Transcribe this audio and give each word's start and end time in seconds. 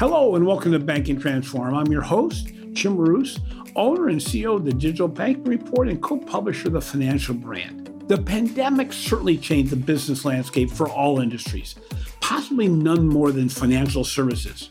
Hello 0.00 0.34
and 0.34 0.46
welcome 0.46 0.72
to 0.72 0.78
Banking 0.78 1.20
Transformed. 1.20 1.76
I'm 1.76 1.92
your 1.92 2.00
host, 2.00 2.52
Jim 2.72 2.96
Marous, 2.96 3.38
owner 3.76 4.08
and 4.08 4.18
CEO 4.18 4.56
of 4.56 4.64
the 4.64 4.72
Digital 4.72 5.08
Banking 5.08 5.44
Report 5.44 5.90
and 5.90 6.02
co 6.02 6.16
publisher 6.16 6.68
of 6.68 6.72
the 6.72 6.80
Financial 6.80 7.34
Brand. 7.34 8.04
The 8.08 8.16
pandemic 8.16 8.94
certainly 8.94 9.36
changed 9.36 9.70
the 9.70 9.76
business 9.76 10.24
landscape 10.24 10.70
for 10.70 10.88
all 10.88 11.20
industries, 11.20 11.74
possibly 12.22 12.66
none 12.66 13.06
more 13.06 13.30
than 13.30 13.50
financial 13.50 14.02
services. 14.02 14.70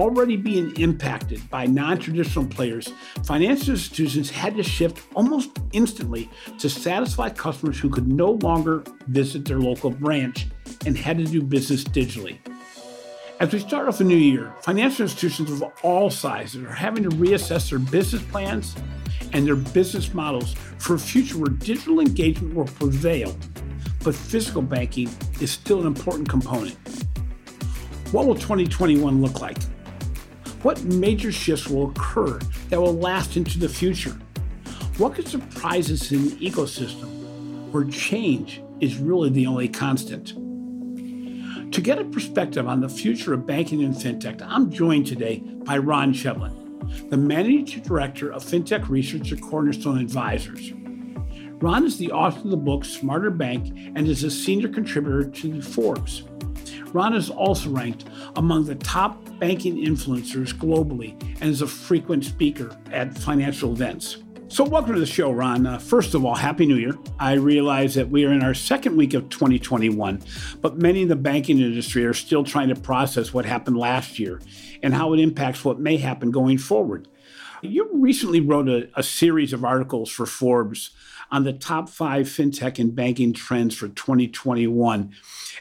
Already 0.00 0.36
being 0.36 0.74
impacted 0.80 1.48
by 1.48 1.66
non 1.66 1.98
traditional 1.98 2.44
players, 2.44 2.92
financial 3.22 3.74
institutions 3.74 4.30
had 4.30 4.56
to 4.56 4.64
shift 4.64 5.06
almost 5.14 5.50
instantly 5.70 6.28
to 6.58 6.68
satisfy 6.68 7.28
customers 7.30 7.78
who 7.78 7.88
could 7.88 8.08
no 8.08 8.32
longer 8.32 8.82
visit 9.06 9.44
their 9.44 9.60
local 9.60 9.92
branch 9.92 10.48
and 10.86 10.96
had 10.96 11.18
to 11.18 11.24
do 11.24 11.40
business 11.40 11.84
digitally. 11.84 12.38
As 13.40 13.54
we 13.54 13.58
start 13.58 13.88
off 13.88 14.00
a 14.00 14.04
new 14.04 14.18
year, 14.18 14.52
financial 14.60 15.04
institutions 15.04 15.50
of 15.50 15.64
all 15.82 16.10
sizes 16.10 16.62
are 16.62 16.74
having 16.74 17.02
to 17.04 17.08
reassess 17.08 17.70
their 17.70 17.78
business 17.78 18.22
plans 18.24 18.76
and 19.32 19.46
their 19.46 19.56
business 19.56 20.12
models 20.12 20.52
for 20.76 20.96
a 20.96 20.98
future 20.98 21.38
where 21.38 21.48
digital 21.48 22.00
engagement 22.00 22.54
will 22.54 22.66
prevail, 22.66 23.34
but 24.04 24.14
physical 24.14 24.60
banking 24.60 25.08
is 25.40 25.50
still 25.50 25.80
an 25.80 25.86
important 25.86 26.28
component. 26.28 26.76
What 28.12 28.26
will 28.26 28.34
2021 28.34 29.22
look 29.22 29.40
like? 29.40 29.56
What 30.60 30.84
major 30.84 31.32
shifts 31.32 31.66
will 31.66 31.92
occur 31.92 32.38
that 32.68 32.78
will 32.78 32.92
last 32.92 33.38
into 33.38 33.58
the 33.58 33.70
future? 33.70 34.18
What 34.98 35.14
could 35.14 35.26
surprise 35.26 35.90
us 35.90 36.12
in 36.12 36.18
an 36.18 36.30
ecosystem 36.40 37.70
where 37.70 37.84
change 37.84 38.60
is 38.80 38.98
really 38.98 39.30
the 39.30 39.46
only 39.46 39.66
constant? 39.66 40.34
To 41.72 41.80
get 41.80 42.00
a 42.00 42.04
perspective 42.04 42.66
on 42.66 42.80
the 42.80 42.88
future 42.88 43.32
of 43.32 43.46
banking 43.46 43.84
and 43.84 43.94
fintech, 43.94 44.42
I'm 44.44 44.72
joined 44.72 45.06
today 45.06 45.38
by 45.38 45.78
Ron 45.78 46.12
Shevlin, 46.12 47.10
the 47.10 47.16
Managing 47.16 47.82
Director 47.82 48.32
of 48.32 48.42
Fintech 48.42 48.88
Research 48.88 49.30
at 49.30 49.40
Cornerstone 49.40 49.98
Advisors. 49.98 50.72
Ron 51.62 51.86
is 51.86 51.96
the 51.96 52.10
author 52.10 52.40
of 52.40 52.50
the 52.50 52.56
book 52.56 52.84
Smarter 52.84 53.30
Bank 53.30 53.68
and 53.94 54.08
is 54.08 54.24
a 54.24 54.30
senior 54.32 54.68
contributor 54.68 55.30
to 55.30 55.62
Forbes. 55.62 56.24
Ron 56.92 57.14
is 57.14 57.30
also 57.30 57.70
ranked 57.70 58.04
among 58.34 58.64
the 58.64 58.74
top 58.74 59.24
banking 59.38 59.76
influencers 59.76 60.52
globally 60.52 61.12
and 61.40 61.50
is 61.50 61.62
a 61.62 61.68
frequent 61.68 62.24
speaker 62.24 62.76
at 62.90 63.16
financial 63.16 63.72
events. 63.72 64.16
So, 64.50 64.64
welcome 64.64 64.94
to 64.94 65.00
the 65.00 65.06
show, 65.06 65.30
Ron. 65.30 65.64
Uh, 65.64 65.78
first 65.78 66.12
of 66.12 66.24
all, 66.24 66.34
Happy 66.34 66.66
New 66.66 66.74
Year. 66.74 66.98
I 67.20 67.34
realize 67.34 67.94
that 67.94 68.10
we 68.10 68.24
are 68.24 68.32
in 68.32 68.42
our 68.42 68.52
second 68.52 68.96
week 68.96 69.14
of 69.14 69.28
2021, 69.28 70.20
but 70.60 70.76
many 70.76 71.02
in 71.02 71.08
the 71.08 71.14
banking 71.14 71.60
industry 71.60 72.04
are 72.04 72.12
still 72.12 72.42
trying 72.42 72.68
to 72.68 72.74
process 72.74 73.32
what 73.32 73.44
happened 73.44 73.76
last 73.76 74.18
year 74.18 74.40
and 74.82 74.92
how 74.92 75.12
it 75.12 75.20
impacts 75.20 75.64
what 75.64 75.78
may 75.78 75.98
happen 75.98 76.32
going 76.32 76.58
forward. 76.58 77.06
You 77.62 77.90
recently 77.92 78.40
wrote 78.40 78.68
a, 78.68 78.90
a 78.96 79.04
series 79.04 79.52
of 79.52 79.64
articles 79.64 80.10
for 80.10 80.26
Forbes 80.26 80.90
on 81.30 81.44
the 81.44 81.52
top 81.52 81.88
five 81.88 82.26
fintech 82.26 82.80
and 82.80 82.92
banking 82.92 83.32
trends 83.32 83.76
for 83.76 83.86
2021, 83.86 85.12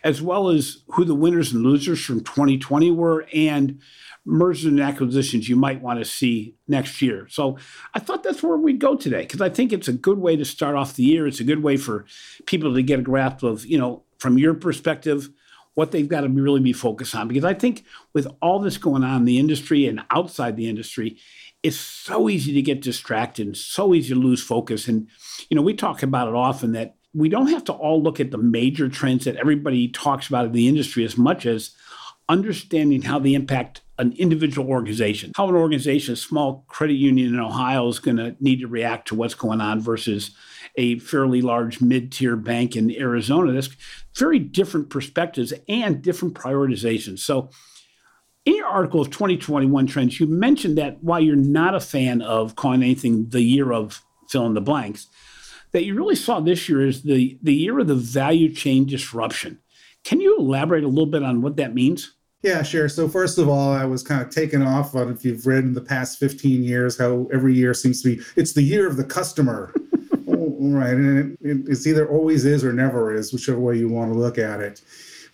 as 0.04 0.20
well 0.20 0.50
as 0.50 0.80
who 0.94 1.06
the 1.06 1.14
winners 1.14 1.54
and 1.54 1.62
losers 1.62 2.04
from 2.04 2.22
2020 2.22 2.90
were 2.90 3.28
and 3.36 3.80
mergers 4.26 4.66
and 4.66 4.80
acquisitions 4.80 5.50
you 5.50 5.56
might 5.56 5.82
want 5.82 6.00
to 6.00 6.06
see 6.06 6.56
next 6.68 7.02
year. 7.02 7.28
So 7.30 7.58
I 7.94 8.00
thought 8.00 8.24
that's 8.24 8.44
where 8.44 8.58
we'd 8.58 8.80
go 8.80 8.96
today 8.96 9.22
because 9.22 9.42
I 9.42 9.50
think 9.50 9.74
it's 9.74 9.88
a 9.88 9.94
good 9.94 10.20
way 10.20 10.36
to 10.36 10.46
start 10.46 10.76
off 10.76 10.96
the 10.96 11.04
year. 11.04 11.26
It's 11.26 11.40
a 11.40 11.46
good 11.46 11.64
way 11.64 11.78
for 11.78 12.06
people 12.46 12.74
to 12.74 12.84
get 12.84 13.00
a 13.00 13.04
grasp 13.04 13.44
of, 13.44 13.66
you 13.66 13.78
know, 13.78 14.04
from 14.20 14.38
your 14.38 14.54
perspective, 14.54 15.30
what 15.74 15.92
they've 15.92 16.10
got 16.10 16.22
to 16.22 16.30
really 16.30 16.60
be 16.60 16.74
focused 16.74 17.16
on. 17.16 17.28
Because 17.28 17.46
I 17.46 17.54
think 17.54 17.86
with 18.14 18.28
all 18.42 18.60
this 18.60 18.78
going 18.78 19.04
on 19.04 19.18
in 19.18 19.26
the 19.26 19.40
industry 19.40 19.86
and 19.86 20.02
outside 20.12 20.58
the 20.58 20.70
industry, 20.70 21.18
it's 21.64 21.78
so 21.78 22.30
easy 22.30 22.54
to 22.54 22.62
get 22.62 22.82
distracted 22.82 23.48
and 23.48 23.58
so 23.58 23.94
easy 23.94 24.14
to 24.14 24.20
lose 24.20 24.44
focus. 24.44 24.88
And, 24.88 25.08
you 25.50 25.56
know, 25.56 25.62
we 25.62 25.74
talk 25.74 26.04
about 26.04 26.28
it 26.28 26.36
often 26.36 26.74
that 26.74 26.96
we 27.14 27.30
don't 27.30 27.48
have 27.48 27.64
to 27.66 27.74
all 27.74 28.02
look 28.02 28.20
at 28.20 28.32
the 28.32 28.38
major 28.38 28.88
trends 28.88 29.26
that 29.26 29.38
everybody 29.38 29.88
talks 29.88 30.28
about 30.28 30.46
in 30.46 30.52
the 30.52 30.68
industry 30.68 31.04
as 31.04 31.18
much 31.18 31.46
as 31.46 31.72
understanding 32.28 33.02
how 33.02 33.20
they 33.20 33.34
impact 33.34 33.82
an 34.00 34.14
individual 34.14 34.68
organization, 34.70 35.34
how 35.36 35.48
an 35.50 35.56
organization, 35.56 36.14
a 36.14 36.18
small 36.18 36.64
credit 36.70 36.94
union 36.94 37.34
in 37.34 37.40
Ohio, 37.40 37.88
is 37.90 38.00
going 38.00 38.18
to 38.18 38.36
need 38.40 38.62
to 38.62 38.68
react 38.68 39.10
to 39.10 39.16
what's 39.16 39.36
going 39.36 39.60
on 39.60 39.82
versus 39.82 40.32
a 40.78 40.98
fairly 41.00 41.42
large 41.42 41.82
mid 41.82 42.12
tier 42.12 42.38
bank 42.38 42.76
in 42.76 42.96
Arizona. 42.96 43.52
That's 43.52 43.70
very 44.18 44.40
different 44.40 44.90
perspectives 44.90 45.54
and 45.68 46.02
different 46.02 46.34
prioritizations. 46.34 47.20
So, 47.20 47.50
in 48.46 48.56
your 48.56 48.68
article 48.68 49.02
of 49.02 49.12
2021 49.12 49.86
trends, 49.86 50.20
you 50.20 50.26
mentioned 50.26 50.78
that 50.78 51.04
while 51.04 51.20
you're 51.20 51.36
not 51.36 51.76
a 51.76 51.80
fan 51.82 52.22
of 52.22 52.56
calling 52.56 52.82
anything 52.82 53.30
the 53.30 53.42
year 53.42 53.74
of 53.74 54.02
fill 54.30 54.46
in 54.46 54.54
the 54.54 54.62
blanks, 54.62 55.08
that 55.74 55.84
you 55.84 55.94
really 55.94 56.16
saw 56.16 56.40
this 56.40 56.70
year 56.70 56.86
is 56.86 57.04
the, 57.04 57.38
the 57.44 57.54
year 57.54 57.78
of 57.80 57.88
the 57.88 57.96
value 57.96 58.52
chain 58.52 58.86
disruption. 58.86 59.60
Can 60.06 60.22
you 60.22 60.38
elaborate 60.38 60.86
a 60.86 60.88
little 60.88 61.06
bit 61.06 61.22
on 61.22 61.42
what 61.42 61.58
that 61.58 61.76
means? 61.76 62.14
Yeah, 62.42 62.64
sure. 62.64 62.88
So 62.88 63.10
first 63.10 63.38
of 63.38 63.50
all, 63.50 63.74
I 63.74 63.84
was 63.84 64.02
kind 64.02 64.22
of 64.22 64.30
taken 64.30 64.62
off 64.62 64.96
on 64.96 65.12
if 65.12 65.26
you've 65.26 65.46
read 65.46 65.66
in 65.66 65.74
the 65.74 65.82
past 65.82 66.20
15 66.20 66.64
years 66.64 66.98
how 66.98 67.28
every 67.34 67.54
year 67.54 67.74
seems 67.74 68.02
to 68.04 68.16
be 68.16 68.24
it's 68.38 68.54
the 68.54 68.62
year 68.62 68.88
of 68.88 68.96
the 68.96 69.04
customer. 69.04 69.74
oh, 70.28 70.56
right. 70.60 70.94
And 70.94 71.38
it, 71.42 71.68
it's 71.68 71.86
either 71.86 72.08
always 72.08 72.46
is 72.46 72.64
or 72.64 72.72
never 72.72 73.14
is, 73.14 73.34
whichever 73.34 73.60
way 73.60 73.78
you 73.78 73.90
want 73.90 74.14
to 74.14 74.18
look 74.18 74.38
at 74.38 74.62
it. 74.62 74.82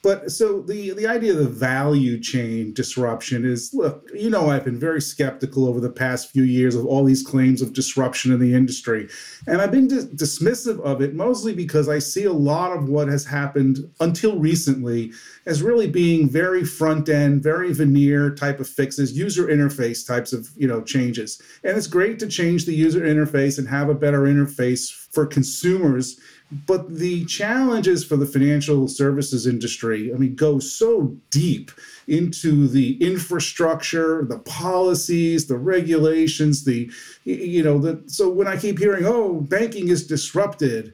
But 0.06 0.32
so 0.32 0.62
the 0.62 0.92
the 0.92 1.08
idea 1.08 1.32
of 1.32 1.40
the 1.40 1.48
value 1.48 2.20
chain 2.20 2.76
disruption 2.76 3.44
is 3.44 3.74
look, 3.74 4.08
you 4.14 4.30
know, 4.30 4.52
I've 4.52 4.64
been 4.64 4.78
very 4.78 5.02
skeptical 5.02 5.68
over 5.68 5.80
the 5.80 5.90
past 5.90 6.30
few 6.30 6.44
years 6.44 6.76
of 6.76 6.86
all 6.86 7.04
these 7.04 7.24
claims 7.24 7.60
of 7.60 7.74
disruption 7.74 8.32
in 8.32 8.40
the 8.40 8.54
industry, 8.54 9.10
and 9.48 9.64
I've 9.64 9.72
been 9.72 9.88
dis- 9.88 10.06
dismissive 10.06 10.80
of 10.82 11.02
it 11.02 11.16
mostly 11.16 11.56
because 11.56 11.90
I 11.90 11.98
see 11.98 12.26
a 12.26 12.32
lot 12.32 12.72
of 12.78 12.88
what 12.88 13.08
has 13.08 13.26
happened 13.26 13.80
until 14.00 14.38
recently 14.38 15.12
as 15.48 15.64
really 15.64 15.88
being 15.88 16.30
very 16.30 16.64
front 16.64 17.10
end, 17.10 17.42
very 17.42 17.74
veneer 17.74 18.30
type 18.30 18.60
of 18.60 18.70
fixes, 18.70 19.18
user 19.18 19.48
interface 19.48 20.06
types 20.06 20.34
of 20.34 20.52
you 20.56 20.68
know 20.68 20.84
changes. 20.84 21.42
And 21.64 21.76
it's 21.76 21.88
great 21.88 22.20
to 22.20 22.28
change 22.28 22.68
the 22.68 22.76
user 22.76 23.02
interface 23.02 23.58
and 23.58 23.68
have 23.68 23.90
a 23.90 23.96
better 23.96 24.26
interface 24.26 24.88
for 25.12 25.26
consumers 25.26 26.20
but 26.52 26.96
the 26.98 27.26
challenges 27.26 28.06
for 28.06 28.18
the 28.18 28.26
financial 28.26 28.88
services 28.88 29.48
industry, 29.48 30.14
I 30.14 30.18
mean, 30.18 30.36
go 30.36 30.60
so 30.60 31.16
deep 31.32 31.72
into 32.08 32.68
the 32.68 33.02
infrastructure, 33.04 34.24
the 34.26 34.40
policies, 34.40 35.48
the 35.48 35.58
regulations, 35.58 36.64
the, 36.64 36.92
you 37.24 37.64
know, 37.64 37.80
the, 37.80 38.04
so 38.08 38.30
when 38.30 38.48
I 38.48 38.58
keep 38.58 38.78
hearing, 38.78 39.06
oh, 39.06 39.42
banking 39.42 39.88
is 39.88 40.06
disrupted, 40.06 40.94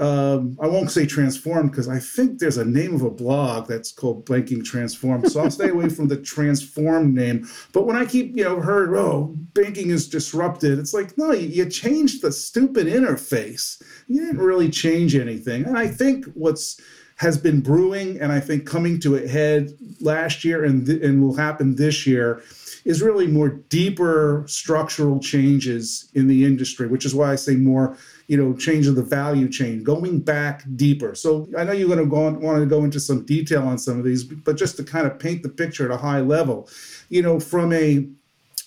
um, 0.00 0.56
I 0.58 0.66
won't 0.66 0.90
say 0.90 1.04
transformed 1.04 1.70
because 1.70 1.88
I 1.88 1.98
think 1.98 2.38
there's 2.38 2.56
a 2.56 2.64
name 2.64 2.94
of 2.94 3.02
a 3.02 3.10
blog 3.10 3.68
that's 3.68 3.92
called 3.92 4.24
Banking 4.24 4.64
Transformed. 4.64 5.30
So 5.30 5.40
I'll 5.40 5.50
stay 5.50 5.68
away 5.68 5.90
from 5.90 6.08
the 6.08 6.16
transformed 6.16 7.14
name. 7.14 7.46
But 7.72 7.86
when 7.86 7.96
I 7.96 8.06
keep, 8.06 8.34
you 8.34 8.42
know, 8.42 8.60
heard, 8.60 8.94
oh, 8.96 9.34
banking 9.52 9.90
is 9.90 10.08
disrupted, 10.08 10.78
it's 10.78 10.94
like, 10.94 11.18
no, 11.18 11.32
you, 11.32 11.48
you 11.48 11.68
changed 11.68 12.22
the 12.22 12.32
stupid 12.32 12.86
interface. 12.86 13.82
You 14.08 14.24
didn't 14.24 14.40
really 14.40 14.70
change 14.70 15.14
anything. 15.14 15.66
And 15.66 15.76
I 15.76 15.88
think 15.88 16.24
what's 16.32 16.80
has 17.16 17.36
been 17.36 17.60
brewing 17.60 18.18
and 18.18 18.32
I 18.32 18.40
think 18.40 18.66
coming 18.66 18.98
to 19.00 19.16
a 19.16 19.28
head 19.28 19.70
last 20.00 20.42
year 20.42 20.64
and, 20.64 20.86
th- 20.86 21.02
and 21.02 21.22
will 21.22 21.34
happen 21.34 21.76
this 21.76 22.06
year 22.06 22.42
is 22.86 23.02
really 23.02 23.26
more 23.26 23.50
deeper 23.50 24.44
structural 24.46 25.20
changes 25.20 26.08
in 26.14 26.28
the 26.28 26.46
industry, 26.46 26.86
which 26.86 27.04
is 27.04 27.14
why 27.14 27.30
I 27.30 27.36
say 27.36 27.56
more 27.56 27.98
you 28.30 28.36
know, 28.36 28.54
changing 28.54 28.94
the 28.94 29.02
value 29.02 29.48
chain, 29.48 29.82
going 29.82 30.20
back 30.20 30.62
deeper. 30.76 31.16
So 31.16 31.48
I 31.58 31.64
know 31.64 31.72
you're 31.72 31.88
going 31.88 31.98
to 31.98 32.06
go 32.06 32.26
on, 32.26 32.40
want 32.40 32.60
to 32.60 32.66
go 32.66 32.84
into 32.84 33.00
some 33.00 33.26
detail 33.26 33.64
on 33.66 33.76
some 33.76 33.98
of 33.98 34.04
these, 34.04 34.22
but 34.22 34.56
just 34.56 34.76
to 34.76 34.84
kind 34.84 35.04
of 35.04 35.18
paint 35.18 35.42
the 35.42 35.48
picture 35.48 35.84
at 35.84 35.90
a 35.90 35.96
high 35.96 36.20
level, 36.20 36.68
you 37.08 37.22
know, 37.22 37.40
from 37.40 37.72
a 37.72 38.06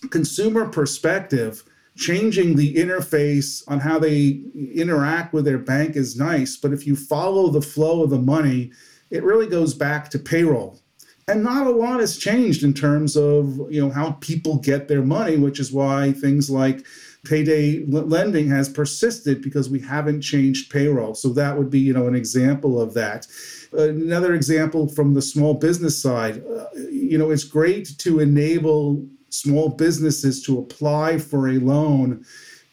consumer 0.10 0.68
perspective, 0.68 1.64
changing 1.96 2.58
the 2.58 2.76
interface 2.76 3.64
on 3.70 3.80
how 3.80 3.98
they 3.98 4.42
interact 4.76 5.32
with 5.32 5.46
their 5.46 5.60
bank 5.60 5.96
is 5.96 6.20
nice, 6.20 6.58
but 6.58 6.74
if 6.74 6.86
you 6.86 6.98
follow 6.98 7.48
the 7.48 7.62
flow 7.62 8.04
of 8.04 8.10
the 8.10 8.20
money, 8.20 8.70
it 9.12 9.24
really 9.24 9.48
goes 9.48 9.74
back 9.74 10.10
to 10.10 10.20
payroll 10.20 10.82
and 11.30 11.42
not 11.42 11.68
a 11.68 11.72
lot 11.72 12.02
has 12.02 12.18
changed 12.18 12.64
in 12.64 12.74
terms 12.74 13.16
of 13.16 13.58
you 13.72 13.80
know 13.80 13.90
how 13.90 14.12
people 14.20 14.58
get 14.58 14.90
their 14.90 15.02
money 15.02 15.38
which 15.38 15.58
is 15.58 15.72
why 15.72 16.12
things 16.12 16.50
like 16.50 16.86
payday 17.26 17.86
lending 17.86 18.50
has 18.50 18.68
persisted 18.68 19.42
because 19.42 19.70
we 19.70 19.80
haven't 19.80 20.22
changed 20.22 20.72
payroll. 20.72 21.16
So 21.16 21.30
that 21.30 21.58
would 21.58 21.70
be, 21.70 21.80
you 21.80 21.94
know, 21.94 22.08
an 22.08 22.16
example 22.16 22.82
of 22.82 22.94
that. 22.96 23.28
Another 23.72 24.34
example 24.34 24.88
from 24.90 25.14
the 25.14 25.22
small 25.22 25.54
business 25.54 26.00
side, 26.00 26.44
uh, 26.46 26.66
you 26.92 27.18
know, 27.18 27.32
it's 27.32 27.46
great 27.46 27.98
to 28.00 28.20
enable 28.20 29.06
small 29.30 29.70
businesses 29.70 30.44
to 30.44 30.60
apply 30.60 31.18
for 31.18 31.48
a 31.48 31.60
loan 31.60 32.24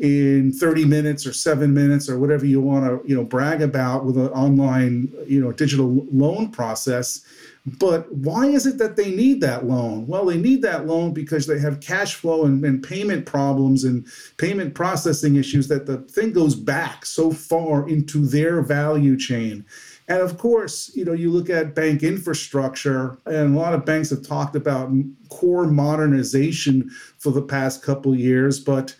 in 0.00 0.52
30 0.52 0.84
minutes 0.86 1.26
or 1.26 1.32
7 1.32 1.72
minutes 1.72 2.08
or 2.08 2.18
whatever 2.18 2.44
you 2.44 2.60
want 2.60 2.84
to, 2.86 3.08
you 3.08 3.14
know, 3.14 3.24
brag 3.24 3.62
about 3.62 4.04
with 4.04 4.16
an 4.16 4.28
online, 4.28 5.12
you 5.26 5.40
know, 5.40 5.52
digital 5.52 6.06
loan 6.10 6.50
process 6.50 7.24
But 7.66 8.10
why 8.10 8.46
is 8.46 8.66
it 8.66 8.78
that 8.78 8.96
they 8.96 9.14
need 9.14 9.42
that 9.42 9.66
loan? 9.66 10.06
Well, 10.06 10.24
they 10.24 10.38
need 10.38 10.62
that 10.62 10.86
loan 10.86 11.12
because 11.12 11.46
they 11.46 11.58
have 11.58 11.80
cash 11.80 12.14
flow 12.14 12.46
and, 12.46 12.64
and, 12.64 12.82
payment 12.82 13.26
problems 13.26 13.84
and 13.84 14.06
payment 14.38 14.74
processing 14.74 15.36
issues 15.36 15.68
that 15.68 15.84
the 15.84 15.98
thing 15.98 16.32
goes 16.32 16.54
back 16.54 17.04
so 17.04 17.30
far 17.30 17.86
into 17.86 18.26
their 18.26 18.62
value 18.62 19.16
chain. 19.16 19.66
And 20.08 20.20
of 20.20 20.38
course, 20.38 20.90
you 20.94 21.04
know, 21.04 21.12
you 21.12 21.30
look 21.30 21.50
at 21.50 21.74
bank 21.74 22.02
infrastructure, 22.02 23.18
and 23.26 23.54
a 23.54 23.58
lot 23.58 23.74
of 23.74 23.84
banks 23.84 24.10
have 24.10 24.26
talked 24.26 24.56
about 24.56 24.90
core 25.28 25.66
modernization 25.66 26.90
for 27.18 27.30
the 27.30 27.42
past 27.42 27.82
couple 27.82 28.16
years, 28.16 28.58
but 28.58 28.96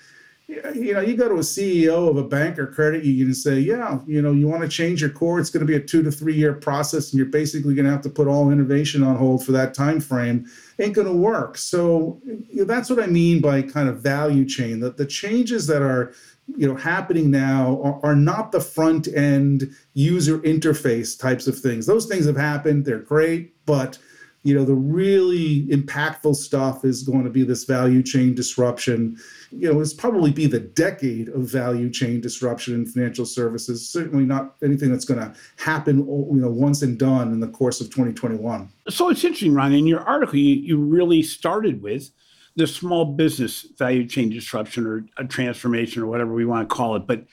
you 0.74 0.94
know, 0.94 1.00
you 1.00 1.16
go 1.16 1.28
to 1.28 1.36
a 1.36 1.38
CEO 1.38 2.08
of 2.08 2.16
a 2.16 2.24
bank 2.24 2.58
or 2.58 2.66
credit 2.66 3.04
union 3.04 3.28
and 3.28 3.36
say, 3.36 3.60
yeah, 3.60 4.00
you 4.06 4.20
know, 4.20 4.32
you 4.32 4.48
want 4.48 4.62
to 4.62 4.68
change 4.68 5.00
your 5.00 5.10
core, 5.10 5.38
it's 5.38 5.50
going 5.50 5.64
to 5.64 5.66
be 5.66 5.76
a 5.76 5.80
two 5.80 6.02
to 6.02 6.10
three 6.10 6.34
year 6.34 6.54
process, 6.54 7.10
and 7.10 7.18
you're 7.18 7.28
basically 7.28 7.74
going 7.74 7.84
to 7.84 7.90
have 7.90 8.02
to 8.02 8.10
put 8.10 8.26
all 8.26 8.50
innovation 8.50 9.02
on 9.02 9.16
hold 9.16 9.44
for 9.44 9.52
that 9.52 9.74
time 9.74 10.00
frame. 10.00 10.46
Ain't 10.78 10.94
going 10.94 11.06
to 11.06 11.14
work. 11.14 11.56
So 11.56 12.20
you 12.24 12.48
know, 12.56 12.64
that's 12.64 12.90
what 12.90 13.02
I 13.02 13.06
mean 13.06 13.40
by 13.40 13.62
kind 13.62 13.88
of 13.88 14.00
value 14.00 14.44
chain. 14.44 14.80
That 14.80 14.96
the 14.96 15.06
changes 15.06 15.66
that 15.68 15.82
are 15.82 16.12
you 16.56 16.66
know 16.66 16.74
happening 16.74 17.30
now 17.30 17.80
are, 17.82 18.00
are 18.04 18.16
not 18.16 18.50
the 18.50 18.60
front 18.60 19.06
end 19.08 19.72
user 19.94 20.38
interface 20.40 21.18
types 21.18 21.46
of 21.46 21.58
things. 21.58 21.86
Those 21.86 22.06
things 22.06 22.26
have 22.26 22.36
happened. 22.36 22.84
They're 22.84 22.98
great, 22.98 23.54
but 23.66 23.98
you 24.42 24.54
know 24.54 24.64
the 24.64 24.74
really 24.74 25.66
impactful 25.66 26.34
stuff 26.34 26.84
is 26.84 27.02
going 27.02 27.24
to 27.24 27.30
be 27.30 27.44
this 27.44 27.64
value 27.64 28.02
chain 28.02 28.34
disruption 28.34 29.16
you 29.50 29.72
know 29.72 29.80
it's 29.80 29.94
probably 29.94 30.30
be 30.30 30.46
the 30.46 30.60
decade 30.60 31.28
of 31.28 31.42
value 31.42 31.90
chain 31.90 32.20
disruption 32.20 32.74
in 32.74 32.86
financial 32.86 33.26
services 33.26 33.88
certainly 33.88 34.24
not 34.24 34.54
anything 34.62 34.90
that's 34.90 35.04
going 35.04 35.20
to 35.20 35.34
happen 35.56 35.98
you 35.98 36.40
know 36.40 36.50
once 36.50 36.82
and 36.82 36.98
done 36.98 37.32
in 37.32 37.40
the 37.40 37.48
course 37.48 37.80
of 37.80 37.88
2021 37.88 38.68
so 38.88 39.08
it's 39.08 39.24
interesting 39.24 39.54
ron 39.54 39.72
in 39.72 39.86
your 39.86 40.00
article 40.00 40.36
you, 40.36 40.54
you 40.54 40.76
really 40.76 41.22
started 41.22 41.82
with 41.82 42.10
the 42.56 42.66
small 42.66 43.04
business 43.04 43.66
value 43.78 44.06
chain 44.06 44.28
disruption 44.28 44.86
or 44.86 45.04
a 45.16 45.24
transformation 45.24 46.02
or 46.02 46.06
whatever 46.06 46.32
we 46.32 46.44
want 46.44 46.68
to 46.68 46.74
call 46.74 46.96
it 46.96 47.06
but 47.06 47.24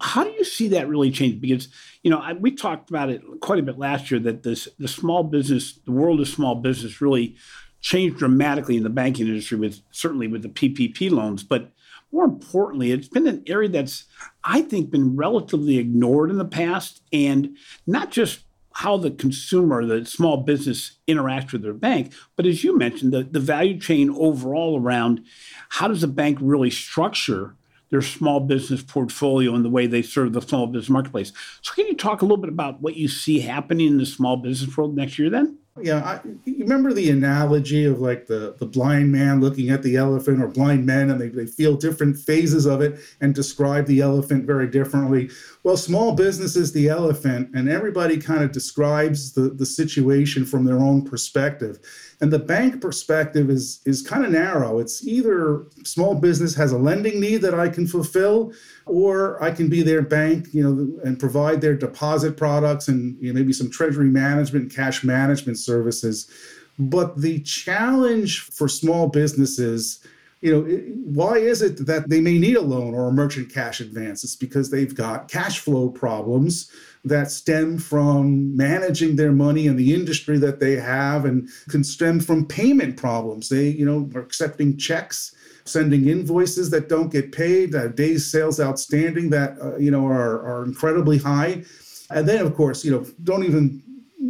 how 0.00 0.24
do 0.24 0.30
you 0.30 0.44
see 0.44 0.68
that 0.68 0.88
really 0.88 1.10
change 1.10 1.40
because 1.40 1.68
you 2.02 2.10
know, 2.10 2.18
I, 2.18 2.32
we 2.32 2.50
talked 2.50 2.90
about 2.90 3.10
it 3.10 3.22
quite 3.40 3.58
a 3.58 3.62
bit 3.62 3.78
last 3.78 4.10
year 4.10 4.20
that 4.20 4.42
this 4.42 4.68
the 4.78 4.88
small 4.88 5.22
business, 5.22 5.74
the 5.84 5.92
world 5.92 6.20
of 6.20 6.28
small 6.28 6.56
business, 6.56 7.00
really 7.00 7.36
changed 7.82 8.16
dramatically 8.16 8.76
in 8.76 8.84
the 8.84 8.90
banking 8.90 9.26
industry 9.26 9.58
with 9.58 9.80
certainly 9.90 10.28
with 10.28 10.42
the 10.42 10.48
PPP 10.48 11.10
loans, 11.10 11.42
but 11.42 11.70
more 12.12 12.24
importantly, 12.24 12.92
it's 12.92 13.08
been 13.08 13.26
an 13.26 13.42
area 13.46 13.68
that's 13.68 14.04
I 14.44 14.62
think 14.62 14.90
been 14.90 15.16
relatively 15.16 15.78
ignored 15.78 16.30
in 16.30 16.38
the 16.38 16.44
past, 16.44 17.02
and 17.12 17.56
not 17.86 18.10
just 18.10 18.40
how 18.74 18.96
the 18.96 19.10
consumer, 19.10 19.84
the 19.84 20.06
small 20.06 20.38
business 20.38 20.92
interacts 21.06 21.52
with 21.52 21.62
their 21.62 21.74
bank, 21.74 22.12
but 22.36 22.46
as 22.46 22.64
you 22.64 22.76
mentioned, 22.78 23.12
the, 23.12 23.22
the 23.22 23.40
value 23.40 23.78
chain 23.78 24.10
overall 24.10 24.80
around 24.80 25.22
how 25.70 25.88
does 25.88 26.02
a 26.02 26.08
bank 26.08 26.38
really 26.40 26.70
structure 26.70 27.54
their 27.90 28.00
small 28.00 28.40
business 28.40 28.82
portfolio 28.82 29.54
and 29.54 29.64
the 29.64 29.70
way 29.70 29.86
they 29.86 30.00
serve 30.00 30.32
the 30.32 30.40
small 30.40 30.66
business 30.66 30.88
marketplace. 30.88 31.30
So, 31.60 31.74
can 31.74 31.86
you 31.86 31.94
talk 31.94 32.22
a 32.22 32.24
little 32.24 32.38
bit 32.38 32.48
about 32.48 32.80
what 32.80 32.96
you 32.96 33.06
see 33.06 33.40
happening 33.40 33.86
in 33.88 33.98
the 33.98 34.06
small 34.06 34.38
business 34.38 34.74
world 34.74 34.96
next 34.96 35.18
year 35.18 35.28
then? 35.28 35.58
Yeah, 35.80 36.04
I, 36.04 36.20
you 36.44 36.58
remember 36.58 36.92
the 36.92 37.10
analogy 37.10 37.86
of 37.86 37.98
like 37.98 38.26
the, 38.26 38.54
the 38.58 38.66
blind 38.66 39.10
man 39.10 39.40
looking 39.40 39.70
at 39.70 39.82
the 39.82 39.96
elephant 39.96 40.42
or 40.42 40.48
blind 40.48 40.84
men 40.84 41.10
and 41.10 41.18
they, 41.18 41.28
they 41.28 41.46
feel 41.46 41.76
different 41.76 42.18
phases 42.18 42.66
of 42.66 42.82
it 42.82 43.00
and 43.22 43.34
describe 43.34 43.86
the 43.86 44.00
elephant 44.02 44.44
very 44.44 44.68
differently. 44.68 45.30
Well, 45.64 45.76
small 45.76 46.12
business 46.12 46.56
is 46.56 46.72
the 46.72 46.88
elephant, 46.88 47.50
and 47.54 47.68
everybody 47.68 48.18
kind 48.18 48.42
of 48.42 48.50
describes 48.50 49.32
the, 49.32 49.42
the 49.42 49.64
situation 49.66 50.44
from 50.44 50.64
their 50.64 50.78
own 50.78 51.04
perspective. 51.04 51.78
And 52.20 52.32
the 52.32 52.40
bank 52.40 52.80
perspective 52.80 53.48
is, 53.48 53.80
is 53.84 54.02
kind 54.02 54.24
of 54.24 54.32
narrow. 54.32 54.80
It's 54.80 55.06
either 55.06 55.66
small 55.84 56.16
business 56.16 56.56
has 56.56 56.72
a 56.72 56.78
lending 56.78 57.20
need 57.20 57.42
that 57.42 57.54
I 57.54 57.68
can 57.68 57.86
fulfill, 57.86 58.52
or 58.86 59.40
I 59.40 59.52
can 59.52 59.68
be 59.68 59.82
their 59.82 60.02
bank, 60.02 60.48
you 60.52 60.64
know, 60.64 61.00
and 61.04 61.20
provide 61.20 61.60
their 61.60 61.76
deposit 61.76 62.36
products 62.36 62.88
and 62.88 63.16
you 63.22 63.32
know, 63.32 63.38
maybe 63.38 63.52
some 63.52 63.70
treasury 63.70 64.10
management, 64.10 64.74
cash 64.74 65.04
management 65.04 65.58
services. 65.58 66.28
But 66.76 67.20
the 67.20 67.38
challenge 67.40 68.40
for 68.40 68.66
small 68.66 69.08
businesses 69.08 70.04
you 70.42 70.52
know, 70.52 70.62
why 71.04 71.38
is 71.38 71.62
it 71.62 71.86
that 71.86 72.08
they 72.10 72.20
may 72.20 72.36
need 72.36 72.56
a 72.56 72.60
loan 72.60 72.94
or 72.94 73.08
a 73.08 73.12
merchant 73.12 73.52
cash 73.52 73.80
advance? 73.80 74.24
It's 74.24 74.34
because 74.34 74.70
they've 74.70 74.94
got 74.94 75.28
cash 75.28 75.60
flow 75.60 75.88
problems 75.88 76.70
that 77.04 77.30
stem 77.30 77.78
from 77.78 78.56
managing 78.56 79.14
their 79.14 79.30
money 79.30 79.66
in 79.66 79.76
the 79.76 79.94
industry 79.94 80.38
that 80.38 80.58
they 80.58 80.76
have 80.76 81.24
and 81.24 81.48
can 81.68 81.84
stem 81.84 82.18
from 82.18 82.44
payment 82.44 82.96
problems. 82.96 83.48
They, 83.48 83.68
you 83.68 83.86
know, 83.86 84.10
are 84.16 84.22
accepting 84.22 84.76
checks, 84.76 85.32
sending 85.64 86.08
invoices 86.08 86.70
that 86.70 86.88
don't 86.88 87.12
get 87.12 87.30
paid, 87.30 87.74
uh, 87.76 87.88
days 87.88 88.30
sales 88.30 88.58
outstanding 88.60 89.30
that, 89.30 89.56
uh, 89.62 89.76
you 89.76 89.92
know, 89.92 90.06
are, 90.06 90.42
are 90.44 90.64
incredibly 90.64 91.18
high. 91.18 91.62
And 92.10 92.28
then, 92.28 92.44
of 92.44 92.54
course, 92.56 92.84
you 92.84 92.90
know, 92.90 93.06
don't 93.22 93.44
even 93.44 93.80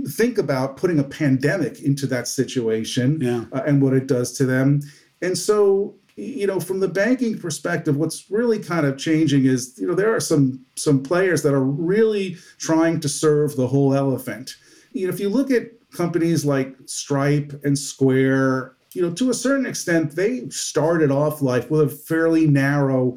think 0.08 0.36
about 0.36 0.76
putting 0.76 0.98
a 0.98 1.04
pandemic 1.04 1.80
into 1.80 2.06
that 2.06 2.28
situation 2.28 3.18
yeah. 3.20 3.44
uh, 3.52 3.62
and 3.66 3.80
what 3.80 3.94
it 3.94 4.06
does 4.06 4.32
to 4.32 4.44
them. 4.44 4.82
And 5.22 5.38
so 5.38 5.94
you 6.16 6.46
know 6.46 6.60
from 6.60 6.80
the 6.80 6.88
banking 6.88 7.38
perspective 7.38 7.96
what's 7.96 8.30
really 8.30 8.58
kind 8.58 8.86
of 8.86 8.98
changing 8.98 9.46
is 9.46 9.78
you 9.78 9.86
know 9.86 9.94
there 9.94 10.14
are 10.14 10.20
some 10.20 10.64
some 10.76 11.02
players 11.02 11.42
that 11.42 11.54
are 11.54 11.64
really 11.64 12.36
trying 12.58 13.00
to 13.00 13.08
serve 13.08 13.56
the 13.56 13.66
whole 13.66 13.94
elephant. 13.94 14.56
You 14.92 15.06
know 15.06 15.12
if 15.12 15.20
you 15.20 15.28
look 15.28 15.50
at 15.50 15.70
companies 15.92 16.44
like 16.44 16.74
stripe 16.86 17.60
and 17.64 17.78
square 17.78 18.76
you 18.92 19.02
know 19.02 19.12
to 19.14 19.30
a 19.30 19.34
certain 19.34 19.66
extent 19.66 20.14
they 20.14 20.48
started 20.48 21.10
off 21.10 21.42
life 21.42 21.70
with 21.70 21.80
a 21.80 21.88
fairly 21.88 22.46
narrow 22.46 23.16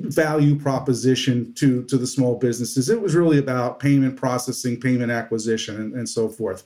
value 0.00 0.58
proposition 0.58 1.52
to 1.54 1.84
to 1.84 1.96
the 1.96 2.06
small 2.06 2.36
businesses. 2.36 2.88
It 2.88 3.00
was 3.00 3.14
really 3.14 3.38
about 3.38 3.80
payment 3.80 4.16
processing 4.16 4.80
payment 4.80 5.12
acquisition 5.12 5.76
and, 5.76 5.94
and 5.94 6.08
so 6.08 6.28
forth. 6.28 6.64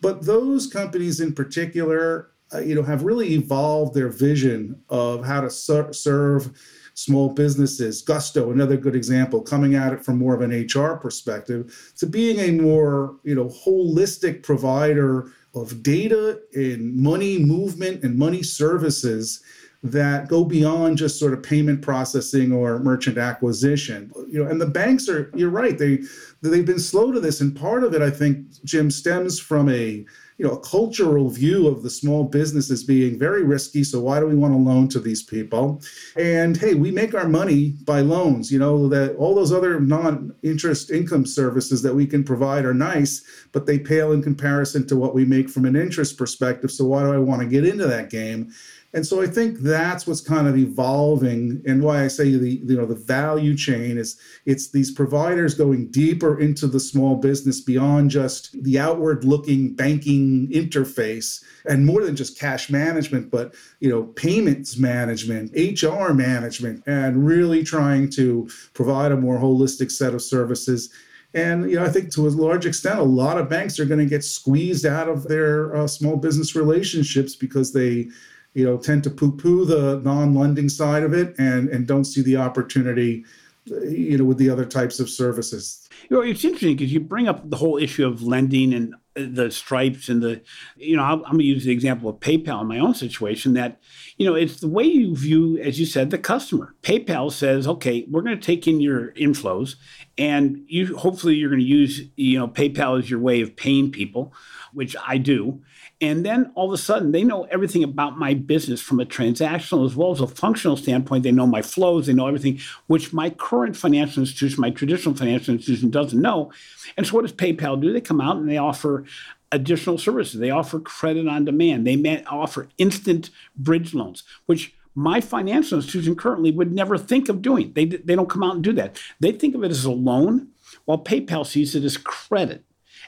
But 0.00 0.24
those 0.24 0.66
companies 0.66 1.20
in 1.20 1.34
particular 1.34 2.30
Uh, 2.54 2.60
you 2.60 2.74
know, 2.74 2.82
have 2.82 3.02
really 3.02 3.34
evolved 3.34 3.94
their 3.94 4.08
vision 4.08 4.80
of 4.88 5.24
how 5.24 5.40
to 5.40 5.50
ser- 5.50 5.92
serve 5.92 6.50
small 6.94 7.30
businesses. 7.30 8.02
Gusto, 8.02 8.52
another 8.52 8.76
good 8.76 8.94
example, 8.94 9.40
coming 9.40 9.74
at 9.74 9.92
it 9.92 10.04
from 10.04 10.18
more 10.18 10.34
of 10.34 10.40
an 10.40 10.52
HR 10.52 10.96
perspective, 10.96 11.92
to 11.96 12.06
being 12.06 12.38
a 12.38 12.52
more, 12.52 13.16
you 13.24 13.34
know, 13.34 13.46
holistic 13.46 14.42
provider 14.42 15.32
of 15.54 15.82
data 15.82 16.40
and 16.54 16.94
money 16.96 17.38
movement 17.38 18.04
and 18.04 18.16
money 18.16 18.42
services 18.42 19.42
that 19.82 20.28
go 20.28 20.44
beyond 20.44 20.96
just 20.96 21.18
sort 21.18 21.34
of 21.34 21.42
payment 21.42 21.82
processing 21.82 22.52
or 22.52 22.78
merchant 22.78 23.18
acquisition. 23.18 24.10
You 24.28 24.42
know, 24.42 24.50
and 24.50 24.60
the 24.60 24.66
banks 24.66 25.08
are, 25.08 25.30
you're 25.34 25.50
right, 25.50 25.76
they 25.76 25.98
they've 26.40 26.64
been 26.64 26.78
slow 26.78 27.12
to 27.12 27.20
this. 27.20 27.40
And 27.40 27.54
part 27.54 27.84
of 27.84 27.92
it, 27.94 28.00
I 28.00 28.10
think, 28.10 28.46
Jim, 28.64 28.90
stems 28.90 29.38
from 29.38 29.68
a 29.68 30.06
you 30.38 30.46
know 30.46 30.52
a 30.52 30.60
cultural 30.60 31.28
view 31.28 31.68
of 31.68 31.82
the 31.82 31.90
small 31.90 32.24
business 32.24 32.70
as 32.70 32.82
being 32.82 33.18
very 33.18 33.44
risky 33.44 33.84
so 33.84 34.00
why 34.00 34.18
do 34.18 34.26
we 34.26 34.34
want 34.34 34.52
to 34.52 34.58
loan 34.58 34.88
to 34.88 34.98
these 34.98 35.22
people? 35.22 35.80
And 36.16 36.56
hey 36.56 36.74
we 36.74 36.90
make 36.90 37.14
our 37.14 37.28
money 37.28 37.74
by 37.84 38.00
loans 38.00 38.50
you 38.50 38.58
know 38.58 38.88
that 38.88 39.14
all 39.16 39.34
those 39.34 39.52
other 39.52 39.80
non-interest 39.80 40.90
income 40.90 41.26
services 41.26 41.82
that 41.82 41.94
we 41.94 42.06
can 42.06 42.24
provide 42.24 42.64
are 42.64 42.74
nice 42.74 43.22
but 43.52 43.66
they 43.66 43.78
pale 43.78 44.12
in 44.12 44.22
comparison 44.22 44.86
to 44.88 44.96
what 44.96 45.14
we 45.14 45.24
make 45.24 45.48
from 45.48 45.64
an 45.64 45.76
interest 45.76 46.18
perspective 46.18 46.70
so 46.70 46.84
why 46.84 47.02
do 47.02 47.12
i 47.12 47.18
want 47.18 47.40
to 47.40 47.46
get 47.46 47.64
into 47.64 47.86
that 47.86 48.10
game 48.10 48.52
and 48.94 49.04
so 49.04 49.20
I 49.20 49.26
think 49.26 49.58
that's 49.58 50.06
what's 50.06 50.20
kind 50.20 50.46
of 50.46 50.56
evolving, 50.56 51.60
and 51.66 51.82
why 51.82 52.04
I 52.04 52.08
say 52.08 52.30
the 52.36 52.62
you 52.64 52.76
know 52.76 52.86
the 52.86 52.94
value 52.94 53.56
chain 53.56 53.98
is 53.98 54.16
it's 54.46 54.70
these 54.70 54.92
providers 54.92 55.54
going 55.54 55.90
deeper 55.90 56.38
into 56.38 56.68
the 56.68 56.78
small 56.78 57.16
business 57.16 57.60
beyond 57.60 58.10
just 58.10 58.62
the 58.62 58.78
outward-looking 58.78 59.74
banking 59.74 60.48
interface, 60.52 61.42
and 61.68 61.84
more 61.84 62.04
than 62.04 62.14
just 62.14 62.38
cash 62.38 62.70
management, 62.70 63.32
but 63.32 63.56
you 63.80 63.90
know 63.90 64.04
payments 64.04 64.78
management, 64.78 65.50
HR 65.56 66.12
management, 66.12 66.84
and 66.86 67.26
really 67.26 67.64
trying 67.64 68.08
to 68.10 68.48
provide 68.74 69.10
a 69.10 69.16
more 69.16 69.38
holistic 69.38 69.90
set 69.90 70.14
of 70.14 70.22
services. 70.22 70.88
And 71.34 71.68
you 71.68 71.80
know, 71.80 71.84
I 71.84 71.88
think 71.88 72.12
to 72.12 72.28
a 72.28 72.30
large 72.30 72.64
extent, 72.64 73.00
a 73.00 73.02
lot 73.02 73.38
of 73.38 73.48
banks 73.48 73.80
are 73.80 73.86
going 73.86 73.98
to 73.98 74.06
get 74.06 74.22
squeezed 74.22 74.86
out 74.86 75.08
of 75.08 75.24
their 75.24 75.74
uh, 75.74 75.88
small 75.88 76.16
business 76.16 76.54
relationships 76.54 77.34
because 77.34 77.72
they 77.72 78.08
you 78.54 78.64
know, 78.64 78.78
tend 78.78 79.04
to 79.04 79.10
poo-poo 79.10 79.64
the 79.64 80.00
non-lending 80.04 80.68
side 80.68 81.02
of 81.02 81.12
it 81.12 81.34
and 81.38 81.68
and 81.68 81.86
don't 81.86 82.04
see 82.04 82.22
the 82.22 82.36
opportunity, 82.36 83.24
you 83.66 84.18
know, 84.18 84.24
with 84.24 84.38
the 84.38 84.48
other 84.48 84.64
types 84.64 85.00
of 85.00 85.10
services. 85.10 85.88
You 86.08 86.16
know, 86.16 86.22
it's 86.22 86.44
interesting 86.44 86.76
because 86.76 86.92
you 86.92 87.00
bring 87.00 87.28
up 87.28 87.48
the 87.48 87.56
whole 87.56 87.78
issue 87.78 88.06
of 88.06 88.22
lending 88.22 88.72
and 88.74 88.94
uh, 89.16 89.26
the 89.30 89.50
stripes 89.50 90.08
and 90.08 90.22
the, 90.22 90.42
you 90.76 90.96
know, 90.96 91.02
I'm, 91.02 91.20
I'm 91.24 91.32
going 91.32 91.38
to 91.38 91.44
use 91.44 91.64
the 91.64 91.72
example 91.72 92.10
of 92.10 92.16
PayPal 92.16 92.60
in 92.60 92.66
my 92.66 92.78
own 92.78 92.94
situation 92.94 93.54
that, 93.54 93.80
you 94.18 94.26
know, 94.26 94.34
it's 94.34 94.60
the 94.60 94.68
way 94.68 94.84
you 94.84 95.16
view, 95.16 95.56
as 95.58 95.80
you 95.80 95.86
said, 95.86 96.10
the 96.10 96.18
customer. 96.18 96.74
PayPal 96.82 97.32
says, 97.32 97.66
okay, 97.66 98.04
we're 98.10 98.22
going 98.22 98.38
to 98.38 98.44
take 98.44 98.66
in 98.66 98.80
your 98.80 99.12
inflows 99.12 99.76
and 100.16 100.62
you 100.66 100.96
hopefully 100.96 101.34
you're 101.34 101.50
going 101.50 101.60
to 101.60 101.66
use 101.66 102.02
you 102.16 102.38
know 102.38 102.48
PayPal 102.48 102.98
as 102.98 103.10
your 103.10 103.20
way 103.20 103.40
of 103.40 103.56
paying 103.56 103.90
people, 103.90 104.32
which 104.72 104.94
I 105.06 105.18
do. 105.18 105.62
And 106.04 106.22
then 106.22 106.52
all 106.54 106.66
of 106.66 106.72
a 106.74 106.76
sudden, 106.76 107.12
they 107.12 107.24
know 107.24 107.44
everything 107.44 107.82
about 107.82 108.18
my 108.18 108.34
business 108.34 108.82
from 108.82 109.00
a 109.00 109.06
transactional 109.06 109.86
as 109.86 109.96
well 109.96 110.10
as 110.10 110.20
a 110.20 110.26
functional 110.26 110.76
standpoint. 110.76 111.22
They 111.22 111.32
know 111.32 111.46
my 111.46 111.62
flows, 111.62 112.06
they 112.06 112.12
know 112.12 112.26
everything, 112.26 112.60
which 112.88 113.14
my 113.14 113.30
current 113.30 113.74
financial 113.74 114.20
institution, 114.22 114.60
my 114.60 114.68
traditional 114.68 115.14
financial 115.14 115.54
institution 115.54 115.88
doesn't 115.88 116.20
know. 116.20 116.52
And 116.98 117.06
so, 117.06 117.14
what 117.14 117.22
does 117.22 117.32
PayPal 117.32 117.80
do? 117.80 117.90
They 117.90 118.02
come 118.02 118.20
out 118.20 118.36
and 118.36 118.50
they 118.50 118.58
offer 118.58 119.04
additional 119.50 119.96
services. 119.96 120.38
They 120.38 120.50
offer 120.50 120.78
credit 120.78 121.26
on 121.26 121.46
demand. 121.46 121.86
They 121.86 121.96
may 121.96 122.22
offer 122.24 122.68
instant 122.76 123.30
bridge 123.56 123.94
loans, 123.94 124.24
which 124.44 124.74
my 124.94 125.22
financial 125.22 125.78
institution 125.78 126.16
currently 126.16 126.50
would 126.50 126.70
never 126.70 126.98
think 126.98 127.30
of 127.30 127.40
doing. 127.40 127.72
They, 127.72 127.86
they 127.86 128.14
don't 128.14 128.28
come 128.28 128.42
out 128.42 128.56
and 128.56 128.62
do 128.62 128.74
that. 128.74 129.00
They 129.20 129.32
think 129.32 129.54
of 129.54 129.64
it 129.64 129.70
as 129.70 129.86
a 129.86 129.90
loan, 129.90 130.48
while 130.84 130.98
PayPal 130.98 131.46
sees 131.46 131.74
it 131.74 131.82
as 131.82 131.96
credit. 131.96 132.62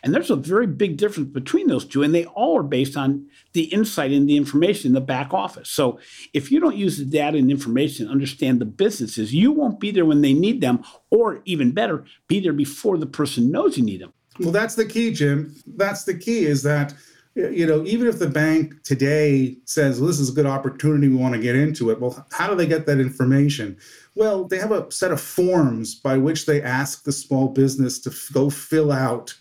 And 0.06 0.14
there's 0.14 0.30
a 0.30 0.36
very 0.36 0.68
big 0.68 0.98
difference 0.98 1.30
between 1.30 1.66
those 1.66 1.84
two, 1.84 2.04
and 2.04 2.14
they 2.14 2.26
all 2.26 2.56
are 2.56 2.62
based 2.62 2.96
on 2.96 3.26
the 3.54 3.64
insight 3.64 4.12
and 4.12 4.28
the 4.28 4.36
information 4.36 4.90
in 4.90 4.94
the 4.94 5.00
back 5.00 5.34
office. 5.34 5.68
So 5.68 5.98
if 6.32 6.52
you 6.52 6.60
don't 6.60 6.76
use 6.76 6.96
the 6.96 7.04
data 7.04 7.36
and 7.36 7.50
information, 7.50 8.08
understand 8.08 8.60
the 8.60 8.66
businesses, 8.66 9.34
you 9.34 9.50
won't 9.50 9.80
be 9.80 9.90
there 9.90 10.04
when 10.04 10.20
they 10.20 10.32
need 10.32 10.60
them, 10.60 10.84
or 11.10 11.42
even 11.44 11.72
better, 11.72 12.04
be 12.28 12.38
there 12.38 12.52
before 12.52 12.98
the 12.98 13.06
person 13.06 13.50
knows 13.50 13.76
you 13.76 13.82
need 13.82 14.00
them. 14.00 14.12
Well, 14.38 14.52
that's 14.52 14.76
the 14.76 14.86
key, 14.86 15.12
Jim. 15.12 15.56
That's 15.66 16.04
the 16.04 16.16
key 16.16 16.44
is 16.44 16.62
that 16.62 16.94
you 17.34 17.66
know, 17.66 17.84
even 17.84 18.06
if 18.06 18.18
the 18.18 18.30
bank 18.30 18.82
today 18.82 19.58
says 19.66 20.00
well, 20.00 20.06
this 20.06 20.20
is 20.20 20.30
a 20.30 20.32
good 20.32 20.46
opportunity, 20.46 21.08
we 21.08 21.16
want 21.16 21.34
to 21.34 21.40
get 21.40 21.54
into 21.54 21.90
it. 21.90 22.00
Well, 22.00 22.26
how 22.30 22.48
do 22.48 22.54
they 22.54 22.66
get 22.66 22.86
that 22.86 22.98
information? 22.98 23.76
Well, 24.14 24.44
they 24.44 24.58
have 24.58 24.72
a 24.72 24.90
set 24.90 25.10
of 25.10 25.20
forms 25.20 25.96
by 25.96 26.16
which 26.16 26.46
they 26.46 26.62
ask 26.62 27.04
the 27.04 27.12
small 27.12 27.48
business 27.48 27.98
to 28.00 28.32
go 28.32 28.48
fill 28.48 28.90
out 28.90 29.34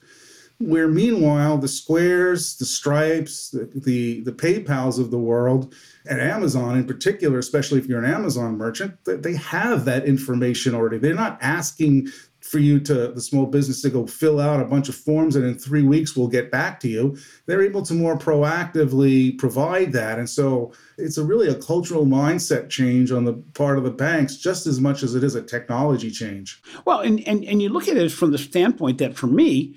where 0.59 0.88
meanwhile 0.88 1.57
the 1.57 1.67
squares 1.67 2.55
the 2.57 2.65
stripes 2.65 3.50
the, 3.50 3.69
the, 3.75 4.21
the 4.21 4.31
paypals 4.31 5.00
of 5.00 5.12
the 5.12 5.17
world 5.17 5.74
and 6.05 6.21
amazon 6.21 6.77
in 6.77 6.85
particular 6.85 7.39
especially 7.39 7.77
if 7.77 7.88
you're 7.88 8.03
an 8.03 8.09
amazon 8.09 8.57
merchant 8.57 8.97
they 9.05 9.35
have 9.35 9.85
that 9.85 10.05
information 10.05 10.75
already. 10.75 10.97
They're 10.97 11.13
not 11.13 11.38
asking 11.41 12.09
for 12.41 12.59
you 12.59 12.79
to 12.79 13.07
the 13.07 13.21
small 13.21 13.47
business 13.47 13.81
to 13.81 13.89
go 13.89 14.05
fill 14.05 14.39
out 14.39 14.59
a 14.59 14.65
bunch 14.65 14.88
of 14.88 14.95
forms 14.95 15.35
and 15.35 15.43
in 15.43 15.57
three 15.57 15.81
weeks 15.81 16.15
we'll 16.15 16.27
get 16.27 16.51
back 16.51 16.79
to 16.79 16.88
you. 16.88 17.17
They're 17.47 17.63
able 17.63 17.81
to 17.83 17.93
more 17.95 18.15
proactively 18.15 19.35
provide 19.39 19.93
that. 19.93 20.19
And 20.19 20.29
so 20.29 20.71
it's 21.00 21.17
a 21.17 21.24
really 21.24 21.47
a 21.47 21.55
cultural 21.55 22.05
mindset 22.05 22.69
change 22.69 23.12
on 23.12 23.25
the 23.25 23.33
part 23.55 23.79
of 23.79 23.83
the 23.83 23.91
banks 23.91 24.38
just 24.38 24.67
as 24.67 24.79
much 24.79 25.01
as 25.01 25.15
it 25.15 25.24
is 25.24 25.33
a 25.33 25.41
technology 25.41 26.12
change. 26.12 26.62
Well 26.85 27.00
and 27.00 27.27
and, 27.27 27.43
and 27.45 27.62
you 27.62 27.69
look 27.69 27.88
at 27.88 27.97
it 27.97 28.12
from 28.12 28.31
the 28.31 28.38
standpoint 28.38 29.00
that 29.00 29.15
for 29.15 29.27
me 29.27 29.75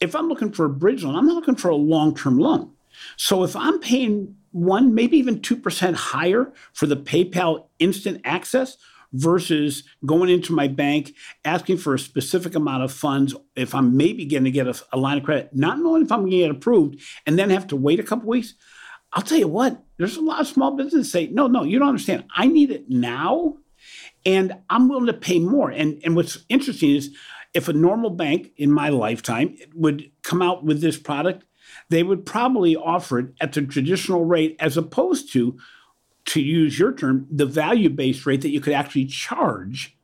if 0.00 0.14
I'm 0.14 0.28
looking 0.28 0.52
for 0.52 0.64
a 0.64 0.70
bridge 0.70 1.04
loan, 1.04 1.16
I'm 1.16 1.26
not 1.26 1.36
looking 1.36 1.56
for 1.56 1.68
a 1.68 1.76
long 1.76 2.14
term 2.14 2.38
loan. 2.38 2.72
So 3.16 3.44
if 3.44 3.54
I'm 3.54 3.78
paying 3.80 4.36
one, 4.52 4.94
maybe 4.94 5.18
even 5.18 5.40
2% 5.40 5.94
higher 5.94 6.52
for 6.72 6.86
the 6.86 6.96
PayPal 6.96 7.66
instant 7.78 8.20
access 8.24 8.76
versus 9.12 9.84
going 10.04 10.28
into 10.28 10.52
my 10.52 10.68
bank, 10.68 11.14
asking 11.44 11.78
for 11.78 11.94
a 11.94 11.98
specific 11.98 12.54
amount 12.54 12.82
of 12.82 12.92
funds, 12.92 13.34
if 13.56 13.74
I'm 13.74 13.96
maybe 13.96 14.26
going 14.26 14.44
to 14.44 14.50
get 14.50 14.66
a, 14.66 14.80
a 14.92 14.98
line 14.98 15.18
of 15.18 15.24
credit, 15.24 15.50
not 15.54 15.78
knowing 15.78 16.02
if 16.02 16.12
I'm 16.12 16.20
going 16.20 16.32
to 16.32 16.38
get 16.38 16.50
approved, 16.50 17.00
and 17.26 17.38
then 17.38 17.50
have 17.50 17.68
to 17.68 17.76
wait 17.76 18.00
a 18.00 18.02
couple 18.02 18.28
weeks, 18.28 18.54
I'll 19.12 19.22
tell 19.22 19.38
you 19.38 19.48
what, 19.48 19.82
there's 19.96 20.16
a 20.16 20.20
lot 20.20 20.40
of 20.40 20.46
small 20.46 20.76
businesses 20.76 21.10
say, 21.10 21.28
no, 21.28 21.46
no, 21.46 21.62
you 21.62 21.78
don't 21.78 21.88
understand. 21.88 22.24
I 22.34 22.46
need 22.46 22.70
it 22.70 22.90
now, 22.90 23.56
and 24.26 24.54
I'm 24.68 24.88
willing 24.88 25.06
to 25.06 25.14
pay 25.14 25.38
more. 25.38 25.70
And, 25.70 26.00
and 26.04 26.14
what's 26.14 26.38
interesting 26.50 26.96
is 26.96 27.14
if 27.54 27.68
a 27.68 27.72
normal 27.72 28.10
bank 28.10 28.52
in 28.56 28.70
my 28.70 28.88
lifetime 28.88 29.56
would 29.74 30.10
come 30.22 30.42
out 30.42 30.64
with 30.64 30.80
this 30.80 30.98
product, 30.98 31.44
they 31.88 32.02
would 32.02 32.26
probably 32.26 32.76
offer 32.76 33.18
it 33.18 33.26
at 33.40 33.52
the 33.52 33.62
traditional 33.62 34.24
rate 34.24 34.56
as 34.60 34.76
opposed 34.76 35.32
to, 35.32 35.58
to 36.26 36.40
use 36.40 36.78
your 36.78 36.92
term, 36.92 37.26
the 37.30 37.46
value 37.46 37.90
based 37.90 38.26
rate 38.26 38.42
that 38.42 38.50
you 38.50 38.60
could 38.60 38.74
actually 38.74 39.06
charge 39.06 39.96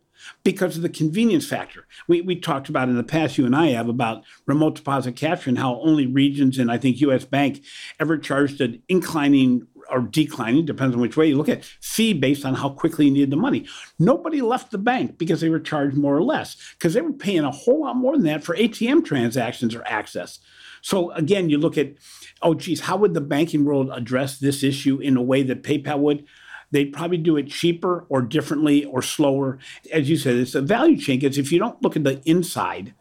because 0.43 0.77
of 0.77 0.83
the 0.83 0.89
convenience 0.89 1.47
factor. 1.47 1.87
We, 2.09 2.23
we 2.23 2.37
talked 2.37 2.69
about 2.69 2.89
in 2.89 2.97
the 2.97 3.03
past, 3.03 3.37
you 3.39 3.47
and 3.47 3.55
I 3.55 3.69
have, 3.69 3.89
about 3.89 4.25
remote 4.47 4.77
deposit 4.77 5.17
capture 5.17 5.51
and 5.51 5.59
how 5.59 5.81
only 5.81 6.07
Regions 6.07 6.59
and 6.59 6.71
I 6.71 6.79
think 6.79 7.01
US 7.01 7.25
Bank 7.25 7.63
ever 8.01 8.19
charged 8.19 8.61
an 8.61 8.83
inclining 8.89 9.67
or 9.91 10.01
declining, 10.01 10.65
depends 10.65 10.95
on 10.95 11.01
which 11.01 11.17
way 11.17 11.29
you 11.29 11.37
look 11.37 11.49
at 11.49 11.59
it, 11.59 11.65
fee 11.81 12.13
based 12.13 12.45
on 12.45 12.55
how 12.55 12.71
quickly 12.71 13.07
you 13.07 13.11
needed 13.11 13.31
the 13.31 13.37
money. 13.37 13.67
Nobody 13.99 14.41
left 14.41 14.71
the 14.71 14.79
bank 14.79 15.19
because 15.19 15.41
they 15.41 15.49
were 15.49 15.61
charged 15.61 15.97
more 15.97 16.17
or 16.17 16.23
less, 16.23 16.57
because 16.79 16.95
they 16.95 17.01
were 17.01 17.13
paying 17.13 17.45
a 17.45 17.51
whole 17.51 17.83
lot 17.83 17.97
more 17.97 18.13
than 18.13 18.25
that 18.25 18.45
for 18.45 18.57
ATM 18.57 19.05
transactions 19.05 19.75
or 19.75 19.87
access. 19.87 20.39
So 20.83 21.11
again, 21.13 21.49
you 21.49 21.59
look 21.59 21.79
at, 21.79 21.95
oh, 22.43 22.55
geez, 22.55 22.81
how 22.81 22.97
would 22.99 23.15
the 23.15 23.21
banking 23.21 23.65
world 23.65 23.91
address 23.93 24.39
this 24.39 24.63
issue 24.63 24.99
in 24.99 25.17
a 25.17 25.23
way 25.23 25.43
that 25.43 25.63
PayPal 25.63 25.99
would? 26.01 26.27
They'd 26.71 26.93
probably 26.93 27.19
do 27.19 27.37
it 27.37 27.49
cheaper 27.49 28.05
or 28.09 28.21
differently 28.21 28.85
or 28.85 29.01
slower. 29.01 29.59
As 29.93 30.11
you 30.11 30.17
said, 30.17 30.37
it's 30.37 30.55
a 30.55 30.61
value 30.61 30.99
chain 30.99 31.21
because 31.21 31.39
if 31.39 31.53
you 31.53 31.59
don't 31.59 31.81
look 31.83 31.97
at 31.97 32.05
the 32.05 32.21
inside 32.29 32.95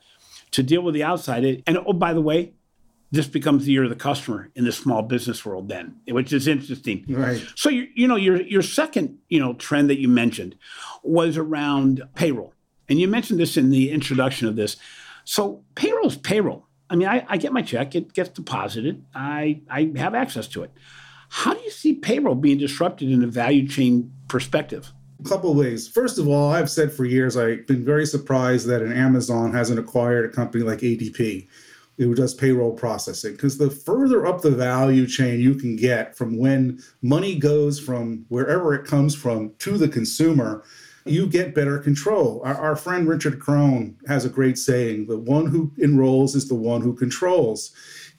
to 0.52 0.64
deal 0.64 0.82
with 0.82 0.94
the 0.94 1.04
outside, 1.04 1.64
and 1.66 1.78
oh, 1.86 1.94
by 1.94 2.14
the 2.14 2.22
way, 2.22 2.54
this 3.14 3.28
becomes 3.28 3.66
the 3.66 3.72
year 3.72 3.84
of 3.84 3.92
the 3.92 3.96
customer 3.96 4.50
in 4.56 4.66
the 4.66 4.72
small 4.72 5.04
business 5.04 5.46
world 5.46 5.70
then 5.70 5.96
which 6.08 6.34
is 6.34 6.48
interesting. 6.48 7.06
Right. 7.08 7.46
So 7.56 7.70
you, 7.70 7.88
you 7.94 8.08
know 8.08 8.16
your 8.16 8.42
your 8.42 8.64
second 8.64 9.20
you 9.30 9.40
know 9.40 9.54
trend 9.54 9.90
that 9.92 10.00
you 10.00 10.10
mentioned 10.10 10.56
was 11.04 11.38
around 11.38 12.02
payroll. 12.16 12.54
And 12.90 13.00
you 13.00 13.08
mentioned 13.08 13.40
this 13.40 13.56
in 13.56 13.70
the 13.70 13.92
introduction 13.92 14.48
of 14.48 14.56
this. 14.56 14.78
So 15.24 15.64
payroll 15.76 16.08
is 16.08 16.18
payroll. 16.18 16.66
I 16.90 16.96
mean 16.96 17.08
i, 17.08 17.24
I 17.30 17.38
get 17.38 17.54
my 17.54 17.62
check 17.62 17.96
it 17.96 18.14
gets 18.14 18.30
deposited. 18.30 19.06
I 19.14 19.62
i 19.70 19.92
have 19.96 20.16
access 20.16 20.48
to 20.50 20.64
it. 20.64 20.72
How 21.30 21.54
do 21.54 21.62
you 21.62 21.72
see 21.72 21.94
payroll 21.94 22.36
being 22.36 22.58
disrupted 22.58 23.12
in 23.12 23.24
a 23.24 23.28
value 23.28 23.68
chain 23.68 24.12
perspective? 24.28 24.92
A 25.24 25.30
couple 25.30 25.52
of 25.52 25.58
ways. 25.58 25.88
First 25.88 26.18
of 26.18 26.28
all, 26.28 26.52
I've 26.52 26.70
said 26.70 26.92
for 26.92 27.06
years 27.06 27.38
I've 27.38 27.68
been 27.68 27.86
very 27.86 28.08
surprised 28.08 28.68
that 28.68 28.82
an 28.82 28.92
Amazon 28.92 29.54
hasn't 29.54 29.80
acquired 29.80 30.26
a 30.26 30.30
company 30.30 30.64
like 30.64 30.80
ADP 30.80 31.48
who 31.98 32.16
does 32.16 32.34
payroll 32.34 32.74
processing. 32.74 33.34
Because 33.34 33.58
the 33.58 33.70
further 33.70 34.26
up 34.26 34.42
the 34.42 34.52
value 34.52 35.08
chain 35.08 35.40
you 35.40 35.56
can 35.56 35.76
get 35.76 36.18
from 36.18 36.38
when 36.38 36.80
money 37.02 37.38
goes 37.38 37.80
from 37.80 38.26
wherever 38.30 38.74
it 38.74 38.86
comes 38.86 39.16
from 39.16 39.54
to 39.60 39.78
the 39.78 39.88
consumer 39.88 40.64
you 41.06 41.28
get 41.28 41.54
better 41.54 41.80
control. 41.80 42.42
Our, 42.46 42.56
our 42.56 42.76
friend 42.76 43.08
richard 43.08 43.40
crone 43.40 43.98
has 44.08 44.26
a 44.26 44.30
great 44.30 44.58
saying 44.58 45.08
the 45.08 45.18
one 45.18 45.48
who 45.48 45.72
enrolls 45.82 46.36
is 46.36 46.48
the 46.48 46.56
one 46.56 46.82
who 46.82 46.94
controls. 46.96 47.74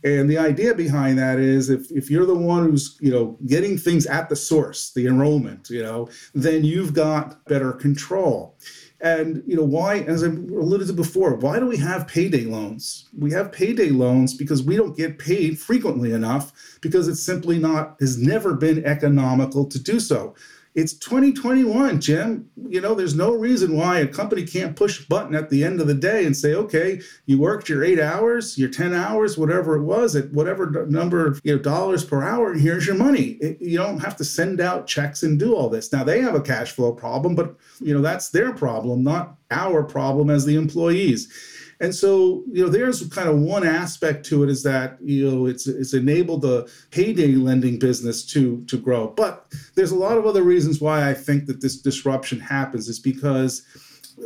And 0.04 0.28
the 0.28 0.37
idea 0.37 0.75
behind 0.75 1.19
that 1.19 1.38
is 1.38 1.71
if, 1.71 1.90
if 1.90 2.11
you're 2.11 2.26
the 2.26 2.35
one 2.35 2.64
who's 2.64 2.99
you 3.00 3.11
know 3.11 3.38
getting 3.47 3.78
things 3.78 4.07
at 4.07 4.28
the 4.28 4.37
source 4.37 4.93
the 4.93 5.07
enrollment 5.07 5.71
you 5.71 5.83
know 5.83 6.09
then 6.35 6.64
you've 6.64 6.93
got 6.93 7.43
better 7.47 7.73
control 7.73 8.57
and 9.04 9.42
you 9.46 9.54
know 9.54 9.64
why, 9.64 9.99
as 9.99 10.25
I 10.25 10.28
alluded 10.28 10.87
to 10.87 10.94
before, 10.94 11.34
why 11.34 11.58
do 11.58 11.66
we 11.66 11.76
have 11.76 12.08
payday 12.08 12.46
loans? 12.46 13.11
We 13.16 13.30
have 13.32 13.52
payday 13.52 13.90
loans 13.90 14.32
because 14.32 14.62
we 14.62 14.76
don't 14.76 14.96
get 14.96 15.18
paid 15.18 15.58
frequently 15.58 16.12
enough 16.12 16.78
because 16.80 17.06
it's 17.06 17.23
simply 17.23 17.58
not 17.58 17.96
has 18.00 18.16
never 18.16 18.54
been 18.54 18.82
economical 18.87 19.66
to 19.66 19.78
do 19.78 20.00
so. 20.00 20.34
It's 20.75 20.93
2021, 20.95 22.00
Jim. 22.00 22.50
You 22.69 22.81
know, 22.81 22.97
there's 22.97 23.14
no 23.14 23.33
reason 23.33 23.76
why 23.76 24.00
a 24.00 24.09
company 24.09 24.45
can't 24.45 24.75
push 24.75 25.04
a 25.04 25.07
button 25.07 25.37
at 25.37 25.49
the 25.49 25.62
end 25.62 25.81
of 25.81 25.87
the 25.87 25.95
day 25.95 26.26
and 26.26 26.37
say, 26.37 26.54
okay, 26.54 27.00
you 27.26 27.38
worked 27.38 27.69
your 27.69 27.85
eight 27.85 28.00
hours, 28.00 28.59
your 28.59 28.69
10 28.69 28.93
hours, 28.93 29.38
whatever 29.38 29.76
it 29.76 29.85
was, 29.85 30.16
at 30.16 30.33
whatever 30.33 30.85
number 30.87 31.28
of 31.28 31.40
you 31.45 31.54
know, 31.54 31.62
dollars 31.62 32.04
per 32.04 32.25
hour, 32.25 32.50
and 32.50 32.61
here's 32.61 32.88
your 32.88 32.97
money. 32.97 33.38
It, 33.40 33.61
you 33.61 33.78
don't 33.78 34.00
have 34.00 34.16
to 34.16 34.25
send 34.25 34.61
out 34.61 34.88
checks 34.88 35.23
and 35.23 35.38
do 35.38 35.54
all 35.54 35.69
this. 35.69 35.93
Now, 35.93 36.02
they 36.02 36.21
have 36.21 36.35
a 36.35 36.40
cash 36.40 36.73
flow 36.73 36.93
problem, 36.93 37.37
but, 37.37 37.54
you 37.81 37.95
know, 37.95 38.02
that's 38.02 38.31
their 38.31 38.52
problem, 38.52 39.04
not 39.04 39.37
our 39.52 39.85
problem 39.85 40.28
as 40.28 40.45
the 40.45 40.57
employees. 40.57 41.33
And 41.81 41.95
so, 41.95 42.45
you 42.50 42.64
know, 42.64 42.69
there's 42.69 43.07
kind 43.09 43.28
of 43.28 43.38
one 43.38 43.66
aspect 43.66 44.26
to 44.26 44.43
it 44.43 44.50
is 44.50 44.62
that, 44.62 44.99
you 45.02 45.31
know, 45.31 45.47
it's 45.47 45.66
it's 45.66 45.95
enabled 45.95 46.43
the 46.43 46.71
payday 46.90 47.33
lending 47.33 47.78
business 47.78 48.25
to 48.26 48.64
to 48.66 48.76
grow. 48.76 49.09
But 49.09 49.47
there's 49.75 49.93
a 49.93 49.97
lot 49.97 50.19
of 50.19 50.26
other 50.26 50.43
reasons 50.43 50.81
why 50.81 51.09
I 51.09 51.14
think 51.14 51.47
that 51.47 51.61
this 51.61 51.81
disruption 51.81 52.40
happens 52.40 52.88
is 52.88 52.99
because 52.99 53.62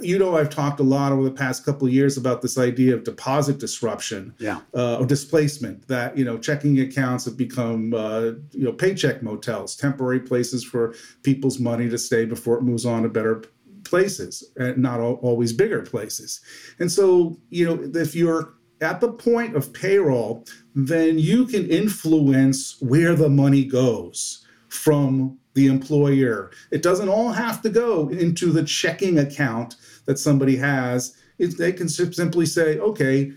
you 0.02 0.18
know 0.18 0.36
I've 0.36 0.50
talked 0.50 0.80
a 0.80 0.84
lot 0.84 1.12
over 1.12 1.22
the 1.22 1.30
past 1.30 1.64
couple 1.64 1.86
of 1.86 1.92
years 1.92 2.16
about 2.16 2.42
this 2.42 2.58
idea 2.58 2.94
of 2.94 3.04
deposit 3.04 3.58
disruption 3.58 4.34
yeah. 4.38 4.60
uh, 4.74 4.98
or 4.98 5.06
displacement 5.06 5.88
that 5.88 6.16
you 6.16 6.24
know 6.24 6.38
checking 6.38 6.78
accounts 6.80 7.24
have 7.24 7.36
become 7.36 7.94
uh, 7.94 8.32
you 8.52 8.64
know 8.64 8.72
paycheck 8.72 9.22
motels 9.22 9.76
temporary 9.76 10.20
places 10.20 10.64
for 10.64 10.94
people's 11.22 11.58
money 11.58 11.88
to 11.88 11.98
stay 11.98 12.24
before 12.24 12.58
it 12.58 12.62
moves 12.62 12.84
on 12.84 13.02
to 13.02 13.08
better 13.08 13.42
places, 13.84 14.44
and 14.56 14.78
not 14.78 15.00
always 15.00 15.52
bigger 15.52 15.82
places. 15.82 16.40
And 16.78 16.90
so, 16.90 17.38
you 17.50 17.64
know, 17.64 18.00
if 18.00 18.14
you're 18.14 18.54
at 18.80 19.00
the 19.00 19.12
point 19.12 19.56
of 19.56 19.72
payroll, 19.72 20.44
then 20.74 21.18
you 21.18 21.46
can 21.46 21.68
influence 21.68 22.80
where 22.80 23.14
the 23.14 23.28
money 23.28 23.64
goes 23.64 24.46
from 24.68 25.38
the 25.54 25.66
employer. 25.66 26.50
It 26.70 26.82
doesn't 26.82 27.08
all 27.08 27.32
have 27.32 27.62
to 27.62 27.70
go 27.70 28.08
into 28.08 28.52
the 28.52 28.64
checking 28.64 29.18
account 29.18 29.76
that 30.06 30.18
somebody 30.18 30.56
has 30.56 31.16
they 31.38 31.72
can 31.72 31.88
simply 31.88 32.46
say, 32.46 32.78
okay, 32.78 33.32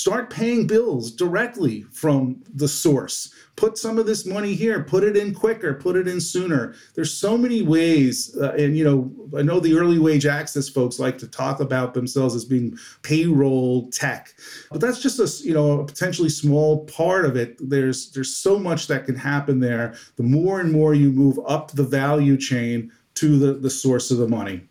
start 0.00 0.30
paying 0.30 0.66
bills 0.66 1.12
directly 1.12 1.82
from 1.92 2.42
the 2.54 2.68
source. 2.68 3.32
Put 3.56 3.76
some 3.76 3.98
of 3.98 4.06
this 4.06 4.24
money 4.24 4.54
here. 4.54 4.82
Put 4.82 5.04
it 5.04 5.16
in 5.16 5.34
quicker. 5.34 5.74
Put 5.74 5.96
it 5.96 6.08
in 6.08 6.20
sooner. 6.20 6.74
There's 6.94 7.12
so 7.12 7.36
many 7.36 7.62
ways 7.62 8.36
uh, 8.40 8.52
and 8.52 8.76
you 8.76 8.84
know 8.84 9.10
i 9.38 9.42
know 9.42 9.60
the 9.60 9.76
early 9.76 9.98
wage 9.98 10.26
access 10.26 10.68
folks 10.68 10.98
like 10.98 11.18
to 11.18 11.28
talk 11.28 11.60
about 11.60 11.94
themselves 11.94 12.34
as 12.34 12.44
being 12.44 12.76
payroll 13.02 13.88
tech 13.90 14.34
but 14.70 14.80
that's 14.80 15.00
just 15.00 15.18
a 15.18 15.46
you 15.46 15.54
know 15.54 15.80
a 15.80 15.84
potentially 15.84 16.28
small 16.28 16.84
part 16.86 17.24
of 17.24 17.36
it. 17.36 17.56
There's 17.60 18.10
there's 18.12 18.36
so 18.36 18.58
much 18.58 18.86
that 18.86 19.04
can 19.04 19.16
happen 19.16 19.60
there. 19.60 19.94
The 20.16 20.22
more 20.22 20.60
and 20.60 20.72
more 20.72 20.94
you 20.94 21.10
move 21.10 21.38
up 21.46 21.72
the 21.72 21.84
value 21.84 22.36
chain 22.36 22.92
to 23.14 23.38
the, 23.38 23.54
the 23.54 23.70
source 23.70 24.10
of 24.10 24.18
the 24.18 24.28
money 24.28 24.62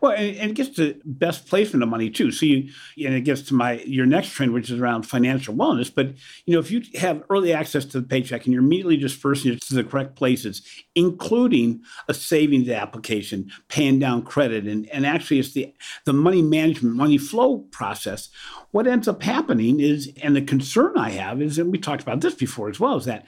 well, 0.00 0.12
and, 0.12 0.36
and, 0.36 0.50
it 0.50 0.54
gets 0.54 0.76
to 0.76 1.00
best 1.04 1.46
placement 1.46 1.82
of 1.82 1.88
money 1.88 2.10
too. 2.10 2.30
So 2.30 2.46
you, 2.46 2.70
and 3.04 3.14
it 3.14 3.22
gets 3.22 3.42
to 3.42 3.54
my 3.54 3.80
your 3.80 4.06
next 4.06 4.30
trend, 4.30 4.52
which 4.52 4.70
is 4.70 4.80
around 4.80 5.04
financial 5.04 5.54
wellness. 5.54 5.92
But 5.94 6.14
you 6.44 6.54
know, 6.54 6.60
if 6.60 6.70
you 6.70 6.82
have 6.98 7.22
early 7.30 7.52
access 7.52 7.84
to 7.86 8.00
the 8.00 8.06
paycheck 8.06 8.44
and 8.44 8.52
you're 8.52 8.62
immediately 8.62 8.96
dispersing 8.96 9.52
it 9.52 9.62
to 9.62 9.74
the 9.74 9.84
correct 9.84 10.16
places, 10.16 10.62
including 10.94 11.82
a 12.08 12.14
savings 12.14 12.68
application, 12.68 13.50
paying 13.68 13.98
down 13.98 14.22
credit, 14.22 14.66
and, 14.66 14.88
and 14.90 15.06
actually 15.06 15.38
it's 15.38 15.52
the 15.52 15.72
the 16.04 16.12
money 16.12 16.42
management, 16.42 16.94
money 16.94 17.18
flow 17.18 17.58
process. 17.70 18.28
What 18.70 18.86
ends 18.86 19.08
up 19.08 19.22
happening 19.22 19.80
is, 19.80 20.12
and 20.22 20.36
the 20.36 20.42
concern 20.42 20.94
I 20.96 21.10
have 21.10 21.40
is, 21.40 21.58
and 21.58 21.70
we 21.70 21.78
talked 21.78 22.02
about 22.02 22.20
this 22.20 22.34
before 22.34 22.68
as 22.68 22.80
well, 22.80 22.96
is 22.96 23.04
that 23.04 23.26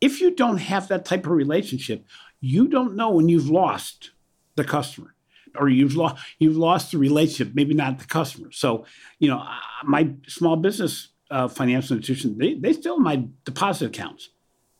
if 0.00 0.20
you 0.20 0.34
don't 0.34 0.58
have 0.58 0.88
that 0.88 1.04
type 1.04 1.26
of 1.26 1.32
relationship, 1.32 2.04
you 2.40 2.68
don't 2.68 2.96
know 2.96 3.10
when 3.10 3.28
you've 3.28 3.50
lost 3.50 4.10
the 4.56 4.64
customer 4.64 5.14
or 5.56 5.68
you've 5.68 5.96
lost 5.96 6.22
you've 6.38 6.56
lost 6.56 6.92
the 6.92 6.98
relationship, 6.98 7.54
maybe 7.54 7.74
not 7.74 7.98
the 7.98 8.06
customer. 8.06 8.50
So, 8.52 8.84
you 9.18 9.28
know, 9.28 9.44
my 9.84 10.10
small 10.26 10.56
business 10.56 11.08
uh, 11.30 11.48
financial 11.48 11.96
institution, 11.96 12.38
they, 12.38 12.54
they 12.54 12.72
still 12.72 12.96
have 12.96 13.04
my 13.04 13.24
deposit 13.44 13.86
accounts. 13.86 14.30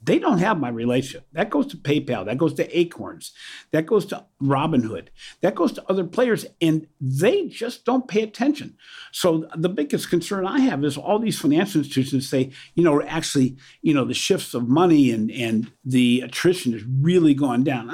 They 0.03 0.19
don't 0.19 0.39
have 0.39 0.59
my 0.59 0.71
relationship. 0.71 1.27
That 1.33 1.51
goes 1.51 1.67
to 1.69 1.77
PayPal. 1.77 2.25
That 2.25 2.39
goes 2.39 2.55
to 2.55 2.79
Acorns. 2.79 3.33
That 3.73 3.85
goes 3.85 4.07
to 4.07 4.25
Robinhood. 4.43 5.09
That 5.43 5.55
goes 5.55 5.73
to 5.73 5.85
other 5.91 6.05
players, 6.05 6.47
and 6.61 6.87
they 7.01 7.49
just 7.49 7.85
don't 7.85 8.09
pay 8.09 8.23
attention. 8.23 8.79
So 9.13 9.47
the 9.55 9.69
biggest 9.69 10.09
concern 10.09 10.47
I 10.47 10.61
have 10.61 10.85
is 10.85 10.97
all 10.97 11.19
these 11.19 11.39
financial 11.39 11.81
institutions 11.81 12.29
say, 12.29 12.51
you 12.75 12.83
know, 12.83 13.03
actually, 13.03 13.59
you 13.83 13.93
know, 13.93 14.07
the 14.07 14.15
shifts 14.15 14.55
of 14.55 14.69
money 14.69 15.11
and 15.11 15.31
and 15.31 15.71
the 15.85 16.23
attrition 16.23 16.73
has 16.73 16.83
really 16.85 17.35
gone 17.35 17.63
down. 17.63 17.91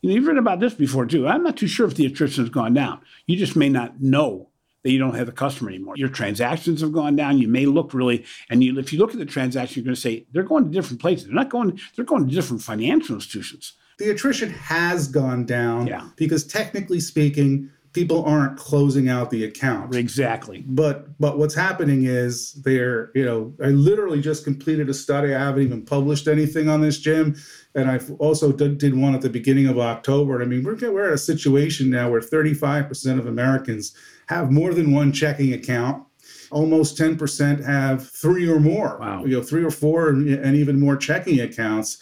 You 0.00 0.08
know, 0.08 0.14
you've 0.14 0.26
read 0.26 0.38
about 0.38 0.60
this 0.60 0.74
before 0.74 1.06
too. 1.06 1.26
I'm 1.26 1.42
not 1.42 1.56
too 1.56 1.66
sure 1.66 1.86
if 1.86 1.94
the 1.94 2.06
attrition 2.06 2.44
has 2.44 2.50
gone 2.50 2.74
down. 2.74 3.00
You 3.26 3.36
just 3.36 3.56
may 3.56 3.68
not 3.68 4.00
know 4.00 4.48
that 4.82 4.92
you 4.92 4.98
don't 4.98 5.14
have 5.14 5.26
the 5.26 5.32
customer 5.32 5.70
anymore. 5.70 5.94
Your 5.96 6.08
transactions 6.08 6.80
have 6.80 6.92
gone 6.92 7.16
down. 7.16 7.38
You 7.38 7.48
may 7.48 7.66
look 7.66 7.92
really, 7.92 8.24
and 8.48 8.62
you, 8.62 8.78
if 8.78 8.92
you 8.92 8.98
look 8.98 9.12
at 9.12 9.18
the 9.18 9.26
transaction, 9.26 9.80
you're 9.80 9.84
going 9.84 9.94
to 9.94 10.00
say 10.00 10.26
they're 10.32 10.42
going 10.42 10.64
to 10.64 10.70
different 10.70 11.00
places. 11.00 11.26
They're 11.26 11.34
not 11.34 11.50
going. 11.50 11.78
They're 11.96 12.04
going 12.04 12.28
to 12.28 12.34
different 12.34 12.62
financial 12.62 13.16
institutions. 13.16 13.74
The 13.98 14.10
attrition 14.10 14.50
has 14.50 15.08
gone 15.08 15.44
down 15.44 15.88
yeah. 15.88 16.08
because 16.16 16.46
technically 16.46 17.00
speaking, 17.00 17.70
people 17.98 18.24
aren't 18.24 18.56
closing 18.56 19.08
out 19.08 19.28
the 19.30 19.42
account. 19.44 19.92
Exactly. 19.92 20.62
But 20.68 21.18
but 21.18 21.36
what's 21.36 21.54
happening 21.54 22.04
is 22.04 22.52
they're, 22.62 23.10
you 23.12 23.24
know, 23.24 23.52
I 23.60 23.70
literally 23.70 24.20
just 24.20 24.44
completed 24.44 24.88
a 24.88 24.94
study. 24.94 25.34
I 25.34 25.40
haven't 25.40 25.64
even 25.64 25.84
published 25.84 26.28
anything 26.28 26.68
on 26.68 26.80
this, 26.80 27.00
Jim. 27.00 27.34
And 27.74 27.90
I 27.90 27.98
also 28.18 28.52
did, 28.52 28.78
did 28.78 28.94
one 28.94 29.16
at 29.16 29.20
the 29.20 29.28
beginning 29.28 29.66
of 29.66 29.80
October. 29.80 30.40
I 30.40 30.44
mean, 30.44 30.62
we're, 30.62 30.76
we're 30.92 31.08
at 31.08 31.12
a 31.12 31.18
situation 31.18 31.90
now 31.90 32.08
where 32.08 32.20
35% 32.20 33.18
of 33.18 33.26
Americans 33.26 33.96
have 34.28 34.52
more 34.52 34.72
than 34.72 34.92
one 34.92 35.12
checking 35.12 35.52
account. 35.52 36.04
Almost 36.50 36.96
10% 36.96 37.66
have 37.66 38.08
three 38.08 38.48
or 38.48 38.60
more, 38.60 38.98
wow. 39.00 39.24
you 39.24 39.36
know, 39.36 39.42
three 39.42 39.64
or 39.64 39.70
four 39.70 40.08
and, 40.08 40.28
and 40.28 40.56
even 40.56 40.78
more 40.78 40.96
checking 40.96 41.40
accounts. 41.40 41.98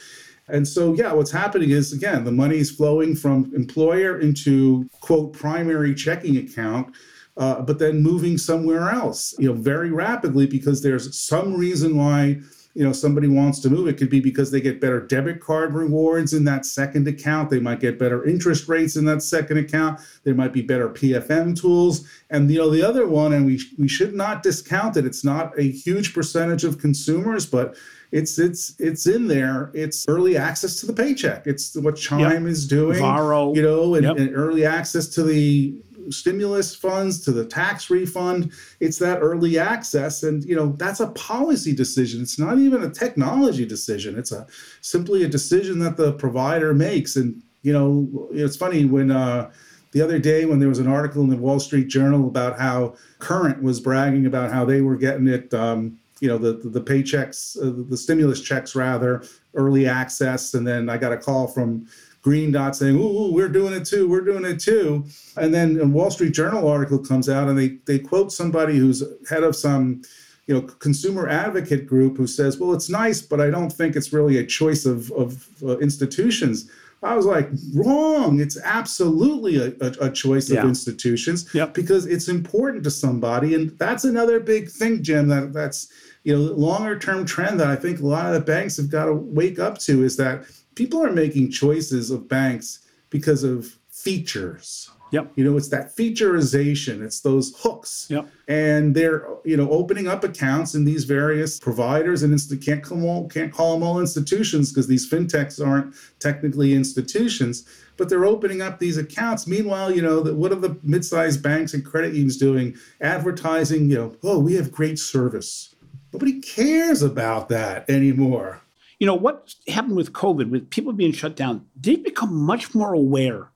And 0.49 0.67
so, 0.67 0.95
yeah, 0.95 1.13
what's 1.13 1.31
happening 1.31 1.71
is 1.71 1.93
again, 1.93 2.25
the 2.25 2.33
money 2.33 2.59
is 2.59 2.71
flowing 2.71 3.17
from 3.17 3.53
employer 3.55 4.21
into 4.21 4.89
quote 5.01 5.33
primary 5.33 5.95
checking 5.95 6.37
account, 6.37 6.95
uh, 7.37 7.63
but 7.63 7.79
then 7.79 8.03
moving 8.03 8.39
somewhere 8.39 8.91
else, 8.91 9.35
you 9.39 9.49
know, 9.49 9.61
very 9.61 9.91
rapidly 9.91 10.47
because 10.47 10.83
there's 10.83 11.19
some 11.19 11.55
reason 11.55 11.97
why 11.97 12.41
you 12.77 12.85
know 12.85 12.93
somebody 12.93 13.27
wants 13.27 13.59
to 13.61 13.71
move. 13.71 13.89
It 13.89 13.97
could 13.97 14.11
be 14.11 14.21
because 14.21 14.51
they 14.51 14.61
get 14.61 14.83
better 14.83 15.01
debit 15.01 15.41
card 15.41 15.75
rewards 15.75 16.35
in 16.35 16.45
that 16.45 16.67
second 16.67 17.09
account. 17.09 17.49
They 17.49 17.59
might 17.59 17.81
get 17.81 17.99
better 17.99 18.23
interest 18.27 18.69
rates 18.69 18.97
in 18.97 19.07
that 19.07 19.23
second 19.23 19.57
account. 19.57 19.99
There 20.25 20.35
might 20.35 20.53
be 20.53 20.61
better 20.61 20.91
pfm 20.91 21.59
tools. 21.59 22.07
And 22.29 22.51
you 22.51 22.59
know 22.59 22.69
the 22.69 22.83
other 22.83 23.09
one 23.09 23.33
and 23.33 23.47
we 23.47 23.63
we 23.79 23.89
should 23.89 24.15
not 24.15 24.43
discount 24.43 24.99
it. 24.99 25.07
It's 25.07 25.25
not 25.25 25.59
a 25.59 25.63
huge 25.63 26.13
percentage 26.13 26.65
of 26.65 26.79
consumers 26.79 27.47
but 27.47 27.77
it's 28.17 28.39
it's 28.39 28.75
it's 28.79 29.07
in 29.07 29.29
there. 29.29 29.71
It's 29.75 30.07
early 30.09 30.39
access 30.39 30.81
to 30.81 30.87
the 30.87 30.93
paycheck. 30.93 31.47
It's 31.47 31.77
what 31.77 31.97
Chime 31.97 32.21
yep. 32.21 32.43
is 32.51 32.67
doing. 32.67 32.99
Varo. 32.99 33.55
You 33.55 33.63
know, 33.63 33.95
and, 33.95 34.05
yep. 34.05 34.17
and 34.17 34.35
early 34.35 34.65
access 34.65 35.07
to 35.09 35.23
the 35.23 35.75
stimulus 36.09 36.75
funds 36.75 37.21
to 37.21 37.33
the 37.33 37.45
tax 37.45 37.91
refund 37.91 38.53
it's 38.79 38.97
that 38.97 39.19
early 39.19 39.59
access 39.59 40.23
and 40.23 40.45
you 40.45 40.55
know 40.55 40.69
that's 40.79 41.01
a 41.01 41.09
policy 41.09 41.75
decision 41.75 42.23
it's 42.23 42.39
not 42.39 42.61
even 42.61 42.85
a 42.85 42.89
technology 42.89 43.67
decision 43.67 44.17
it's 44.17 44.31
a 44.31 44.47
simply 44.83 45.25
a 45.25 45.29
decision 45.29 45.81
that 45.81 45.97
the 45.97 46.13
provider 46.13 46.73
makes 46.73 47.17
and 47.17 47.43
you 47.63 47.73
know 47.73 48.29
it's 48.31 48.55
funny 48.55 48.85
when 48.85 49.11
uh 49.11 49.51
the 49.91 50.01
other 50.01 50.21
day 50.21 50.45
when 50.45 50.61
there 50.61 50.69
was 50.69 50.79
an 50.79 50.87
article 50.87 51.23
in 51.25 51.29
the 51.29 51.37
wall 51.37 51.59
street 51.59 51.89
journal 51.89 52.29
about 52.29 52.57
how 52.57 52.95
current 53.19 53.61
was 53.61 53.81
bragging 53.81 54.27
about 54.27 54.53
how 54.53 54.65
they 54.65 54.81
were 54.83 54.97
getting 54.97 55.27
it 55.27 55.53
um, 55.55 55.99
you 56.21 56.29
know 56.29 56.39
the 56.39 56.55
the 56.69 56.81
paychecks, 56.81 57.57
uh, 57.57 57.85
the 57.89 57.97
stimulus 57.97 58.41
checks 58.41 58.75
rather, 58.75 59.23
early 59.55 59.87
access, 59.87 60.55
and 60.55 60.67
then 60.67 60.89
I 60.89 60.97
got 60.97 61.13
a 61.13 61.17
call 61.17 61.47
from 61.47 61.87
Green 62.23 62.53
Dot 62.53 62.75
saying, 62.77 62.97
"Ooh, 62.97 63.33
we're 63.33 63.49
doing 63.49 63.75
it 63.75 63.85
too, 63.85 64.09
we're 64.09 64.23
doing 64.25 64.45
it 64.45 64.59
too," 64.59 65.05
and 65.37 65.53
then 65.53 65.79
a 65.81 65.87
Wall 65.87 66.11
Street 66.11 66.33
Journal 66.33 66.69
article 66.69 66.99
comes 66.99 67.29
out 67.29 67.49
and 67.49 67.59
they 67.59 67.79
they 67.87 67.99
quote 67.99 68.33
somebody 68.33 68.77
who's 68.77 69.03
head 69.29 69.43
of 69.43 69.55
some 69.55 70.03
you 70.47 70.55
know 70.55 70.63
consumer 70.63 71.29
advocate 71.29 71.87
group 71.87 72.17
who 72.17 72.27
says, 72.27 72.59
"Well, 72.59 72.73
it's 72.73 72.89
nice, 72.89 73.21
but 73.21 73.41
I 73.41 73.51
don't 73.51 73.73
think 73.73 73.95
it's 73.95 74.13
really 74.13 74.39
a 74.39 74.47
choice 74.47 74.87
of 74.87 75.11
of 75.13 75.47
uh, 75.63 75.79
institutions." 75.79 76.71
I 77.03 77.15
was 77.15 77.27
like, 77.27 77.49
wrong. 77.75 78.41
It's 78.41 78.59
absolutely 78.63 79.57
a, 79.59 79.67
a, 79.81 80.09
a 80.09 80.11
choice 80.11 80.51
yeah. 80.51 80.61
of 80.61 80.69
institutions 80.69 81.49
yep. 81.55 81.75
because 81.75 82.07
it's 82.07 82.29
important 82.29 82.85
to 82.85 82.91
somebody. 82.91 83.55
And 83.55 83.79
that's 83.79 84.05
another 84.05 84.41
big 84.41 84.71
thing, 84.71 85.03
Jim, 85.03 85.29
that 85.29 85.53
that's, 85.53 85.89
you 86.25 86.35
know, 86.35 86.53
longer 86.53 86.99
term 86.99 87.25
trend 87.25 87.61
that 87.61 87.69
I 87.69 87.77
think 87.77 88.01
a 88.01 88.07
lot 88.07 88.27
of 88.27 88.35
the 88.35 88.41
banks 88.41 88.77
have 88.79 88.91
got 88.91 89.05
to 89.07 89.15
wake 89.15 89.59
up 89.59 89.79
to 89.81 90.03
is 90.03 90.17
that 90.17 90.45
people 90.75 91.03
are 91.03 91.13
making 91.13 91.51
choices 91.51 92.11
of 92.11 92.29
banks 92.29 92.81
because 93.11 93.45
of 93.45 93.79
features 93.91 94.91
Yep. 95.12 95.33
You 95.37 95.45
know, 95.45 95.57
it's 95.57 95.69
that 95.69 95.97
featureization, 95.97 97.03
it's 97.03 97.21
those 97.21 97.55
hooks. 97.59 98.07
Yep. 98.11 98.29
And 98.49 98.95
they're, 98.95 99.27
you 99.45 99.57
know, 99.57 99.71
opening 99.71 100.09
up 100.09 100.25
accounts 100.25 100.75
in 100.75 100.85
these 100.85 101.05
various 101.05 101.59
providers 101.59 102.23
and 102.23 102.33
inst- 102.33 102.61
can't 102.64 102.83
call 102.83 102.99
them 102.99 103.07
all, 103.07 103.29
can't 103.29 103.53
call 103.53 103.75
them 103.75 103.83
all 103.83 104.01
institutions 104.01 104.73
because 104.73 104.88
these 104.88 105.09
fintechs 105.09 105.64
aren't 105.64 105.95
technically 106.19 106.75
institutions, 106.75 107.69
but 107.97 108.09
they're 108.09 108.25
opening 108.25 108.62
up 108.62 108.79
these 108.79 108.97
accounts. 108.97 109.47
Meanwhile, 109.47 109.95
you 109.95 110.03
know, 110.03 110.21
the, 110.21 110.35
what 110.35 110.53
are 110.53 110.57
the 110.57 110.77
mid-sized 110.83 111.42
banks 111.42 111.73
and 111.73 111.85
credit 111.85 112.12
unions 112.12 112.37
doing? 112.37 112.77
Advertising, 113.01 113.90
you 113.90 113.97
know, 113.97 114.16
oh, 114.25 114.38
we 114.40 114.55
have 114.55 114.73
great 114.73 114.99
service. 114.99 115.75
Nobody 116.12 116.40
cares 116.40 117.03
about 117.03 117.49
that 117.51 117.88
anymore. 117.88 118.62
You 118.99 119.07
know, 119.07 119.14
what 119.14 119.55
happened 119.69 119.97
with 119.97 120.12
COVID, 120.12 120.49
with 120.49 120.71
people 120.71 120.92
being 120.92 121.12
shut 121.12 121.37
down, 121.37 121.66
they've 121.79 122.03
become 122.03 122.35
much 122.35 122.75
more 122.75 122.95
aware 122.95 123.51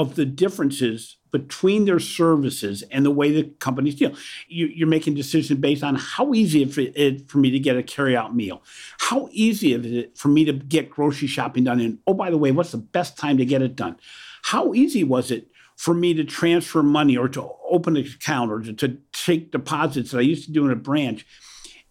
of 0.00 0.14
the 0.14 0.24
differences 0.24 1.18
between 1.30 1.84
their 1.84 2.00
services 2.00 2.82
and 2.90 3.04
the 3.04 3.10
way 3.10 3.30
the 3.30 3.44
companies 3.60 3.94
deal. 3.94 4.14
You, 4.48 4.86
are 4.86 4.88
making 4.88 5.14
decisions 5.14 5.60
based 5.60 5.84
on 5.84 5.94
how 5.94 6.32
easy 6.32 6.62
it 6.62 6.96
is 6.96 7.22
for 7.28 7.36
me 7.36 7.50
to 7.50 7.58
get 7.58 7.76
a 7.76 7.82
carry-out 7.82 8.34
meal, 8.34 8.62
how 8.98 9.28
easy 9.30 9.74
is 9.74 9.84
it 9.84 10.16
for 10.16 10.28
me 10.28 10.46
to 10.46 10.54
get 10.54 10.88
grocery 10.88 11.28
shopping 11.28 11.64
done, 11.64 11.80
and 11.80 11.98
oh 12.06 12.14
by 12.14 12.30
the 12.30 12.38
way, 12.38 12.50
what's 12.50 12.72
the 12.72 12.78
best 12.78 13.18
time 13.18 13.36
to 13.36 13.44
get 13.44 13.60
it 13.60 13.76
done? 13.76 13.98
How 14.42 14.72
easy 14.72 15.04
was 15.04 15.30
it 15.30 15.48
for 15.76 15.92
me 15.92 16.14
to 16.14 16.24
transfer 16.24 16.82
money 16.82 17.16
or 17.16 17.28
to 17.28 17.50
open 17.68 17.98
an 17.98 18.06
account 18.06 18.50
or 18.50 18.60
to, 18.60 18.72
to 18.72 18.96
take 19.12 19.52
deposits 19.52 20.12
that 20.12 20.18
I 20.18 20.22
used 20.22 20.46
to 20.46 20.52
do 20.52 20.64
in 20.64 20.72
a 20.72 20.76
branch? 20.76 21.26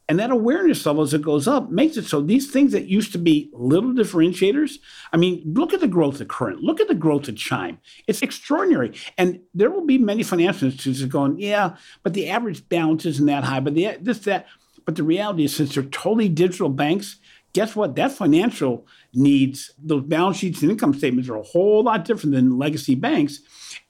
And 0.09 0.19
that 0.19 0.31
awareness 0.31 0.83
level 0.87 1.03
as 1.03 1.13
it 1.13 1.21
goes 1.21 1.47
up 1.47 1.69
makes 1.69 1.95
it 1.95 2.05
so 2.05 2.19
these 2.19 2.49
things 2.49 2.71
that 2.71 2.87
used 2.87 3.11
to 3.11 3.19
be 3.19 3.51
little 3.53 3.93
differentiators. 3.93 4.79
I 5.13 5.17
mean, 5.17 5.43
look 5.45 5.71
at 5.71 5.81
the 5.81 5.87
growth 5.87 6.19
of 6.19 6.27
Current, 6.27 6.61
look 6.61 6.81
at 6.81 6.87
the 6.87 6.95
growth 6.95 7.27
of 7.27 7.37
Chime. 7.37 7.77
It's 8.07 8.23
extraordinary. 8.23 8.93
And 9.19 9.39
there 9.53 9.69
will 9.69 9.85
be 9.85 9.99
many 9.99 10.23
financial 10.23 10.67
institutions 10.67 11.11
going, 11.11 11.39
yeah, 11.39 11.77
but 12.01 12.15
the 12.15 12.27
average 12.27 12.67
balance 12.67 13.05
isn't 13.05 13.27
that 13.27 13.43
high, 13.43 13.59
but 13.59 13.75
the, 13.75 13.97
this, 14.01 14.19
that. 14.19 14.47
But 14.85 14.95
the 14.95 15.03
reality 15.03 15.43
is, 15.43 15.55
since 15.55 15.75
they're 15.75 15.83
totally 15.83 16.29
digital 16.29 16.69
banks, 16.69 17.17
guess 17.53 17.75
what? 17.75 17.95
That 17.95 18.11
financial 18.11 18.87
needs, 19.13 19.71
those 19.77 20.03
balance 20.03 20.37
sheets 20.37 20.63
and 20.63 20.71
income 20.71 20.95
statements 20.95 21.29
are 21.29 21.35
a 21.37 21.43
whole 21.43 21.83
lot 21.83 22.05
different 22.05 22.33
than 22.33 22.57
legacy 22.57 22.95
banks. 22.95 23.41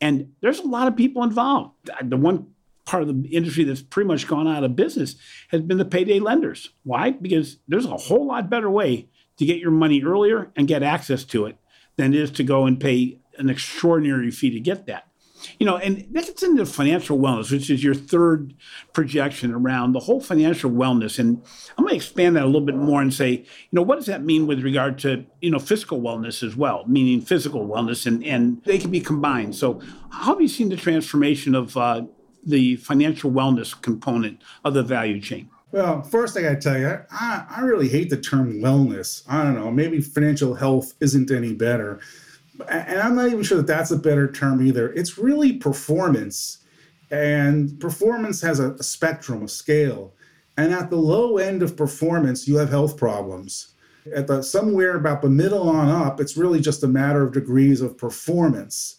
And 0.02 0.34
there's 0.42 0.60
a 0.60 0.68
lot 0.68 0.90
of 0.90 0.98
people 0.98 1.24
involved. 1.24 1.72
The 2.04 2.18
one 2.18 2.48
part 2.90 3.04
of 3.04 3.22
the 3.22 3.30
industry 3.30 3.64
that's 3.64 3.84
pretty 3.84 4.08
much 4.08 4.28
gone 4.28 4.48
out 4.48 4.64
of 4.64 4.76
business 4.76 5.16
has 5.50 5.62
been 5.62 5.78
the 5.78 5.86
payday 5.86 6.20
lenders. 6.20 6.72
Why? 6.84 7.12
Because 7.12 7.58
there's 7.68 7.86
a 7.86 7.96
whole 7.96 8.26
lot 8.26 8.50
better 8.50 8.70
way 8.70 9.08
to 9.38 9.46
get 9.46 9.60
your 9.60 9.70
money 9.70 10.04
earlier 10.04 10.52
and 10.56 10.68
get 10.68 10.82
access 10.82 11.24
to 11.26 11.46
it 11.46 11.56
than 11.98 12.16
it 12.16 12.20
is 12.20 12.32
to 12.32 12.44
go 12.44 12.66
and 12.66 12.80
pay 12.80 13.20
an 13.38 13.48
extraordinary 13.48 14.32
fee 14.32 14.50
to 14.50 14.60
get 14.60 14.88
that. 14.88 15.06
You 15.60 15.68
know, 15.68 15.78
and 15.78 16.00
that 16.14 16.26
gets 16.26 16.42
into 16.42 16.66
financial 16.66 17.20
wellness, 17.20 17.52
which 17.52 17.70
is 17.70 17.84
your 17.84 17.94
third 17.94 18.56
projection 18.92 19.54
around 19.54 19.94
the 19.94 20.00
whole 20.00 20.20
financial 20.20 20.72
wellness. 20.72 21.20
And 21.20 21.44
I'm 21.78 21.86
going 21.86 21.92
to 21.92 21.96
expand 21.96 22.36
that 22.38 22.44
a 22.44 22.48
little 22.48 22.60
bit 22.60 22.76
more 22.76 23.02
and 23.02 23.14
say, 23.14 23.30
you 23.32 23.46
know, 23.72 23.84
what 23.84 23.98
does 23.98 24.08
that 24.08 24.24
mean 24.24 24.48
with 24.48 24.64
regard 24.64 24.98
to, 25.00 25.26
you 25.42 25.52
know, 25.52 25.60
fiscal 25.60 26.02
wellness 26.02 26.42
as 26.42 26.56
well, 26.56 26.84
meaning 26.88 27.22
physical 27.22 27.68
wellness, 27.68 28.08
and, 28.08 28.24
and 28.26 28.64
they 28.66 28.80
can 28.80 28.90
be 28.90 29.00
combined. 29.00 29.56
So, 29.56 29.80
how 30.10 30.34
have 30.34 30.42
you 30.42 30.48
seen 30.48 30.70
the 30.70 30.76
transformation 30.76 31.54
of 31.56 31.78
uh, 31.78 32.02
the 32.50 32.76
financial 32.78 33.32
wellness 33.32 33.80
component 33.80 34.42
of 34.64 34.74
the 34.74 34.84
value 34.84 35.22
chain? 35.22 35.50
Well, 35.72 36.02
first 36.02 36.36
I 36.36 36.42
got 36.42 36.50
to 36.50 36.56
tell 36.60 36.80
you, 36.80 37.00
I, 37.12 37.46
I 37.50 37.62
really 37.62 37.90
hate 37.90 38.10
the 38.10 38.18
term 38.18 38.60
wellness. 38.60 39.24
I 39.28 39.44
don't 39.44 39.56
know, 39.56 39.72
maybe 39.72 40.02
financial 40.02 40.56
health 40.56 40.94
isn't 41.00 41.30
any 41.30 41.54
better 41.54 42.00
and 42.68 43.00
I'm 43.00 43.16
not 43.16 43.28
even 43.28 43.44
sure 43.44 43.58
that 43.58 43.68
that's 43.68 43.92
a 43.92 43.98
better 43.98 44.32
term 44.32 44.66
either. 44.66 44.92
It's 44.94 45.18
really 45.18 45.54
performance, 45.54 46.60
and 47.10 47.80
performance 47.80 48.42
has 48.42 48.60
a, 48.60 48.74
a 48.74 48.84
spectrum, 48.84 49.44
a 49.44 49.48
scale. 49.48 50.14
And 50.58 50.74
at 50.74 50.90
the 50.90 50.98
low 50.98 51.38
end 51.38 51.64
of 51.64 51.78
performance, 51.78 52.48
you 52.48 52.58
have 52.58 52.70
health 52.70 52.98
problems. 52.98 53.74
At 54.14 54.28
the 54.28 54.42
somewhere 54.42 54.96
about 54.96 55.22
the 55.22 55.30
middle 55.30 55.70
on 55.70 55.90
up, 55.90 56.20
it's 56.20 56.36
really 56.36 56.60
just 56.60 56.84
a 56.84 56.88
matter 56.88 57.24
of 57.24 57.34
degrees 57.34 57.82
of 57.82 57.98
performance. 57.98 58.98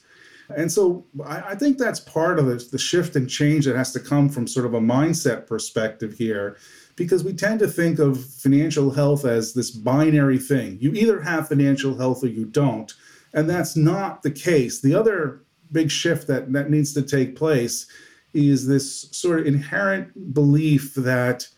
And 0.57 0.71
so 0.71 1.05
I, 1.25 1.41
I 1.41 1.55
think 1.55 1.79
that's 1.79 2.01
part 2.01 2.39
of 2.39 2.47
the, 2.47 2.65
the 2.71 2.79
shift 2.79 3.17
and 3.17 3.29
change 3.29 3.67
that 3.67 3.77
has 3.77 3.93
to 3.93 4.01
come 4.01 4.29
from 4.29 4.47
sort 4.47 4.67
of 4.67 4.75
a 4.75 4.81
mindset 4.81 5.47
perspective 5.47 6.15
here 6.15 6.57
because 6.97 7.25
we 7.25 7.33
tend 7.33 7.61
to 7.61 7.69
think 7.69 7.99
of 7.99 8.25
financial 8.25 8.91
health 8.91 9.25
as 9.25 9.55
this 9.55 9.71
binary 9.71 10.39
thing. 10.39 10.79
You 10.81 10.93
either 10.93 11.21
have 11.21 11.49
financial 11.49 11.97
health 11.97 12.23
or 12.23 12.29
you 12.29 12.45
don't. 12.45 12.93
And 13.33 13.49
that's 13.49 13.77
not 13.77 14.23
the 14.23 14.31
case. 14.31 14.81
The 14.81 14.95
other 14.95 15.43
big 15.73 15.91
shift 15.91 16.27
that, 16.27 16.53
that 16.53 16.71
needs 16.71 16.93
to 16.95 17.03
take 17.03 17.37
place 17.37 17.87
is 18.35 18.67
this 18.67 19.09
sort 19.13 19.41
of 19.41 19.47
inherent 19.47 20.35
belief 20.35 20.95
that 20.95 21.49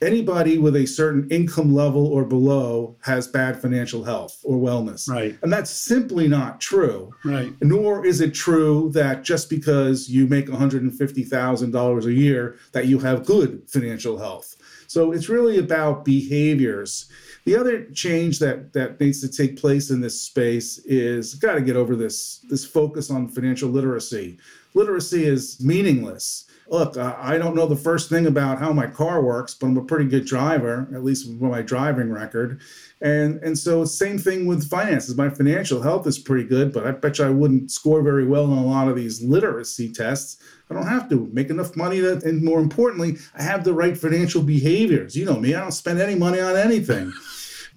anybody 0.00 0.58
with 0.58 0.76
a 0.76 0.86
certain 0.86 1.28
income 1.30 1.74
level 1.74 2.06
or 2.06 2.24
below 2.24 2.96
has 3.02 3.26
bad 3.26 3.60
financial 3.60 4.04
health 4.04 4.40
or 4.44 4.56
wellness. 4.56 5.08
Right. 5.08 5.36
And 5.42 5.52
that's 5.52 5.70
simply 5.70 6.28
not 6.28 6.60
true. 6.60 7.12
Right. 7.24 7.52
Nor 7.60 8.06
is 8.06 8.20
it 8.20 8.34
true 8.34 8.90
that 8.94 9.24
just 9.24 9.50
because 9.50 10.08
you 10.08 10.26
make 10.26 10.46
$150,000 10.46 12.04
a 12.04 12.12
year 12.12 12.56
that 12.72 12.86
you 12.86 12.98
have 13.00 13.26
good 13.26 13.62
financial 13.68 14.18
health. 14.18 14.56
So 14.86 15.12
it's 15.12 15.28
really 15.28 15.58
about 15.58 16.04
behaviors. 16.04 17.10
The 17.44 17.56
other 17.56 17.84
change 17.90 18.38
that 18.38 18.72
that 18.72 18.98
needs 19.00 19.20
to 19.20 19.28
take 19.28 19.60
place 19.60 19.90
in 19.90 20.00
this 20.00 20.20
space 20.20 20.78
is 20.84 21.34
got 21.34 21.54
to 21.54 21.60
get 21.60 21.76
over 21.76 21.94
this 21.94 22.44
this 22.48 22.64
focus 22.64 23.10
on 23.10 23.28
financial 23.28 23.68
literacy. 23.68 24.38
Literacy 24.74 25.24
is 25.24 25.60
meaningless. 25.60 26.47
Look, 26.70 26.98
I 26.98 27.38
don't 27.38 27.56
know 27.56 27.66
the 27.66 27.76
first 27.76 28.10
thing 28.10 28.26
about 28.26 28.58
how 28.58 28.74
my 28.74 28.86
car 28.86 29.22
works, 29.22 29.54
but 29.54 29.68
I'm 29.68 29.78
a 29.78 29.84
pretty 29.84 30.04
good 30.04 30.26
driver, 30.26 30.86
at 30.94 31.02
least 31.02 31.26
with 31.26 31.40
my 31.40 31.62
driving 31.62 32.12
record. 32.12 32.60
And 33.00 33.42
and 33.42 33.56
so 33.56 33.86
same 33.86 34.18
thing 34.18 34.44
with 34.44 34.68
finances. 34.68 35.16
My 35.16 35.30
financial 35.30 35.80
health 35.80 36.06
is 36.06 36.18
pretty 36.18 36.44
good, 36.44 36.72
but 36.72 36.86
I 36.86 36.90
bet 36.90 37.18
you 37.18 37.24
I 37.24 37.30
wouldn't 37.30 37.70
score 37.70 38.02
very 38.02 38.26
well 38.26 38.50
on 38.52 38.58
a 38.58 38.66
lot 38.66 38.88
of 38.88 38.96
these 38.96 39.22
literacy 39.22 39.90
tests. 39.92 40.42
I 40.68 40.74
don't 40.74 40.86
have 40.86 41.08
to 41.08 41.30
make 41.32 41.48
enough 41.48 41.74
money 41.74 42.00
that, 42.00 42.24
and 42.24 42.44
more 42.44 42.60
importantly, 42.60 43.16
I 43.34 43.42
have 43.42 43.64
the 43.64 43.72
right 43.72 43.96
financial 43.96 44.42
behaviors. 44.42 45.16
You 45.16 45.24
know 45.24 45.40
me, 45.40 45.54
I 45.54 45.60
don't 45.60 45.72
spend 45.72 46.00
any 46.00 46.16
money 46.16 46.40
on 46.40 46.54
anything. 46.56 47.12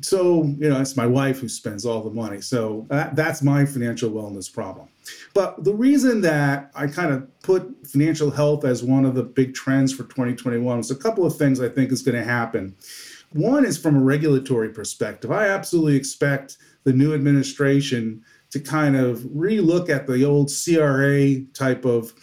So, 0.02 0.44
you 0.58 0.70
know, 0.70 0.82
it's 0.82 0.98
my 0.98 1.06
wife 1.06 1.40
who 1.40 1.48
spends 1.50 1.86
all 1.86 2.02
the 2.02 2.10
money. 2.10 2.42
So 2.42 2.86
that, 2.90 3.16
that's 3.16 3.42
my 3.42 3.66
financial 3.66 4.10
wellness 4.10 4.52
problem. 4.52 4.88
But 5.34 5.64
the 5.64 5.74
reason 5.74 6.22
that 6.22 6.72
I 6.76 6.88
kind 6.88 7.14
of 7.14 7.42
put 7.42 7.88
financial 7.88 8.32
health 8.32 8.66
as 8.66 8.84
one 8.84 9.06
of 9.06 9.16
the 9.16 9.24
big 9.24 9.54
trends 9.54 9.94
for 9.94 10.04
2021 10.04 10.78
was 10.78 10.92
a 10.92 10.96
couple 10.96 11.26
of 11.26 11.38
things 11.38 11.60
I 11.60 11.70
think 11.70 11.92
is 11.92 12.02
going 12.02 12.18
to 12.18 12.24
happen. 12.24 12.76
One 13.34 13.66
is 13.66 13.78
from 13.78 13.96
a 13.96 14.04
regulatory 14.04 14.70
perspective. 14.70 15.32
I 15.32 15.48
absolutely 15.48 15.96
expect 15.96 16.58
the 16.84 16.94
new 16.94 17.14
administration 17.14 18.24
to 18.52 18.60
kind 18.60 18.96
of 18.96 19.20
relook 19.20 19.90
at 19.90 20.08
the 20.08 20.26
old 20.26 20.52
CRA 20.52 21.42
type 21.54 21.86
of 21.86 22.14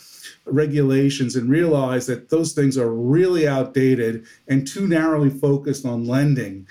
regulations 0.45 1.37
and 1.37 1.51
realize 1.51 2.07
that 2.07 2.29
those 2.29 2.53
things 2.53 2.77
are 2.77 2.93
really 2.93 3.49
outdated 3.49 4.27
and 4.47 4.67
too 4.67 4.87
narrowly 4.87 5.31
focused 5.31 5.87
on 5.87 6.07
lending 6.07 6.67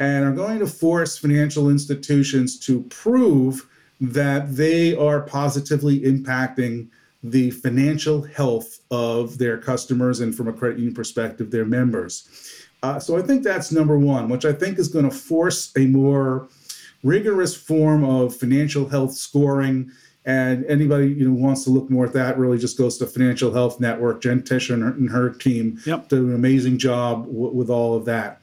and 0.00 0.24
are 0.24 0.32
going 0.32 0.58
to 0.58 0.66
force 0.66 1.18
financial 1.18 1.68
institutions 1.68 2.58
to 2.58 2.82
prove 2.84 3.68
that 4.00 4.56
they 4.56 4.96
are 4.96 5.20
positively 5.20 6.00
impacting 6.00 6.88
the 7.22 7.50
financial 7.50 8.22
health 8.22 8.80
of 8.90 9.36
their 9.36 9.58
customers 9.58 10.20
and 10.20 10.34
from 10.34 10.48
a 10.48 10.52
credit 10.52 10.78
union 10.78 10.94
perspective, 10.94 11.50
their 11.50 11.66
members. 11.66 12.56
Uh, 12.82 12.98
so 12.98 13.18
I 13.18 13.22
think 13.22 13.42
that's 13.42 13.70
number 13.70 13.98
one, 13.98 14.30
which 14.30 14.46
I 14.46 14.54
think 14.54 14.78
is 14.78 14.88
going 14.88 15.08
to 15.08 15.14
force 15.14 15.70
a 15.76 15.84
more 15.86 16.48
rigorous 17.02 17.54
form 17.54 18.02
of 18.02 18.34
financial 18.34 18.88
health 18.88 19.12
scoring. 19.12 19.90
And 20.24 20.64
anybody 20.64 21.08
you 21.08 21.28
know 21.28 21.34
wants 21.34 21.64
to 21.64 21.70
look 21.70 21.90
more 21.90 22.06
at 22.06 22.14
that 22.14 22.38
really 22.38 22.58
just 22.58 22.78
goes 22.78 22.96
to 22.98 23.06
Financial 23.06 23.52
Health 23.52 23.80
Network. 23.80 24.22
Jen 24.22 24.40
Tescher 24.40 24.74
and 24.74 24.82
her, 24.82 24.90
and 24.90 25.10
her 25.10 25.30
team 25.30 25.78
yep. 25.84 26.08
do 26.08 26.28
an 26.28 26.34
amazing 26.34 26.78
job 26.78 27.26
w- 27.26 27.52
with 27.52 27.68
all 27.68 27.94
of 27.94 28.06
that. 28.06 28.40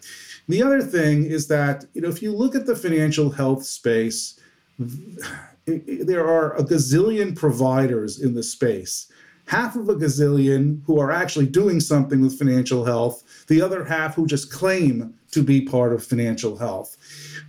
The 0.47 0.63
other 0.63 0.81
thing 0.81 1.25
is 1.25 1.47
that 1.47 1.85
you 1.93 2.01
know 2.01 2.09
if 2.09 2.21
you 2.21 2.33
look 2.33 2.55
at 2.55 2.65
the 2.65 2.75
financial 2.75 3.29
health 3.29 3.65
space, 3.65 4.39
there 5.65 6.27
are 6.27 6.55
a 6.55 6.63
gazillion 6.63 7.35
providers 7.35 8.21
in 8.21 8.33
the 8.33 8.43
space. 8.43 9.11
Half 9.47 9.75
of 9.75 9.89
a 9.89 9.95
gazillion 9.95 10.81
who 10.85 10.99
are 10.99 11.11
actually 11.11 11.47
doing 11.47 11.79
something 11.79 12.21
with 12.21 12.37
financial 12.37 12.85
health, 12.85 13.23
the 13.47 13.61
other 13.61 13.85
half 13.85 14.15
who 14.15 14.27
just 14.27 14.51
claim 14.51 15.13
to 15.31 15.43
be 15.43 15.61
part 15.61 15.93
of 15.93 16.03
financial 16.03 16.57
health. 16.57 16.97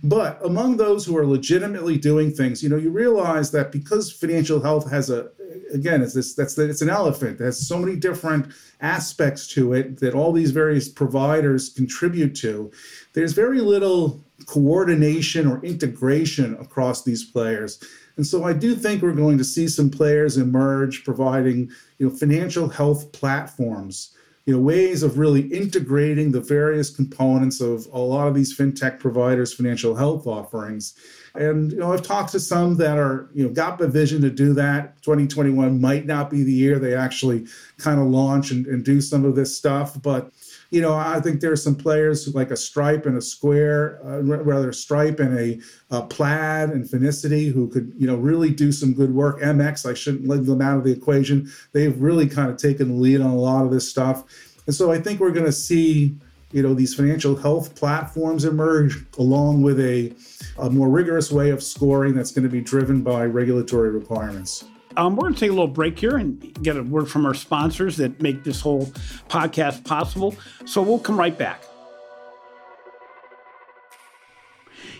But 0.03 0.39
among 0.43 0.77
those 0.77 1.05
who 1.05 1.17
are 1.17 1.25
legitimately 1.25 1.97
doing 1.97 2.31
things, 2.31 2.63
you 2.63 2.69
know, 2.69 2.77
you 2.77 2.89
realize 2.89 3.51
that 3.51 3.71
because 3.71 4.11
financial 4.11 4.61
health 4.61 4.89
has 4.89 5.09
a 5.09 5.29
again, 5.73 6.01
it's 6.01 6.13
this 6.13 6.33
that's 6.33 6.55
that 6.55 6.69
it's 6.69 6.81
an 6.81 6.89
elephant. 6.89 7.39
It 7.39 7.43
has 7.43 7.67
so 7.67 7.77
many 7.77 7.95
different 7.95 8.51
aspects 8.81 9.47
to 9.49 9.73
it 9.73 9.99
that 9.99 10.13
all 10.13 10.31
these 10.31 10.51
various 10.51 10.87
providers 10.87 11.69
contribute 11.69 12.35
to. 12.35 12.71
There's 13.13 13.33
very 13.33 13.61
little 13.61 14.23
coordination 14.45 15.47
or 15.47 15.63
integration 15.63 16.55
across 16.55 17.03
these 17.03 17.25
players. 17.25 17.83
And 18.19 18.27
so 18.27 18.43
I 18.43 18.51
do 18.51 18.75
think 18.75 19.01
we're 19.01 19.13
going 19.13 19.37
to 19.37 19.45
see 19.45 19.69
some 19.69 19.89
players 19.89 20.35
emerge 20.35 21.05
providing, 21.05 21.71
you 21.99 22.09
know, 22.09 22.13
financial 22.13 22.67
health 22.67 23.13
platforms 23.13 24.13
you 24.45 24.55
know 24.55 24.59
ways 24.59 25.03
of 25.03 25.19
really 25.19 25.41
integrating 25.53 26.31
the 26.31 26.41
various 26.41 26.89
components 26.89 27.61
of 27.61 27.85
a 27.93 27.99
lot 27.99 28.27
of 28.27 28.33
these 28.33 28.57
fintech 28.57 28.99
providers 28.99 29.53
financial 29.53 29.93
health 29.93 30.25
offerings. 30.25 30.95
And 31.35 31.71
you 31.71 31.77
know 31.77 31.93
i've 31.93 32.01
talked 32.01 32.31
to 32.31 32.39
some 32.39 32.75
that 32.77 32.97
are 32.97 33.29
you 33.33 33.45
know 33.45 33.53
got 33.53 33.77
the 33.77 33.87
vision 33.87 34.23
to 34.23 34.31
do 34.31 34.53
that. 34.53 35.01
2021 35.03 35.79
might 35.79 36.07
not 36.07 36.31
be 36.31 36.43
the 36.43 36.51
year 36.51 36.79
they 36.79 36.95
actually 36.95 37.45
kind 37.77 38.01
of 38.01 38.07
launch 38.07 38.49
and, 38.49 38.65
and 38.65 38.83
do 38.83 39.01
some 39.01 39.23
of 39.23 39.35
this 39.35 39.55
stuff 39.55 40.01
but 40.01 40.31
you 40.71 40.81
know, 40.81 40.93
I 40.93 41.19
think 41.19 41.41
there's 41.41 41.63
some 41.63 41.75
players 41.75 42.33
like 42.35 42.51
a 42.51 42.57
Stripe 42.57 43.05
and 43.05 43.17
a 43.17 43.21
Square, 43.21 44.01
uh, 44.05 44.21
rather 44.21 44.71
Stripe 44.71 45.19
and 45.19 45.37
a, 45.37 45.59
a 45.89 46.03
Plaid 46.03 46.69
and 46.69 46.85
Finicity, 46.85 47.51
who 47.51 47.67
could, 47.69 47.91
you 47.97 48.05
know, 48.05 48.15
really 48.15 48.51
do 48.51 48.71
some 48.71 48.93
good 48.93 49.13
work. 49.13 49.41
MX, 49.41 49.89
I 49.89 49.93
shouldn't 49.95 50.27
leave 50.27 50.45
them 50.45 50.61
out 50.61 50.77
of 50.77 50.83
the 50.83 50.91
equation. 50.91 51.51
They've 51.71 51.99
really 51.99 52.27
kind 52.27 52.51
of 52.51 52.57
taken 52.57 52.89
the 52.89 52.93
lead 52.95 53.21
on 53.21 53.31
a 53.31 53.35
lot 53.35 53.65
of 53.65 53.71
this 53.71 53.89
stuff, 53.89 54.23
and 54.67 54.75
so 54.75 54.91
I 54.91 54.99
think 54.99 55.19
we're 55.19 55.31
going 55.31 55.47
to 55.47 55.51
see, 55.51 56.15
you 56.51 56.61
know, 56.61 56.75
these 56.75 56.93
financial 56.93 57.35
health 57.35 57.73
platforms 57.73 58.45
emerge 58.45 59.03
along 59.17 59.63
with 59.63 59.79
a, 59.79 60.13
a 60.59 60.69
more 60.69 60.89
rigorous 60.89 61.31
way 61.31 61.49
of 61.49 61.63
scoring 61.63 62.13
that's 62.13 62.31
going 62.31 62.43
to 62.43 62.49
be 62.49 62.61
driven 62.61 63.01
by 63.01 63.25
regulatory 63.25 63.89
requirements. 63.89 64.65
Um, 64.99 65.15
we're 65.15 65.21
going 65.21 65.33
to 65.33 65.39
take 65.39 65.49
a 65.49 65.53
little 65.53 65.65
break 65.69 65.97
here 65.97 66.17
and 66.17 66.41
get 66.61 66.75
a 66.75 66.83
word 66.83 67.09
from 67.09 67.25
our 67.25 67.33
sponsors 67.33 67.95
that 67.97 68.21
make 68.21 68.43
this 68.43 68.59
whole 68.59 68.87
podcast 69.29 69.85
possible. 69.85 70.35
So 70.65 70.81
we'll 70.81 70.99
come 70.99 71.17
right 71.17 71.37
back. 71.37 71.63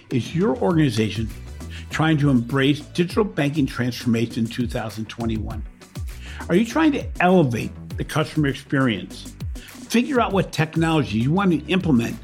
Is 0.10 0.34
your 0.34 0.56
organization 0.60 1.30
trying 1.90 2.18
to 2.20 2.30
embrace 2.30 2.80
digital 2.80 3.26
banking 3.26 3.66
transformation 3.66 4.46
in 4.46 4.50
2021? 4.50 5.66
Are 6.48 6.56
you 6.56 6.66
trying 6.66 6.94
to 6.94 7.06
elevate 7.20 7.72
the 7.98 8.06
customer 8.06 8.48
experience? 8.48 9.36
Figure 9.56 10.22
out 10.22 10.32
what 10.32 10.54
technology 10.54 11.18
you 11.18 11.34
want 11.34 11.52
to 11.52 11.58
implement 11.70 12.16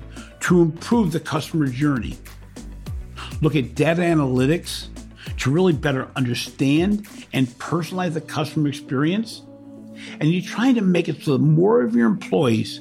to 0.43 0.61
improve 0.61 1.11
the 1.11 1.19
customer 1.19 1.67
journey. 1.67 2.17
Look 3.41 3.57
at 3.57 3.75
data 3.75 4.01
analytics 4.01 4.87
to 5.39 5.51
really 5.51 5.73
better 5.73 6.09
understand 6.15 7.05
and 7.35 7.47
personalize 7.59 8.13
the 8.13 8.21
customer 8.21 8.69
experience. 8.69 9.43
And 10.19 10.31
you're 10.31 10.41
trying 10.41 10.75
to 10.75 10.81
make 10.81 11.07
it 11.07 11.21
so 11.21 11.33
that 11.33 11.43
more 11.43 11.81
of 11.81 11.95
your 11.95 12.07
employees 12.07 12.79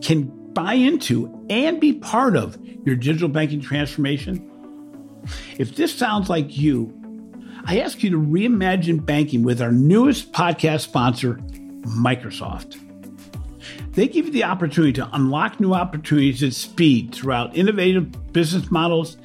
can 0.00 0.30
buy 0.54 0.74
into 0.74 1.46
and 1.50 1.80
be 1.80 1.92
part 1.92 2.36
of 2.36 2.56
your 2.86 2.96
digital 2.96 3.28
banking 3.28 3.60
transformation. 3.60 4.48
If 5.58 5.76
this 5.76 5.94
sounds 5.94 6.30
like 6.30 6.56
you, 6.56 6.98
I 7.64 7.80
ask 7.80 8.02
you 8.02 8.10
to 8.10 8.18
reimagine 8.18 9.04
banking 9.04 9.42
with 9.42 9.60
our 9.60 9.72
newest 9.72 10.32
podcast 10.32 10.80
sponsor, 10.80 11.34
Microsoft. 11.82 12.78
They 13.92 14.08
give 14.08 14.26
you 14.26 14.32
the 14.32 14.44
opportunity 14.44 14.92
to 14.94 15.08
unlock 15.12 15.60
new 15.60 15.74
opportunities 15.74 16.42
at 16.42 16.54
speed 16.54 17.14
throughout 17.14 17.56
innovative 17.56 18.32
business 18.32 18.70
models, 18.70 19.16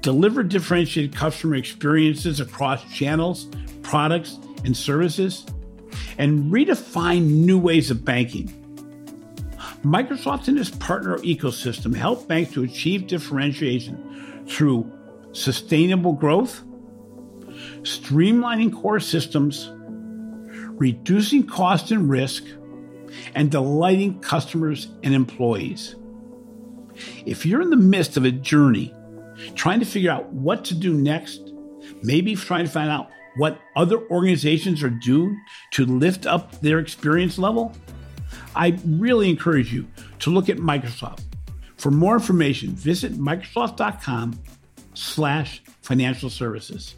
deliver 0.00 0.42
differentiated 0.42 1.14
customer 1.14 1.56
experiences 1.56 2.40
across 2.40 2.84
channels, 2.92 3.48
products, 3.86 4.38
and 4.64 4.76
services, 4.76 5.46
and 6.18 6.52
redefine 6.52 7.22
new 7.22 7.58
ways 7.58 7.90
of 7.90 8.04
banking. 8.04 8.48
Microsoft 9.84 10.48
and 10.48 10.58
its 10.58 10.70
partner 10.70 11.18
ecosystem 11.18 11.94
help 11.94 12.26
banks 12.26 12.52
to 12.52 12.64
achieve 12.64 13.06
differentiation 13.06 14.44
through 14.46 14.90
sustainable 15.32 16.12
growth 16.12 16.62
streamlining 17.82 18.74
core 18.74 19.00
systems, 19.00 19.70
reducing 20.78 21.46
cost 21.46 21.90
and 21.92 22.10
risk, 22.10 22.44
and 23.34 23.50
delighting 23.50 24.18
customers 24.20 24.88
and 25.02 25.14
employees. 25.14 25.94
If 27.24 27.46
you're 27.46 27.62
in 27.62 27.70
the 27.70 27.76
midst 27.76 28.16
of 28.16 28.24
a 28.24 28.30
journey 28.32 28.92
trying 29.54 29.80
to 29.80 29.86
figure 29.86 30.10
out 30.10 30.32
what 30.32 30.64
to 30.66 30.74
do 30.74 30.94
next, 30.94 31.52
maybe 32.02 32.34
trying 32.34 32.64
to 32.64 32.70
find 32.70 32.90
out 32.90 33.08
what 33.36 33.60
other 33.74 34.00
organizations 34.08 34.82
are 34.82 34.90
doing 34.90 35.40
to 35.72 35.86
lift 35.86 36.26
up 36.26 36.60
their 36.60 36.78
experience 36.78 37.38
level, 37.38 37.72
I 38.54 38.78
really 38.86 39.30
encourage 39.30 39.72
you 39.72 39.86
to 40.20 40.30
look 40.30 40.48
at 40.48 40.56
Microsoft. 40.56 41.24
For 41.76 41.90
more 41.90 42.14
information, 42.14 42.70
visit 42.70 43.12
microsoft.com 43.12 44.40
slash 44.94 45.62
financial 45.82 46.30
services. 46.30 46.96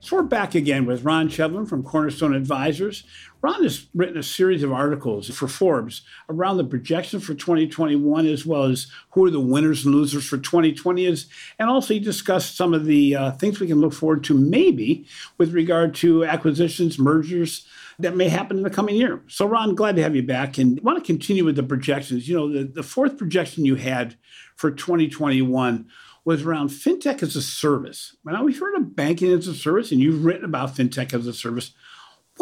So 0.00 0.16
we're 0.16 0.24
back 0.24 0.56
again 0.56 0.84
with 0.84 1.04
Ron 1.04 1.28
Shevlin 1.28 1.68
from 1.68 1.84
Cornerstone 1.84 2.34
Advisors. 2.34 3.04
Ron 3.42 3.64
has 3.64 3.88
written 3.92 4.16
a 4.16 4.22
series 4.22 4.62
of 4.62 4.72
articles 4.72 5.28
for 5.28 5.48
Forbes 5.48 6.02
around 6.28 6.58
the 6.58 6.64
projection 6.64 7.18
for 7.18 7.34
2021, 7.34 8.24
as 8.26 8.46
well 8.46 8.62
as 8.62 8.86
who 9.10 9.26
are 9.26 9.30
the 9.30 9.40
winners 9.40 9.84
and 9.84 9.92
losers 9.92 10.24
for 10.24 10.38
2020, 10.38 11.04
is, 11.04 11.26
and 11.58 11.68
also 11.68 11.92
he 11.92 12.00
discussed 12.00 12.56
some 12.56 12.72
of 12.72 12.84
the 12.84 13.16
uh, 13.16 13.32
things 13.32 13.58
we 13.58 13.66
can 13.66 13.80
look 13.80 13.92
forward 13.92 14.22
to 14.24 14.34
maybe 14.34 15.06
with 15.38 15.52
regard 15.52 15.92
to 15.96 16.24
acquisitions, 16.24 17.00
mergers 17.00 17.66
that 17.98 18.16
may 18.16 18.28
happen 18.28 18.58
in 18.58 18.62
the 18.62 18.70
coming 18.70 18.94
year. 18.94 19.22
So, 19.26 19.44
Ron, 19.44 19.74
glad 19.74 19.96
to 19.96 20.02
have 20.02 20.14
you 20.14 20.22
back, 20.22 20.56
and 20.56 20.78
I 20.78 20.82
want 20.82 20.98
to 20.98 21.04
continue 21.04 21.44
with 21.44 21.56
the 21.56 21.64
projections. 21.64 22.28
You 22.28 22.36
know, 22.36 22.52
the, 22.52 22.64
the 22.64 22.82
fourth 22.84 23.18
projection 23.18 23.64
you 23.64 23.74
had 23.74 24.14
for 24.54 24.70
2021 24.70 25.88
was 26.24 26.42
around 26.42 26.70
fintech 26.70 27.22
as 27.22 27.34
a 27.34 27.42
service. 27.42 28.16
Now, 28.24 28.44
we've 28.44 28.58
heard 28.58 28.76
of 28.76 28.94
banking 28.94 29.32
as 29.32 29.48
a 29.48 29.54
service, 29.54 29.90
and 29.90 30.00
you've 30.00 30.24
written 30.24 30.44
about 30.44 30.76
fintech 30.76 31.12
as 31.12 31.26
a 31.26 31.34
service. 31.34 31.72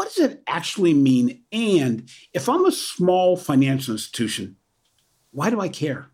What 0.01 0.15
does 0.15 0.31
it 0.31 0.43
actually 0.47 0.95
mean? 0.95 1.43
And 1.53 2.09
if 2.33 2.49
I'm 2.49 2.65
a 2.65 2.73
small 2.73 3.37
financial 3.37 3.93
institution, 3.93 4.57
why 5.31 5.51
do 5.51 5.61
I 5.61 5.69
care? 5.69 6.07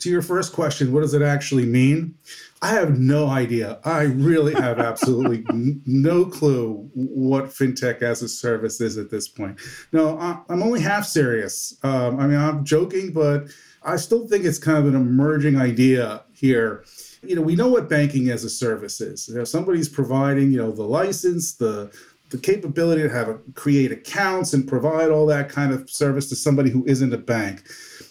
To 0.00 0.10
your 0.10 0.20
first 0.20 0.52
question, 0.52 0.92
what 0.92 1.02
does 1.02 1.14
it 1.14 1.22
actually 1.22 1.64
mean? 1.64 2.16
I 2.60 2.70
have 2.70 2.98
no 2.98 3.28
idea. 3.28 3.78
I 3.84 4.02
really 4.02 4.52
have 4.54 4.80
absolutely 4.80 5.44
no 5.86 6.24
clue 6.24 6.90
what 6.92 7.50
fintech 7.50 8.02
as 8.02 8.20
a 8.20 8.28
service 8.28 8.80
is 8.80 8.98
at 8.98 9.10
this 9.10 9.28
point. 9.28 9.60
No, 9.92 10.18
I'm 10.18 10.60
only 10.60 10.80
half 10.80 11.06
serious. 11.06 11.78
Um, 11.84 12.18
I 12.18 12.26
mean, 12.26 12.36
I'm 12.36 12.64
joking, 12.64 13.12
but 13.12 13.44
I 13.84 13.94
still 13.94 14.26
think 14.26 14.44
it's 14.44 14.58
kind 14.58 14.78
of 14.78 14.92
an 14.92 15.00
emerging 15.00 15.56
idea 15.56 16.24
here. 16.32 16.84
You 17.22 17.36
know, 17.36 17.42
we 17.42 17.54
know 17.54 17.68
what 17.68 17.88
banking 17.88 18.30
as 18.30 18.42
a 18.42 18.50
service 18.50 19.00
is. 19.00 19.28
You 19.28 19.36
know, 19.36 19.44
somebody's 19.44 19.88
providing, 19.88 20.50
you 20.50 20.58
know, 20.58 20.72
the 20.72 20.82
license, 20.82 21.54
the 21.54 21.92
the 22.30 22.38
capability 22.38 23.02
to 23.02 23.08
have 23.08 23.28
a, 23.28 23.38
create 23.54 23.92
accounts 23.92 24.52
and 24.52 24.66
provide 24.66 25.10
all 25.10 25.26
that 25.26 25.48
kind 25.48 25.72
of 25.72 25.90
service 25.90 26.28
to 26.28 26.36
somebody 26.36 26.70
who 26.70 26.84
isn't 26.86 27.12
a 27.12 27.18
bank. 27.18 27.68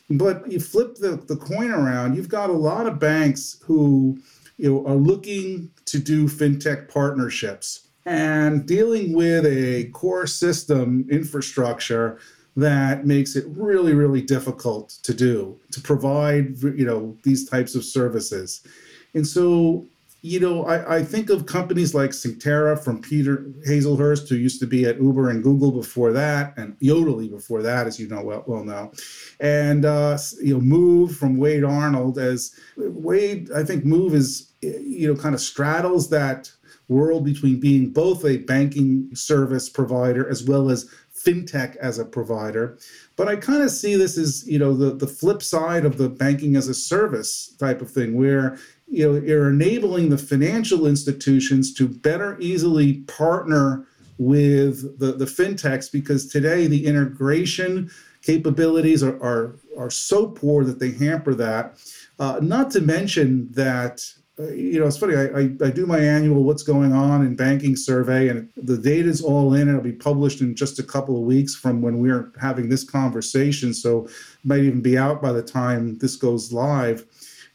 But 0.09 0.51
you 0.51 0.59
flip 0.59 0.95
the, 0.95 1.17
the 1.17 1.37
coin 1.37 1.71
around, 1.71 2.15
you've 2.15 2.29
got 2.29 2.49
a 2.49 2.53
lot 2.53 2.87
of 2.87 2.99
banks 2.99 3.57
who 3.63 4.19
you 4.57 4.69
know 4.69 4.85
are 4.85 4.95
looking 4.95 5.71
to 5.85 5.99
do 5.99 6.27
fintech 6.27 6.91
partnerships 6.91 7.87
and 8.05 8.65
dealing 8.65 9.13
with 9.13 9.45
a 9.45 9.89
core 9.93 10.27
system 10.27 11.07
infrastructure 11.09 12.19
that 12.55 13.05
makes 13.05 13.35
it 13.35 13.45
really 13.47 13.93
really 13.93 14.21
difficult 14.21 14.89
to 15.03 15.13
do 15.13 15.57
to 15.71 15.79
provide 15.79 16.57
you 16.61 16.85
know 16.85 17.15
these 17.23 17.47
types 17.47 17.73
of 17.75 17.85
services 17.85 18.67
and 19.13 19.25
so 19.25 19.85
you 20.21 20.39
know 20.39 20.65
i, 20.65 20.97
I 20.97 21.03
think 21.03 21.29
of 21.29 21.45
companies 21.45 21.93
like 21.93 22.11
Synctera 22.11 22.81
from 22.81 23.01
peter 23.01 23.51
hazlehurst 23.67 24.27
who 24.27 24.35
used 24.35 24.59
to 24.59 24.67
be 24.67 24.85
at 24.85 25.01
uber 25.01 25.29
and 25.29 25.43
google 25.43 25.71
before 25.71 26.11
that 26.13 26.53
and 26.57 26.77
yodlee 26.79 27.29
before 27.29 27.61
that 27.63 27.87
as 27.87 27.99
you 27.99 28.07
know 28.07 28.21
well, 28.21 28.43
well 28.45 28.63
now 28.63 28.91
and 29.39 29.85
uh, 29.85 30.17
you 30.41 30.59
know 30.59 30.61
Moov 30.61 31.15
from 31.15 31.37
wade 31.37 31.63
arnold 31.63 32.17
as 32.17 32.53
wade 32.77 33.49
i 33.51 33.63
think 33.63 33.85
Moov 33.85 34.13
is 34.13 34.51
you 34.61 35.11
know 35.11 35.19
kind 35.19 35.35
of 35.35 35.41
straddles 35.41 36.09
that 36.09 36.51
world 36.89 37.23
between 37.23 37.59
being 37.59 37.91
both 37.91 38.25
a 38.25 38.37
banking 38.37 39.09
service 39.13 39.69
provider 39.69 40.27
as 40.27 40.43
well 40.43 40.69
as 40.69 40.89
fintech 41.25 41.75
as 41.77 41.99
a 41.99 42.05
provider. 42.05 42.77
But 43.15 43.27
I 43.27 43.35
kind 43.35 43.61
of 43.61 43.69
see 43.69 43.95
this 43.95 44.17
as, 44.17 44.47
you 44.47 44.57
know, 44.57 44.73
the, 44.73 44.95
the 44.95 45.07
flip 45.07 45.43
side 45.43 45.85
of 45.85 45.97
the 45.97 46.09
banking 46.09 46.55
as 46.55 46.67
a 46.67 46.73
service 46.73 47.55
type 47.59 47.81
of 47.81 47.91
thing, 47.91 48.15
where 48.15 48.57
you 48.89 49.11
know 49.11 49.19
you're 49.19 49.49
enabling 49.49 50.09
the 50.09 50.17
financial 50.17 50.87
institutions 50.87 51.73
to 51.73 51.87
better 51.87 52.39
easily 52.39 53.01
partner 53.01 53.85
with 54.17 54.99
the, 54.99 55.13
the 55.13 55.25
fintechs 55.25 55.91
because 55.91 56.27
today 56.27 56.67
the 56.67 56.85
integration 56.85 57.89
capabilities 58.21 59.01
are, 59.01 59.15
are, 59.23 59.55
are 59.77 59.89
so 59.89 60.27
poor 60.27 60.65
that 60.65 60.79
they 60.79 60.91
hamper 60.91 61.33
that. 61.33 61.77
Uh, 62.19 62.37
not 62.41 62.69
to 62.69 62.81
mention 62.81 63.49
that 63.53 64.01
uh, 64.39 64.47
you 64.53 64.79
know, 64.79 64.87
it's 64.87 64.97
funny. 64.97 65.15
I, 65.15 65.25
I, 65.25 65.67
I, 65.67 65.69
do 65.69 65.85
my 65.85 65.99
annual 65.99 66.45
"What's 66.45 66.63
Going 66.63 66.93
On 66.93 67.25
in 67.25 67.35
Banking" 67.35 67.75
survey, 67.75 68.29
and 68.29 68.49
the 68.55 68.77
data 68.77 69.09
is 69.09 69.21
all 69.21 69.53
in. 69.53 69.67
It'll 69.67 69.81
be 69.81 69.91
published 69.91 70.39
in 70.39 70.55
just 70.55 70.79
a 70.79 70.83
couple 70.83 71.17
of 71.17 71.23
weeks 71.23 71.55
from 71.55 71.81
when 71.81 71.99
we're 71.99 72.31
having 72.39 72.69
this 72.69 72.85
conversation, 72.85 73.73
so 73.73 74.05
it 74.05 74.11
might 74.45 74.61
even 74.61 74.81
be 74.81 74.97
out 74.97 75.21
by 75.21 75.33
the 75.33 75.43
time 75.43 75.97
this 75.97 76.15
goes 76.15 76.53
live. 76.53 77.05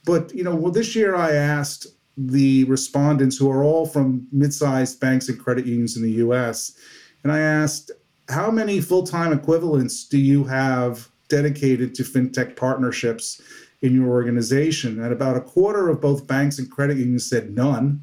But 0.05 0.35
you 0.35 0.45
know, 0.45 0.55
well, 0.55 0.73
this 0.73 0.95
year 0.95 1.15
I 1.15 1.33
asked 1.33 1.87
the 2.17 2.65
respondents, 2.65 3.37
who 3.37 3.51
are 3.51 3.65
all 3.65 3.87
from 3.87 4.29
mid-sized 4.31 5.01
banks 5.01 5.29
and 5.29 5.39
credit 5.39 5.67
unions 5.67 5.97
in 5.97 6.03
the 6.03 6.13
U.S., 6.13 6.77
and 7.25 7.33
I 7.33 7.41
asked, 7.41 7.91
how 8.29 8.51
many 8.51 8.81
full-time 8.81 9.33
equivalents 9.33 10.07
do 10.07 10.19
you 10.19 10.45
have 10.45 11.09
dedicated 11.29 11.95
to 11.97 12.03
fintech 12.05 12.55
partnerships? 12.55 13.41
in 13.85 13.95
your 13.95 14.09
organization. 14.09 14.99
And 14.99 15.13
about 15.13 15.37
a 15.37 15.43
quarter 15.43 15.91
of 15.91 16.01
both 16.01 16.27
banks 16.27 16.59
and 16.59 16.71
credit 16.71 16.97
unions 16.97 17.29
said 17.29 17.55
none. 17.55 18.01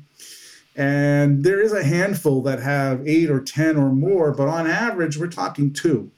And 0.76 1.44
there 1.44 1.60
is 1.60 1.74
a 1.74 1.84
handful 1.84 2.44
that 2.44 2.62
have 2.62 3.06
eight 3.08 3.32
or 3.32 3.42
10 3.42 3.78
or 3.78 3.92
more, 3.92 4.32
but 4.32 4.48
on 4.48 4.68
average, 4.68 5.18
we're 5.18 5.28
talking 5.28 5.74
two. 5.74 6.12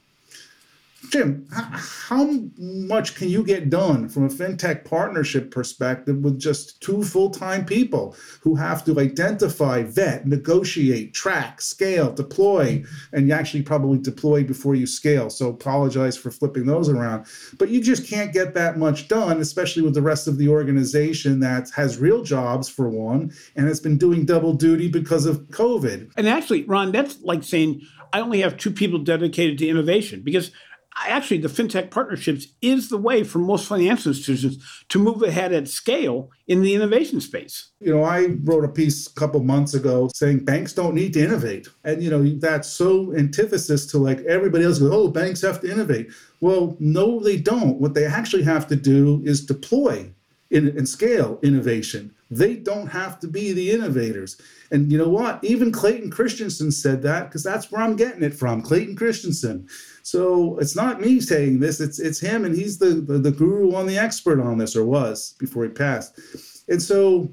Jim, 1.10 1.46
how 1.50 2.30
much 2.58 3.14
can 3.14 3.28
you 3.28 3.44
get 3.44 3.70
done 3.70 4.08
from 4.08 4.24
a 4.24 4.28
fintech 4.28 4.84
partnership 4.84 5.50
perspective 5.50 6.16
with 6.18 6.38
just 6.38 6.80
two 6.80 7.02
full 7.02 7.30
time 7.30 7.64
people 7.64 8.16
who 8.40 8.54
have 8.54 8.84
to 8.84 8.98
identify, 8.98 9.82
vet, 9.82 10.26
negotiate, 10.26 11.14
track, 11.14 11.60
scale, 11.60 12.12
deploy, 12.12 12.84
and 13.12 13.28
you 13.28 13.34
actually 13.34 13.62
probably 13.62 13.98
deploy 13.98 14.42
before 14.44 14.74
you 14.74 14.86
scale? 14.86 15.30
So 15.30 15.48
apologize 15.48 16.16
for 16.16 16.30
flipping 16.30 16.66
those 16.66 16.88
around. 16.88 17.26
But 17.58 17.68
you 17.70 17.82
just 17.82 18.06
can't 18.06 18.32
get 18.32 18.54
that 18.54 18.78
much 18.78 19.08
done, 19.08 19.40
especially 19.40 19.82
with 19.82 19.94
the 19.94 20.02
rest 20.02 20.26
of 20.26 20.38
the 20.38 20.48
organization 20.48 21.40
that 21.40 21.70
has 21.70 21.98
real 21.98 22.22
jobs 22.22 22.68
for 22.68 22.88
one 22.88 23.32
and 23.56 23.66
has 23.66 23.80
been 23.80 23.98
doing 23.98 24.24
double 24.24 24.54
duty 24.54 24.88
because 24.88 25.26
of 25.26 25.38
COVID. 25.48 26.12
And 26.16 26.28
actually, 26.28 26.64
Ron, 26.64 26.92
that's 26.92 27.20
like 27.22 27.42
saying 27.42 27.82
I 28.12 28.20
only 28.20 28.40
have 28.42 28.56
two 28.56 28.70
people 28.70 29.00
dedicated 29.00 29.58
to 29.58 29.68
innovation 29.68 30.22
because 30.22 30.52
actually 30.96 31.38
the 31.38 31.48
fintech 31.48 31.90
partnerships 31.90 32.46
is 32.62 32.88
the 32.88 32.98
way 32.98 33.24
for 33.24 33.38
most 33.38 33.66
financial 33.66 34.10
institutions 34.10 34.58
to 34.88 34.98
move 34.98 35.22
ahead 35.22 35.52
at 35.52 35.68
scale 35.68 36.30
in 36.46 36.62
the 36.62 36.74
innovation 36.74 37.20
space. 37.20 37.70
You 37.80 37.94
know, 37.94 38.04
I 38.04 38.36
wrote 38.44 38.64
a 38.64 38.68
piece 38.68 39.06
a 39.06 39.14
couple 39.14 39.42
months 39.42 39.74
ago 39.74 40.08
saying 40.14 40.44
banks 40.44 40.72
don't 40.72 40.94
need 40.94 41.12
to 41.14 41.24
innovate. 41.24 41.68
And, 41.84 42.02
you 42.02 42.10
know, 42.10 42.22
that's 42.38 42.68
so 42.68 43.14
antithesis 43.14 43.86
to 43.86 43.98
like 43.98 44.20
everybody 44.20 44.64
else 44.64 44.78
goes, 44.78 44.92
oh, 44.92 45.08
banks 45.08 45.42
have 45.42 45.60
to 45.62 45.70
innovate. 45.70 46.10
Well, 46.40 46.76
no, 46.78 47.20
they 47.20 47.36
don't. 47.36 47.80
What 47.80 47.94
they 47.94 48.06
actually 48.06 48.44
have 48.44 48.66
to 48.68 48.76
do 48.76 49.20
is 49.24 49.44
deploy 49.44 50.10
and 50.50 50.88
scale 50.88 51.40
innovation. 51.42 52.14
They 52.30 52.54
don't 52.54 52.86
have 52.86 53.18
to 53.20 53.28
be 53.28 53.52
the 53.52 53.72
innovators. 53.72 54.40
And 54.70 54.90
you 54.90 54.98
know 54.98 55.08
what? 55.08 55.42
Even 55.42 55.72
Clayton 55.72 56.10
Christensen 56.10 56.70
said 56.70 57.02
that 57.02 57.24
because 57.24 57.42
that's 57.42 57.72
where 57.72 57.82
I'm 57.82 57.96
getting 57.96 58.22
it 58.22 58.34
from. 58.34 58.62
Clayton 58.62 58.94
Christensen. 58.96 59.68
So 60.04 60.58
it's 60.58 60.76
not 60.76 61.00
me 61.00 61.18
saying 61.18 61.60
this, 61.60 61.80
it's 61.80 61.98
it's 61.98 62.20
him, 62.20 62.44
and 62.44 62.54
he's 62.54 62.76
the, 62.76 62.88
the, 62.88 63.16
the 63.16 63.30
guru 63.30 63.74
on 63.74 63.86
the 63.86 63.96
expert 63.96 64.38
on 64.38 64.58
this, 64.58 64.76
or 64.76 64.84
was 64.84 65.34
before 65.38 65.64
he 65.64 65.70
passed. 65.70 66.20
And 66.68 66.80
so 66.80 67.32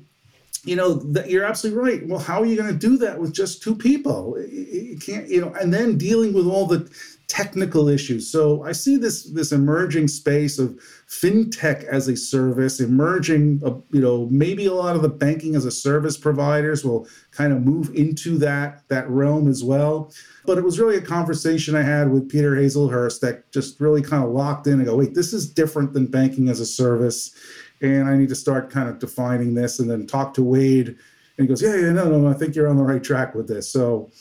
you 0.63 0.75
know 0.75 1.01
you're 1.25 1.43
absolutely 1.43 1.81
right 1.81 2.07
well 2.07 2.19
how 2.19 2.39
are 2.39 2.45
you 2.45 2.55
going 2.55 2.71
to 2.71 2.77
do 2.77 2.95
that 2.95 3.19
with 3.19 3.33
just 3.33 3.63
two 3.63 3.73
people 3.73 4.39
you 4.47 4.95
can't 4.99 5.27
you 5.27 5.41
know 5.41 5.51
and 5.59 5.73
then 5.73 5.97
dealing 5.97 6.33
with 6.33 6.45
all 6.45 6.67
the 6.67 6.87
technical 7.31 7.87
issues. 7.87 8.29
So 8.29 8.61
I 8.63 8.73
see 8.73 8.97
this 8.97 9.23
this 9.23 9.53
emerging 9.53 10.09
space 10.09 10.59
of 10.59 10.77
fintech 11.07 11.85
as 11.85 12.09
a 12.09 12.17
service 12.17 12.81
emerging. 12.81 13.61
Uh, 13.65 13.75
you 13.91 14.01
know, 14.01 14.27
maybe 14.29 14.65
a 14.65 14.73
lot 14.73 14.97
of 14.97 15.01
the 15.01 15.07
banking 15.07 15.55
as 15.55 15.63
a 15.63 15.71
service 15.71 16.17
providers 16.17 16.83
will 16.83 17.07
kind 17.31 17.53
of 17.53 17.61
move 17.61 17.89
into 17.95 18.37
that 18.39 18.83
that 18.89 19.09
realm 19.09 19.47
as 19.47 19.63
well. 19.63 20.11
But 20.45 20.57
it 20.57 20.65
was 20.65 20.77
really 20.77 20.97
a 20.97 21.01
conversation 21.01 21.73
I 21.73 21.83
had 21.83 22.11
with 22.11 22.29
Peter 22.29 22.51
Hazlehurst 22.51 23.21
that 23.21 23.49
just 23.53 23.79
really 23.79 24.01
kind 24.01 24.25
of 24.25 24.31
locked 24.31 24.67
in 24.67 24.73
and 24.73 24.85
go, 24.85 24.97
wait, 24.97 25.13
this 25.13 25.31
is 25.31 25.49
different 25.49 25.93
than 25.93 26.07
banking 26.07 26.49
as 26.49 26.59
a 26.59 26.65
service, 26.65 27.33
and 27.79 28.09
I 28.09 28.17
need 28.17 28.27
to 28.27 28.35
start 28.35 28.69
kind 28.69 28.89
of 28.89 28.99
defining 28.99 29.53
this. 29.53 29.79
And 29.79 29.89
then 29.89 30.05
talk 30.05 30.33
to 30.33 30.43
Wade, 30.43 30.89
and 30.89 30.97
he 31.37 31.47
goes, 31.47 31.61
yeah, 31.61 31.77
yeah, 31.77 31.93
no, 31.93 32.09
no, 32.09 32.27
I 32.27 32.33
think 32.33 32.55
you're 32.55 32.67
on 32.67 32.75
the 32.75 32.83
right 32.83 33.01
track 33.01 33.35
with 33.35 33.47
this. 33.47 33.71
So. 33.71 34.11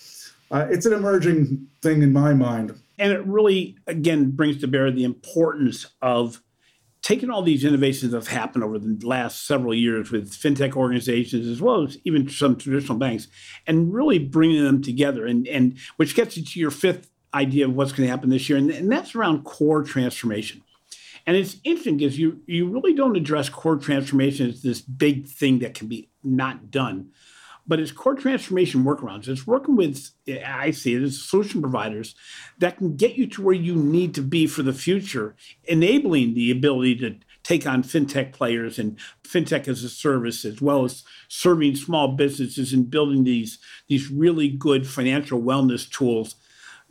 Uh, 0.53 0.67
it's 0.69 0.85
an 0.85 0.93
emerging 0.93 1.65
thing 1.81 2.03
in 2.03 2.13
my 2.13 2.35
mind 2.35 2.75
and 3.01 3.13
it 3.13 3.27
really, 3.27 3.79
again, 3.87 4.31
brings 4.31 4.61
to 4.61 4.69
bear 4.69 4.91
the 4.91 5.05
importance 5.05 5.87
of 6.03 6.43
taking 7.03 7.31
all 7.31 7.43
these 7.43 7.65
innovations 7.65 8.13
that 8.13 8.19
have 8.19 8.29
happened 8.29 8.63
over 8.63 8.79
the 8.79 8.99
last 9.07 9.47
several 9.47 9.73
years 9.73 10.11
with 10.11 10.31
fintech 10.31 10.77
organizations 10.77 11.47
as 11.49 11.63
well 11.63 11.83
as 11.83 11.97
even 12.05 12.29
some 12.29 12.57
traditional 12.57 12.99
banks 12.99 13.27
and 13.67 13.93
really 13.93 14.19
bringing 14.19 14.63
them 14.63 14.83
together. 14.83 15.27
And, 15.27 15.49
and 15.49 15.79
which 15.97 16.15
gets 16.15 16.37
you 16.37 16.45
to 16.45 16.61
your 16.61 16.71
fifth 16.71 17.11
idea 17.33 17.65
of 17.65 17.75
what's 17.75 17.93
going 17.93 18.07
to 18.07 18.11
happen 18.11 18.29
this 18.29 18.49
year 18.51 18.59
and, 18.59 18.71
and 18.71 18.93
that's 18.93 19.15
around 19.15 19.45
core 19.45 19.83
transformation. 19.83 20.63
And 21.27 21.37
it's 21.37 21.57
interesting 21.65 21.97
because 21.99 22.19
you 22.19 22.41
you 22.47 22.69
really 22.69 22.95
don't 22.95 23.17
address 23.17 23.49
core 23.49 23.77
transformation 23.77 24.49
as 24.49 24.63
this 24.63 24.81
big 24.81 25.27
thing 25.27 25.61
that 25.61 25.75
can 25.75 25.87
be 25.87 26.09
not 26.25 26.71
done 26.71 27.11
but 27.67 27.81
it's 27.81 27.93
core 27.93 28.15
transformation 28.15 28.85
workarounds. 28.85 29.29
It's 29.29 29.47
working 29.47 29.77
with, 29.77 30.11
I 30.47 30.71
see 30.71 30.95
it 30.95 31.03
as 31.03 31.23
solution 31.23 31.61
providers 31.61 32.15
that 32.59 32.79
can 32.79 32.97
get 32.97 33.15
you 33.15 33.27
to 33.29 33.43
where 33.43 33.55
you 33.55 33.75
need 33.75 34.15
to 34.15 34.23
be 34.23 34.47
for 34.47 34.63
the 34.63 34.73
future, 34.73 35.37
enabling 35.65 36.35
the 36.35 36.51
ability 36.51 36.97
to 36.97 37.17
take 37.43 37.67
on 37.67 37.83
fintech 37.83 38.33
players 38.33 38.79
and 38.79 38.99
fintech 39.25 39.67
as 39.67 39.83
a 39.83 39.89
service, 39.89 40.45
as 40.45 40.61
well 40.61 40.85
as 40.85 41.05
serving 41.29 41.75
small 41.75 42.09
businesses 42.09 42.73
and 42.73 42.91
building 42.91 43.25
these, 43.25 43.59
these 43.89 44.11
really 44.11 44.49
good 44.49 44.87
financial 44.87 45.41
wellness 45.41 45.91
tools. 45.91 46.37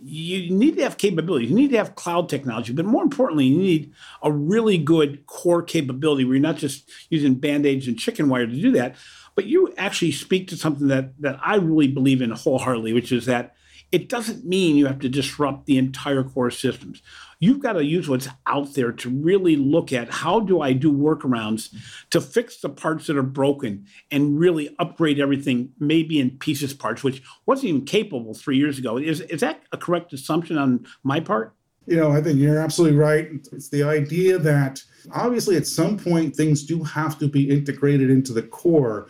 You 0.01 0.49
need 0.49 0.77
to 0.77 0.83
have 0.83 0.97
capabilities. 0.97 1.49
You 1.49 1.55
need 1.57 1.71
to 1.71 1.77
have 1.77 1.95
cloud 1.95 2.29
technology, 2.29 2.71
but 2.71 2.85
more 2.85 3.03
importantly, 3.03 3.45
you 3.45 3.57
need 3.57 3.93
a 4.23 4.31
really 4.31 4.77
good 4.77 5.25
core 5.27 5.61
capability 5.61 6.23
where 6.23 6.35
you're 6.35 6.41
not 6.41 6.55
just 6.55 6.89
using 7.09 7.35
band 7.35 7.65
aids 7.65 7.85
and 7.85 7.99
chicken 7.99 8.29
wire 8.29 8.47
to 8.47 8.61
do 8.61 8.71
that, 8.71 8.95
but 9.39 9.45
you 9.45 9.73
actually 9.77 10.11
speak 10.11 10.49
to 10.49 10.57
something 10.57 10.89
that 10.89 11.13
that 11.21 11.39
I 11.41 11.55
really 11.55 11.87
believe 11.87 12.21
in 12.21 12.31
wholeheartedly, 12.31 12.91
which 12.91 13.13
is 13.13 13.25
that 13.27 13.55
it 13.89 14.09
doesn't 14.09 14.43
mean 14.43 14.75
you 14.75 14.85
have 14.85 14.99
to 14.99 15.07
disrupt 15.07 15.65
the 15.65 15.77
entire 15.77 16.25
core 16.25 16.51
systems. 16.51 17.01
You've 17.39 17.61
got 17.61 17.73
to 17.73 17.85
use 17.85 18.09
what's 18.09 18.27
out 18.45 18.73
there 18.73 18.91
to 18.91 19.09
really 19.09 19.55
look 19.55 19.93
at 19.93 20.09
how 20.09 20.41
do 20.41 20.59
I 20.59 20.73
do 20.73 20.91
workarounds 20.91 21.73
to 22.09 22.19
fix 22.19 22.59
the 22.59 22.67
parts 22.67 23.07
that 23.07 23.15
are 23.15 23.23
broken 23.23 23.85
and 24.11 24.37
really 24.37 24.75
upgrade 24.77 25.21
everything, 25.21 25.69
maybe 25.79 26.19
in 26.19 26.31
pieces 26.31 26.73
parts, 26.73 27.01
which 27.01 27.23
wasn't 27.45 27.69
even 27.69 27.85
capable 27.85 28.33
three 28.33 28.57
years 28.57 28.77
ago. 28.77 28.97
Is, 28.97 29.21
is 29.21 29.39
that 29.39 29.63
a 29.71 29.77
correct 29.77 30.11
assumption 30.11 30.57
on 30.57 30.85
my 31.03 31.21
part? 31.21 31.55
You 31.87 31.95
know, 31.95 32.11
I 32.11 32.21
think 32.21 32.39
you're 32.39 32.59
absolutely 32.59 32.97
right. 32.97 33.29
It's 33.53 33.69
the 33.69 33.83
idea 33.83 34.37
that 34.37 34.83
obviously 35.13 35.55
at 35.55 35.65
some 35.65 35.97
point 35.97 36.35
things 36.35 36.63
do 36.63 36.83
have 36.83 37.17
to 37.19 37.29
be 37.29 37.49
integrated 37.49 38.09
into 38.09 38.33
the 38.33 38.43
core 38.43 39.07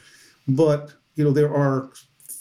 but 0.56 0.94
you 1.16 1.24
know 1.24 1.32
there 1.32 1.54
are 1.54 1.90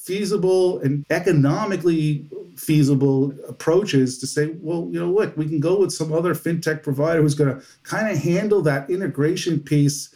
feasible 0.08 0.80
and 0.80 1.04
economically 1.10 2.28
feasible 2.56 3.32
approaches 3.46 4.18
to 4.18 4.26
say, 4.26 4.54
well, 4.60 4.88
you 4.90 4.98
know 4.98 5.10
what, 5.10 5.36
we 5.36 5.46
can 5.46 5.60
go 5.60 5.78
with 5.78 5.92
some 5.92 6.12
other 6.12 6.34
fintech 6.34 6.82
provider 6.82 7.22
who's 7.22 7.34
going 7.34 7.54
to 7.54 7.64
kind 7.82 8.10
of 8.10 8.16
handle 8.16 8.62
that 8.62 8.88
integration 8.90 9.60
piece 9.60 10.14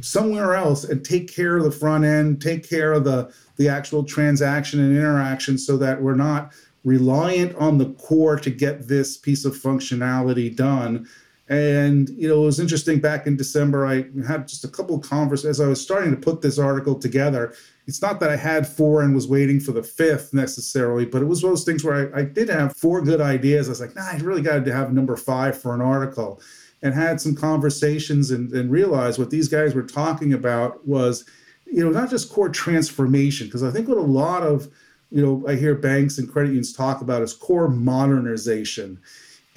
somewhere 0.00 0.54
else 0.54 0.84
and 0.84 1.04
take 1.04 1.34
care 1.34 1.56
of 1.56 1.64
the 1.64 1.70
front 1.70 2.04
end, 2.04 2.40
take 2.40 2.68
care 2.68 2.92
of 2.92 3.04
the 3.04 3.32
the 3.56 3.68
actual 3.68 4.02
transaction 4.02 4.80
and 4.80 4.96
interaction 4.96 5.56
so 5.56 5.76
that 5.76 6.02
we're 6.02 6.14
not 6.14 6.52
reliant 6.84 7.54
on 7.56 7.78
the 7.78 7.92
core 7.94 8.36
to 8.36 8.50
get 8.50 8.88
this 8.88 9.16
piece 9.16 9.44
of 9.44 9.54
functionality 9.54 10.54
done 10.54 11.08
and 11.48 12.08
you 12.10 12.26
know, 12.26 12.42
it 12.42 12.46
was 12.46 12.60
interesting. 12.60 13.00
Back 13.00 13.26
in 13.26 13.36
December, 13.36 13.86
I 13.86 14.06
had 14.26 14.48
just 14.48 14.64
a 14.64 14.68
couple 14.68 14.96
of 14.96 15.02
conversations 15.02 15.58
as 15.58 15.60
I 15.60 15.68
was 15.68 15.80
starting 15.80 16.10
to 16.10 16.16
put 16.16 16.40
this 16.40 16.58
article 16.58 16.94
together. 16.94 17.54
It's 17.86 18.00
not 18.00 18.18
that 18.20 18.30
I 18.30 18.36
had 18.36 18.66
four 18.66 19.02
and 19.02 19.14
was 19.14 19.28
waiting 19.28 19.60
for 19.60 19.72
the 19.72 19.82
fifth 19.82 20.32
necessarily, 20.32 21.04
but 21.04 21.20
it 21.20 21.26
was 21.26 21.42
one 21.42 21.52
of 21.52 21.58
those 21.58 21.66
things 21.66 21.84
where 21.84 22.14
I, 22.14 22.20
I 22.20 22.24
did 22.24 22.48
have 22.48 22.74
four 22.74 23.02
good 23.02 23.20
ideas. 23.20 23.68
I 23.68 23.72
was 23.72 23.80
like, 23.80 23.94
nah, 23.94 24.08
I 24.10 24.16
really 24.18 24.40
got 24.40 24.64
to 24.64 24.72
have 24.72 24.94
number 24.94 25.16
five 25.16 25.60
for 25.60 25.74
an 25.74 25.82
article, 25.82 26.40
and 26.82 26.94
had 26.94 27.20
some 27.20 27.34
conversations 27.34 28.30
and, 28.30 28.50
and 28.52 28.70
realized 28.70 29.18
what 29.18 29.30
these 29.30 29.48
guys 29.48 29.74
were 29.74 29.82
talking 29.82 30.32
about 30.32 30.86
was, 30.86 31.26
you 31.66 31.84
know, 31.84 31.90
not 31.90 32.08
just 32.08 32.32
core 32.32 32.48
transformation, 32.48 33.48
because 33.48 33.62
I 33.62 33.70
think 33.70 33.86
what 33.86 33.98
a 33.98 34.02
lot 34.02 34.42
of 34.42 34.68
you 35.10 35.24
know 35.24 35.46
I 35.46 35.56
hear 35.56 35.74
banks 35.74 36.16
and 36.16 36.30
credit 36.30 36.48
unions 36.48 36.72
talk 36.72 37.02
about 37.02 37.20
is 37.20 37.34
core 37.34 37.68
modernization 37.68 38.98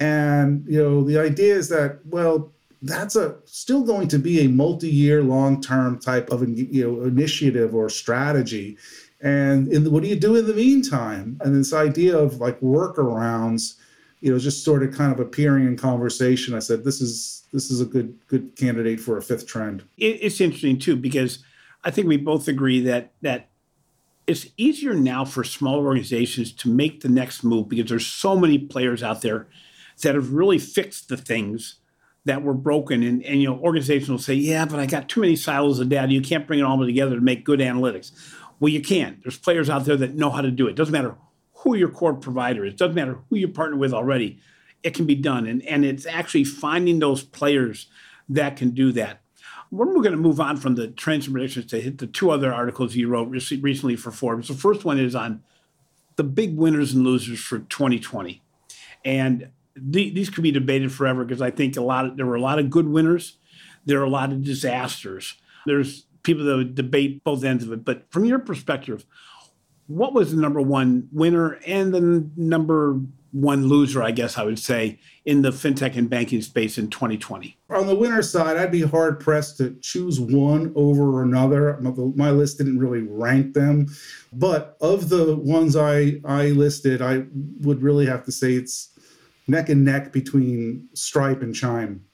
and 0.00 0.64
you 0.68 0.82
know, 0.82 1.02
the 1.02 1.18
idea 1.18 1.54
is 1.54 1.68
that 1.68 2.00
well, 2.06 2.52
that's 2.82 3.16
a 3.16 3.36
still 3.44 3.82
going 3.82 4.08
to 4.08 4.18
be 4.18 4.40
a 4.40 4.48
multi-year, 4.48 5.22
long-term 5.22 5.98
type 6.00 6.30
of 6.30 6.48
you 6.48 6.86
know 6.86 7.02
initiative 7.04 7.74
or 7.74 7.88
strategy. 7.88 8.76
And 9.20 9.68
the, 9.68 9.90
what 9.90 10.04
do 10.04 10.08
you 10.08 10.16
do 10.16 10.36
in 10.36 10.46
the 10.46 10.54
meantime? 10.54 11.40
And 11.42 11.54
this 11.54 11.72
idea 11.72 12.16
of 12.16 12.36
like 12.36 12.60
workarounds, 12.60 13.76
you 14.20 14.32
know, 14.32 14.38
just 14.38 14.64
sort 14.64 14.84
of 14.84 14.94
kind 14.94 15.12
of 15.12 15.18
appearing 15.18 15.66
in 15.66 15.76
conversation. 15.76 16.54
I 16.54 16.60
said, 16.60 16.84
this 16.84 17.00
is 17.00 17.42
this 17.52 17.70
is 17.70 17.80
a 17.80 17.84
good 17.84 18.16
good 18.28 18.54
candidate 18.56 19.00
for 19.00 19.16
a 19.18 19.22
fifth 19.22 19.46
trend. 19.46 19.82
It's 19.96 20.40
interesting 20.40 20.78
too 20.78 20.96
because 20.96 21.40
I 21.82 21.90
think 21.90 22.06
we 22.06 22.16
both 22.16 22.46
agree 22.46 22.80
that 22.82 23.10
that 23.22 23.48
it's 24.28 24.46
easier 24.56 24.94
now 24.94 25.24
for 25.24 25.42
small 25.42 25.76
organizations 25.76 26.52
to 26.52 26.68
make 26.68 27.00
the 27.00 27.08
next 27.08 27.42
move 27.42 27.68
because 27.68 27.88
there's 27.88 28.06
so 28.06 28.36
many 28.36 28.58
players 28.58 29.02
out 29.02 29.22
there 29.22 29.48
that 30.02 30.14
have 30.14 30.32
really 30.32 30.58
fixed 30.58 31.08
the 31.08 31.16
things 31.16 31.76
that 32.24 32.42
were 32.42 32.54
broken. 32.54 33.02
And, 33.02 33.24
and 33.24 33.40
you 33.40 33.48
know, 33.48 33.58
organizations 33.58 34.08
will 34.08 34.18
say, 34.18 34.34
yeah, 34.34 34.64
but 34.64 34.78
I 34.78 34.86
got 34.86 35.08
too 35.08 35.20
many 35.20 35.36
silos 35.36 35.80
of 35.80 35.88
data. 35.88 36.12
You 36.12 36.20
can't 36.20 36.46
bring 36.46 36.60
it 36.60 36.64
all 36.64 36.78
together 36.84 37.16
to 37.16 37.20
make 37.20 37.44
good 37.44 37.60
analytics. 37.60 38.12
Well, 38.60 38.72
you 38.72 38.82
can. 38.82 39.20
There's 39.22 39.38
players 39.38 39.70
out 39.70 39.84
there 39.84 39.96
that 39.96 40.14
know 40.14 40.30
how 40.30 40.42
to 40.42 40.50
do 40.50 40.66
it. 40.66 40.74
Doesn't 40.74 40.92
matter 40.92 41.16
who 41.54 41.74
your 41.74 41.88
core 41.88 42.14
provider 42.14 42.64
is. 42.64 42.74
Doesn't 42.74 42.94
matter 42.94 43.18
who 43.28 43.36
you 43.36 43.48
partner 43.48 43.76
with 43.76 43.92
already. 43.92 44.40
It 44.82 44.94
can 44.94 45.06
be 45.06 45.14
done. 45.14 45.46
And, 45.46 45.62
and 45.62 45.84
it's 45.84 46.06
actually 46.06 46.44
finding 46.44 46.98
those 46.98 47.22
players 47.22 47.88
that 48.28 48.56
can 48.56 48.70
do 48.70 48.92
that. 48.92 49.20
When 49.70 49.88
we're 49.88 50.02
going 50.02 50.12
to 50.12 50.16
move 50.16 50.40
on 50.40 50.56
from 50.56 50.76
the 50.76 50.88
trends 50.88 51.26
and 51.26 51.34
predictions 51.34 51.66
to 51.66 51.80
hit 51.80 51.98
the 51.98 52.06
two 52.06 52.30
other 52.30 52.52
articles 52.52 52.94
you 52.94 53.08
wrote 53.08 53.28
recently 53.28 53.96
for 53.96 54.10
Forbes. 54.10 54.48
The 54.48 54.54
first 54.54 54.84
one 54.84 54.98
is 54.98 55.14
on 55.14 55.42
the 56.16 56.24
big 56.24 56.56
winners 56.56 56.94
and 56.94 57.04
losers 57.04 57.40
for 57.40 57.58
2020. 57.58 58.42
And 59.04 59.50
the, 59.80 60.10
these 60.10 60.30
could 60.30 60.42
be 60.42 60.52
debated 60.52 60.92
forever 60.92 61.24
because 61.24 61.42
I 61.42 61.50
think 61.50 61.76
a 61.76 61.82
lot 61.82 62.06
of, 62.06 62.16
there 62.16 62.26
were 62.26 62.36
a 62.36 62.40
lot 62.40 62.58
of 62.58 62.70
good 62.70 62.88
winners, 62.88 63.36
there 63.84 64.00
are 64.00 64.04
a 64.04 64.10
lot 64.10 64.32
of 64.32 64.44
disasters. 64.44 65.34
There's 65.66 66.06
people 66.22 66.44
that 66.44 66.56
would 66.56 66.74
debate 66.74 67.24
both 67.24 67.44
ends 67.44 67.64
of 67.64 67.72
it. 67.72 67.84
But 67.84 68.10
from 68.10 68.24
your 68.24 68.38
perspective, 68.38 69.04
what 69.86 70.12
was 70.12 70.34
the 70.34 70.40
number 70.40 70.60
one 70.60 71.08
winner 71.12 71.58
and 71.66 71.92
the 71.94 72.28
number 72.36 73.00
one 73.32 73.66
loser, 73.66 74.02
I 74.02 74.10
guess 74.10 74.38
I 74.38 74.44
would 74.44 74.58
say, 74.58 74.98
in 75.24 75.42
the 75.42 75.50
fintech 75.50 75.96
and 75.96 76.08
banking 76.08 76.40
space 76.42 76.78
in 76.78 76.88
2020? 76.88 77.56
On 77.70 77.86
the 77.86 77.94
winner 77.94 78.22
side, 78.22 78.56
I'd 78.56 78.72
be 78.72 78.82
hard 78.82 79.20
pressed 79.20 79.58
to 79.58 79.76
choose 79.80 80.20
one 80.20 80.72
over 80.74 81.22
another. 81.22 81.78
My 81.80 82.30
list 82.30 82.58
didn't 82.58 82.78
really 82.78 83.02
rank 83.02 83.54
them, 83.54 83.88
but 84.32 84.76
of 84.80 85.08
the 85.08 85.36
ones 85.36 85.76
I 85.76 86.20
I 86.24 86.48
listed, 86.48 87.02
I 87.02 87.24
would 87.60 87.82
really 87.82 88.06
have 88.06 88.24
to 88.24 88.32
say 88.32 88.52
it's 88.52 88.97
neck 89.48 89.68
and 89.68 89.84
neck 89.84 90.12
between 90.12 90.88
Stripe 90.94 91.42
and 91.42 91.54
Chime. 91.54 92.04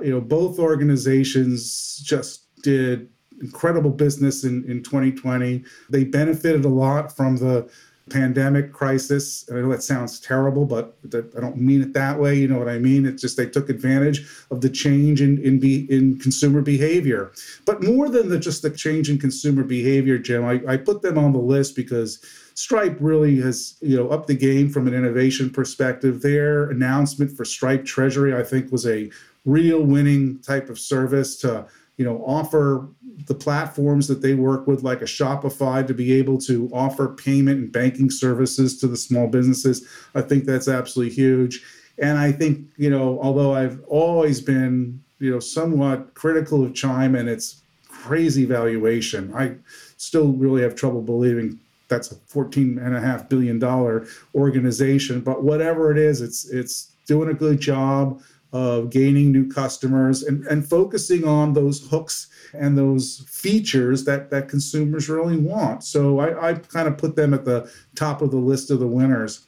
You 0.00 0.10
know, 0.10 0.20
both 0.20 0.58
organizations 0.58 2.00
just 2.04 2.44
did 2.62 3.08
incredible 3.40 3.90
business 3.90 4.44
in, 4.44 4.64
in 4.64 4.82
2020. 4.82 5.64
They 5.90 6.04
benefited 6.04 6.64
a 6.64 6.68
lot 6.68 7.14
from 7.14 7.36
the 7.36 7.68
pandemic 8.10 8.72
crisis. 8.72 9.48
I 9.50 9.54
know 9.54 9.70
that 9.70 9.82
sounds 9.82 10.20
terrible, 10.20 10.64
but 10.64 10.96
I 11.14 11.40
don't 11.40 11.56
mean 11.56 11.82
it 11.82 11.92
that 11.94 12.18
way. 12.18 12.34
You 12.34 12.48
know 12.48 12.58
what 12.58 12.68
I 12.68 12.78
mean? 12.78 13.06
It's 13.06 13.22
just 13.22 13.36
they 13.36 13.46
took 13.46 13.68
advantage 13.68 14.26
of 14.50 14.60
the 14.60 14.68
change 14.68 15.20
in 15.20 15.38
in, 15.38 15.58
be, 15.58 15.86
in 15.90 16.18
consumer 16.18 16.62
behavior. 16.62 17.32
But 17.64 17.82
more 17.82 18.08
than 18.08 18.28
the, 18.28 18.38
just 18.38 18.62
the 18.62 18.70
change 18.70 19.08
in 19.08 19.18
consumer 19.18 19.62
behavior, 19.62 20.18
Jim, 20.18 20.44
I, 20.44 20.60
I 20.66 20.76
put 20.76 21.02
them 21.02 21.16
on 21.16 21.32
the 21.32 21.38
list 21.38 21.76
because 21.76 22.20
Stripe 22.54 22.96
really 23.00 23.40
has 23.40 23.76
you 23.80 23.96
know 23.96 24.08
upped 24.10 24.28
the 24.28 24.36
game 24.36 24.68
from 24.68 24.86
an 24.86 24.94
innovation 24.94 25.50
perspective. 25.50 26.22
Their 26.22 26.70
announcement 26.70 27.36
for 27.36 27.44
Stripe 27.44 27.84
Treasury, 27.84 28.34
I 28.36 28.42
think, 28.42 28.70
was 28.70 28.86
a 28.86 29.10
real 29.44 29.82
winning 29.82 30.38
type 30.40 30.68
of 30.68 30.78
service 30.78 31.36
to 31.36 31.66
you 31.96 32.04
know 32.04 32.22
offer 32.26 32.88
the 33.26 33.34
platforms 33.34 34.08
that 34.08 34.22
they 34.22 34.34
work 34.34 34.66
with 34.66 34.82
like 34.82 35.02
a 35.02 35.06
shopify 35.06 35.86
to 35.86 35.94
be 35.94 36.12
able 36.12 36.38
to 36.38 36.68
offer 36.72 37.08
payment 37.08 37.58
and 37.58 37.72
banking 37.72 38.10
services 38.10 38.78
to 38.78 38.86
the 38.86 38.96
small 38.96 39.26
businesses 39.26 39.86
i 40.14 40.20
think 40.20 40.44
that's 40.44 40.68
absolutely 40.68 41.14
huge 41.14 41.62
and 41.98 42.18
i 42.18 42.32
think 42.32 42.66
you 42.76 42.88
know 42.88 43.20
although 43.20 43.54
i've 43.54 43.82
always 43.86 44.40
been 44.40 45.02
you 45.18 45.30
know 45.30 45.40
somewhat 45.40 46.14
critical 46.14 46.64
of 46.64 46.74
chime 46.74 47.14
and 47.14 47.28
its 47.28 47.62
crazy 47.88 48.44
valuation 48.44 49.32
i 49.34 49.54
still 49.96 50.32
really 50.32 50.62
have 50.62 50.74
trouble 50.74 51.02
believing 51.02 51.58
that's 51.92 52.10
a 52.10 52.16
14 52.26 52.78
and 52.78 52.96
a 52.96 53.00
half 53.00 53.28
billion 53.28 53.58
dollar 53.58 54.06
organization 54.34 55.20
but 55.20 55.42
whatever 55.42 55.90
it 55.90 55.98
is 55.98 56.20
it's 56.20 56.48
it's 56.50 56.92
doing 57.06 57.28
a 57.28 57.34
good 57.34 57.60
job 57.60 58.20
of 58.52 58.90
gaining 58.90 59.32
new 59.32 59.48
customers 59.48 60.22
and, 60.22 60.44
and 60.46 60.68
focusing 60.68 61.26
on 61.26 61.54
those 61.54 61.88
hooks 61.88 62.28
and 62.52 62.76
those 62.76 63.24
features 63.28 64.04
that, 64.04 64.30
that 64.30 64.48
consumers 64.48 65.08
really 65.08 65.38
want. 65.38 65.82
So 65.82 66.18
I, 66.18 66.50
I 66.50 66.54
kind 66.54 66.86
of 66.86 66.98
put 66.98 67.16
them 67.16 67.32
at 67.32 67.46
the 67.46 67.70
top 67.94 68.20
of 68.20 68.30
the 68.30 68.36
list 68.36 68.70
of 68.70 68.78
the 68.78 68.86
winners. 68.86 69.46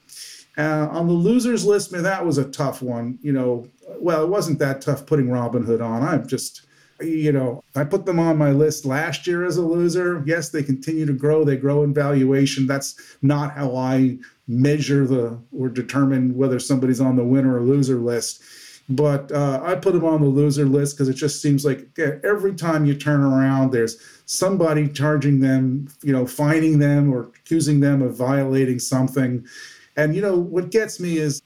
Uh, 0.56 0.88
on 0.90 1.06
the 1.06 1.12
losers 1.12 1.66
list, 1.66 1.92
man, 1.92 2.02
that 2.04 2.24
was 2.24 2.38
a 2.38 2.48
tough 2.50 2.80
one. 2.80 3.18
You 3.20 3.32
know, 3.32 3.68
well, 3.98 4.22
it 4.22 4.28
wasn't 4.28 4.58
that 4.60 4.80
tough 4.80 5.04
putting 5.04 5.26
Robinhood 5.26 5.84
on. 5.84 6.02
I'm 6.02 6.26
just, 6.26 6.62
you 7.00 7.32
know, 7.32 7.62
I 7.74 7.84
put 7.84 8.06
them 8.06 8.18
on 8.18 8.38
my 8.38 8.50
list 8.50 8.84
last 8.84 9.26
year 9.26 9.44
as 9.44 9.56
a 9.56 9.62
loser. 9.62 10.22
Yes, 10.26 10.50
they 10.50 10.62
continue 10.62 11.06
to 11.06 11.12
grow. 11.12 11.44
They 11.44 11.56
grow 11.56 11.82
in 11.82 11.92
valuation. 11.94 12.66
That's 12.66 13.16
not 13.22 13.52
how 13.52 13.76
I 13.76 14.18
measure 14.46 15.06
the 15.06 15.38
or 15.56 15.68
determine 15.68 16.36
whether 16.36 16.58
somebody's 16.58 17.00
on 17.00 17.16
the 17.16 17.24
winner 17.24 17.56
or 17.56 17.62
loser 17.62 17.96
list 17.96 18.42
but 18.88 19.32
uh, 19.32 19.60
I 19.64 19.76
put 19.76 19.94
them 19.94 20.04
on 20.04 20.20
the 20.20 20.28
loser 20.28 20.66
list 20.66 20.96
because 20.96 21.08
it 21.08 21.14
just 21.14 21.40
seems 21.40 21.64
like 21.64 21.88
every 21.98 22.54
time 22.54 22.84
you 22.84 22.94
turn 22.94 23.22
around, 23.22 23.72
there's 23.72 23.96
somebody 24.26 24.88
charging 24.88 25.40
them, 25.40 25.88
you 26.02 26.12
know, 26.12 26.26
fining 26.26 26.78
them 26.78 27.12
or 27.12 27.30
accusing 27.40 27.80
them 27.80 28.02
of 28.02 28.16
violating 28.16 28.78
something. 28.78 29.46
And, 29.96 30.14
you 30.14 30.20
know, 30.20 30.36
what 30.36 30.70
gets 30.70 31.00
me 31.00 31.16
is 31.16 31.42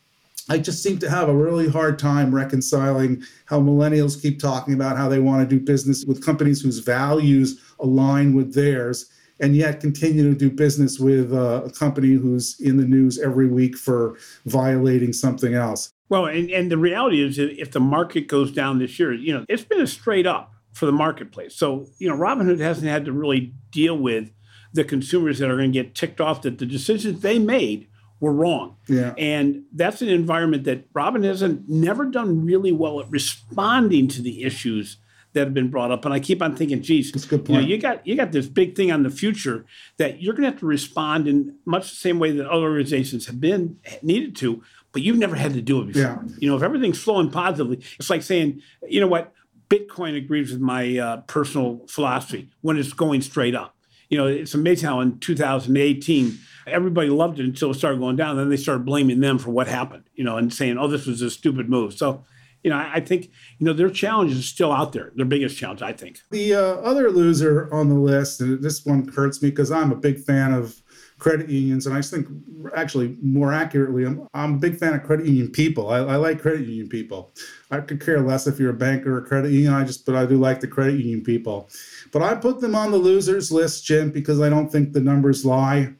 I 0.48 0.58
just 0.58 0.82
seem 0.82 0.98
to 1.00 1.10
have 1.10 1.28
a 1.28 1.34
really 1.34 1.68
hard 1.68 1.98
time 1.98 2.34
reconciling 2.34 3.22
how 3.46 3.60
millennials 3.60 4.20
keep 4.20 4.40
talking 4.40 4.74
about 4.74 4.96
how 4.96 5.08
they 5.08 5.18
want 5.18 5.48
to 5.48 5.56
do 5.58 5.62
business 5.62 6.04
with 6.04 6.24
companies 6.24 6.62
whose 6.62 6.78
values 6.78 7.60
align 7.78 8.34
with 8.34 8.54
theirs 8.54 9.10
and 9.40 9.54
yet 9.54 9.80
continue 9.80 10.28
to 10.28 10.36
do 10.36 10.50
business 10.50 10.98
with 10.98 11.32
uh, 11.32 11.62
a 11.64 11.70
company 11.70 12.14
who's 12.14 12.58
in 12.60 12.76
the 12.76 12.84
news 12.84 13.18
every 13.18 13.46
week 13.46 13.76
for 13.76 14.16
violating 14.46 15.12
something 15.12 15.54
else. 15.54 15.92
Well, 16.08 16.26
and, 16.26 16.50
and 16.50 16.70
the 16.70 16.78
reality 16.78 17.22
is, 17.22 17.38
if 17.38 17.70
the 17.70 17.80
market 17.80 18.28
goes 18.28 18.50
down 18.50 18.78
this 18.78 18.98
year, 18.98 19.12
you 19.12 19.32
know, 19.32 19.44
it's 19.48 19.64
been 19.64 19.80
a 19.80 19.86
straight 19.86 20.26
up 20.26 20.54
for 20.72 20.86
the 20.86 20.92
marketplace. 20.92 21.54
So, 21.54 21.86
you 21.98 22.08
know, 22.08 22.16
Robinhood 22.16 22.60
hasn't 22.60 22.88
had 22.88 23.04
to 23.04 23.12
really 23.12 23.52
deal 23.70 23.96
with 23.96 24.30
the 24.72 24.84
consumers 24.84 25.38
that 25.38 25.50
are 25.50 25.56
going 25.56 25.72
to 25.72 25.82
get 25.82 25.94
ticked 25.94 26.20
off 26.20 26.42
that 26.42 26.58
the 26.58 26.66
decisions 26.66 27.20
they 27.20 27.38
made 27.38 27.88
were 28.20 28.32
wrong. 28.32 28.76
Yeah. 28.88 29.14
And 29.16 29.64
that's 29.72 30.02
an 30.02 30.08
environment 30.08 30.64
that 30.64 30.92
Robinhood 30.92 31.24
has 31.24 31.42
never 31.68 32.06
done 32.06 32.44
really 32.44 32.72
well 32.72 33.00
at 33.00 33.10
responding 33.10 34.08
to 34.08 34.22
the 34.22 34.42
issues 34.42 34.96
that 35.34 35.40
have 35.40 35.54
been 35.54 35.70
brought 35.70 35.90
up. 35.90 36.04
And 36.04 36.12
I 36.12 36.20
keep 36.20 36.42
on 36.42 36.56
thinking, 36.56 36.82
geez, 36.82 37.12
That's 37.12 37.26
good 37.26 37.44
point. 37.44 37.62
You, 37.62 37.68
know, 37.68 37.74
you 37.74 37.78
got 37.78 38.06
you 38.06 38.16
got 38.16 38.32
this 38.32 38.46
big 38.46 38.74
thing 38.74 38.90
on 38.90 39.02
the 39.02 39.10
future 39.10 39.66
that 39.98 40.22
you're 40.22 40.34
going 40.34 40.44
to 40.44 40.50
have 40.50 40.60
to 40.60 40.66
respond 40.66 41.28
in 41.28 41.56
much 41.64 41.90
the 41.90 41.96
same 41.96 42.18
way 42.18 42.32
that 42.32 42.48
other 42.48 42.64
organizations 42.64 43.26
have 43.26 43.40
been 43.40 43.78
needed 44.02 44.34
to 44.36 44.62
but 44.92 45.02
you've 45.02 45.18
never 45.18 45.36
had 45.36 45.54
to 45.54 45.62
do 45.62 45.80
it 45.82 45.86
before. 45.88 46.02
Yeah. 46.02 46.36
You 46.38 46.48
know, 46.48 46.56
if 46.56 46.62
everything's 46.62 46.98
flowing 46.98 47.30
positively, 47.30 47.80
it's 47.98 48.10
like 48.10 48.22
saying, 48.22 48.62
you 48.88 49.00
know 49.00 49.06
what, 49.06 49.32
Bitcoin 49.68 50.16
agrees 50.16 50.50
with 50.50 50.60
my 50.60 50.98
uh, 50.98 51.16
personal 51.22 51.86
philosophy 51.88 52.50
when 52.62 52.78
it's 52.78 52.92
going 52.92 53.20
straight 53.20 53.54
up. 53.54 53.76
You 54.08 54.16
know, 54.16 54.26
it's 54.26 54.54
amazing 54.54 54.88
how 54.88 55.00
in 55.00 55.18
2018 55.18 56.38
everybody 56.70 57.08
loved 57.08 57.40
it 57.40 57.44
until 57.44 57.70
it 57.70 57.74
started 57.74 58.00
going 58.00 58.16
down. 58.16 58.36
Then 58.36 58.50
they 58.50 58.56
started 58.56 58.84
blaming 58.84 59.20
them 59.20 59.38
for 59.38 59.50
what 59.50 59.68
happened. 59.68 60.04
You 60.14 60.24
know, 60.24 60.36
and 60.36 60.52
saying, 60.52 60.78
"Oh, 60.78 60.88
this 60.88 61.06
was 61.06 61.22
a 61.22 61.30
stupid 61.30 61.68
move." 61.68 61.94
So, 61.94 62.24
you 62.62 62.70
know, 62.70 62.76
I, 62.76 62.94
I 62.94 63.00
think 63.00 63.30
you 63.58 63.66
know 63.66 63.72
their 63.72 63.90
challenge 63.90 64.32
is 64.32 64.48
still 64.48 64.72
out 64.72 64.92
there. 64.92 65.12
Their 65.16 65.26
biggest 65.26 65.56
challenge, 65.56 65.82
I 65.82 65.92
think. 65.92 66.20
The 66.30 66.54
uh, 66.54 66.60
other 66.60 67.10
loser 67.10 67.72
on 67.72 67.88
the 67.88 67.94
list, 67.94 68.40
and 68.40 68.62
this 68.62 68.84
one 68.84 69.08
hurts 69.08 69.42
me 69.42 69.50
because 69.50 69.70
I'm 69.70 69.92
a 69.92 69.96
big 69.96 70.18
fan 70.20 70.52
of 70.52 70.80
credit 71.18 71.48
unions, 71.48 71.86
and 71.86 71.96
I 71.96 72.02
think 72.02 72.28
actually 72.74 73.16
more 73.20 73.52
accurately, 73.52 74.04
I'm, 74.04 74.28
I'm 74.34 74.54
a 74.54 74.58
big 74.58 74.76
fan 74.76 74.94
of 74.94 75.02
credit 75.02 75.26
union 75.26 75.50
people. 75.50 75.90
I, 75.90 75.98
I, 75.98 76.16
like 76.16 76.40
credit 76.40 76.66
union 76.66 76.88
people. 76.88 77.32
I 77.70 77.80
could 77.80 78.00
care 78.00 78.20
less 78.20 78.46
if 78.46 78.58
you're 78.58 78.70
a 78.70 78.74
bank 78.74 79.06
or 79.06 79.18
a 79.18 79.26
credit 79.26 79.50
union. 79.50 79.74
I 79.74 79.84
just, 79.84 80.06
but 80.06 80.14
I 80.14 80.26
do 80.26 80.38
like 80.38 80.60
the 80.60 80.68
credit 80.68 80.98
union 80.98 81.24
people. 81.24 81.68
But 82.12 82.22
I 82.22 82.34
put 82.34 82.60
them 82.60 82.74
on 82.74 82.92
the 82.92 82.98
losers 82.98 83.50
list, 83.50 83.84
Jim, 83.84 84.10
because 84.10 84.40
I 84.40 84.48
don't 84.48 84.70
think 84.70 84.92
the 84.92 85.00
numbers 85.00 85.44
lie. 85.44 85.92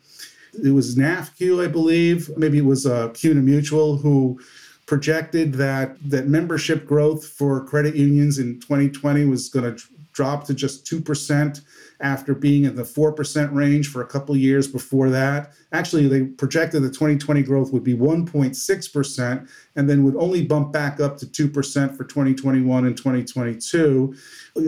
It 0.64 0.72
was 0.72 0.96
NAFCU, 0.96 1.64
I 1.64 1.68
believe. 1.68 2.30
Maybe 2.36 2.58
it 2.58 2.64
was 2.64 2.86
uh, 2.86 3.08
CUNA 3.10 3.40
Mutual 3.40 3.96
who 3.98 4.40
projected 4.86 5.54
that 5.54 5.96
that 6.08 6.26
membership 6.26 6.86
growth 6.86 7.26
for 7.26 7.64
credit 7.64 7.94
unions 7.94 8.38
in 8.38 8.58
2020 8.60 9.26
was 9.26 9.48
going 9.48 9.76
to 9.76 9.82
drop 10.12 10.44
to 10.44 10.54
just 10.54 10.86
two 10.86 11.00
percent 11.00 11.60
after 12.00 12.34
being 12.34 12.64
in 12.64 12.76
the 12.76 12.82
4% 12.82 13.52
range 13.52 13.88
for 13.88 14.02
a 14.02 14.06
couple 14.06 14.36
years 14.36 14.68
before 14.68 15.10
that. 15.10 15.52
Actually, 15.72 16.06
they 16.06 16.24
projected 16.24 16.82
the 16.82 16.88
2020 16.88 17.42
growth 17.42 17.72
would 17.72 17.82
be 17.82 17.94
1.6% 17.94 19.48
and 19.76 19.90
then 19.90 20.04
would 20.04 20.16
only 20.16 20.44
bump 20.44 20.72
back 20.72 21.00
up 21.00 21.16
to 21.18 21.26
2% 21.26 21.96
for 21.96 22.04
2021 22.04 22.86
and 22.86 22.96
2022. 22.96 24.14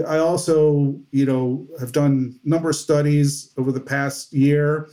I 0.06 0.18
also, 0.18 0.98
you 1.12 1.24
know, 1.24 1.66
have 1.78 1.92
done 1.92 2.38
number 2.44 2.70
of 2.70 2.76
studies 2.76 3.52
over 3.56 3.70
the 3.70 3.80
past 3.80 4.32
year 4.32 4.88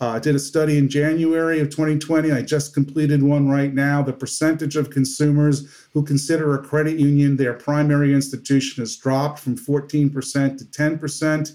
uh, 0.00 0.10
I 0.10 0.18
did 0.20 0.36
a 0.36 0.38
study 0.38 0.78
in 0.78 0.88
January 0.88 1.58
of 1.58 1.70
2020. 1.70 2.30
I 2.30 2.42
just 2.42 2.72
completed 2.72 3.22
one 3.22 3.48
right 3.48 3.74
now. 3.74 4.00
The 4.00 4.12
percentage 4.12 4.76
of 4.76 4.90
consumers 4.90 5.68
who 5.92 6.04
consider 6.04 6.54
a 6.54 6.62
credit 6.62 7.00
union 7.00 7.36
their 7.36 7.54
primary 7.54 8.14
institution 8.14 8.80
has 8.82 8.96
dropped 8.96 9.40
from 9.40 9.56
14% 9.56 10.58
to 10.58 10.64
10%. 10.64 11.52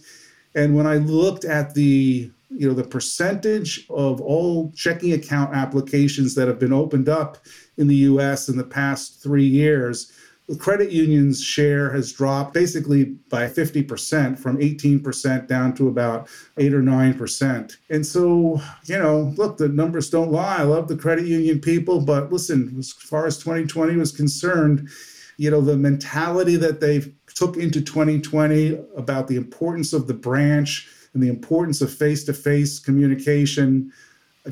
And 0.55 0.75
when 0.75 0.85
I 0.85 0.97
looked 0.97 1.45
at 1.45 1.73
the 1.73 2.29
you 2.55 2.67
know 2.67 2.75
the 2.75 2.83
percentage 2.83 3.87
of 3.89 4.21
all 4.21 4.71
checking 4.75 5.13
account 5.13 5.55
applications 5.55 6.35
that 6.35 6.47
have 6.47 6.59
been 6.59 6.73
opened 6.73 7.09
up 7.09 7.39
in 7.77 7.87
the 7.87 7.95
US 7.95 8.47
in 8.47 8.57
the 8.57 8.63
past 8.63 9.23
3 9.23 9.43
years 9.43 10.11
the 10.47 10.57
credit 10.57 10.91
union's 10.91 11.41
share 11.41 11.91
has 11.91 12.11
dropped 12.11 12.53
basically 12.53 13.05
by 13.29 13.47
50% 13.47 14.37
from 14.37 14.57
18% 14.57 15.47
down 15.47 15.73
to 15.75 15.87
about 15.87 16.27
8 16.57 16.73
or 16.73 16.81
9%. 16.81 17.77
And 17.89 18.05
so, 18.05 18.61
you 18.85 18.99
know, 18.99 19.33
look, 19.37 19.57
the 19.57 19.69
numbers 19.69 20.09
don't 20.09 20.31
lie. 20.31 20.57
I 20.57 20.63
love 20.63 20.89
the 20.89 20.97
credit 20.97 21.25
union 21.25 21.59
people, 21.59 22.01
but 22.01 22.31
listen, 22.31 22.75
as 22.77 22.91
far 22.91 23.25
as 23.25 23.37
2020 23.37 23.95
was 23.95 24.11
concerned, 24.11 24.89
you 25.37 25.49
know, 25.49 25.61
the 25.61 25.77
mentality 25.77 26.57
that 26.57 26.81
they 26.81 27.13
took 27.33 27.55
into 27.57 27.81
2020 27.81 28.79
about 28.97 29.27
the 29.27 29.37
importance 29.37 29.93
of 29.93 30.07
the 30.07 30.13
branch 30.13 30.89
and 31.13 31.23
the 31.23 31.29
importance 31.29 31.81
of 31.81 31.93
face-to-face 31.93 32.79
communication 32.79 33.91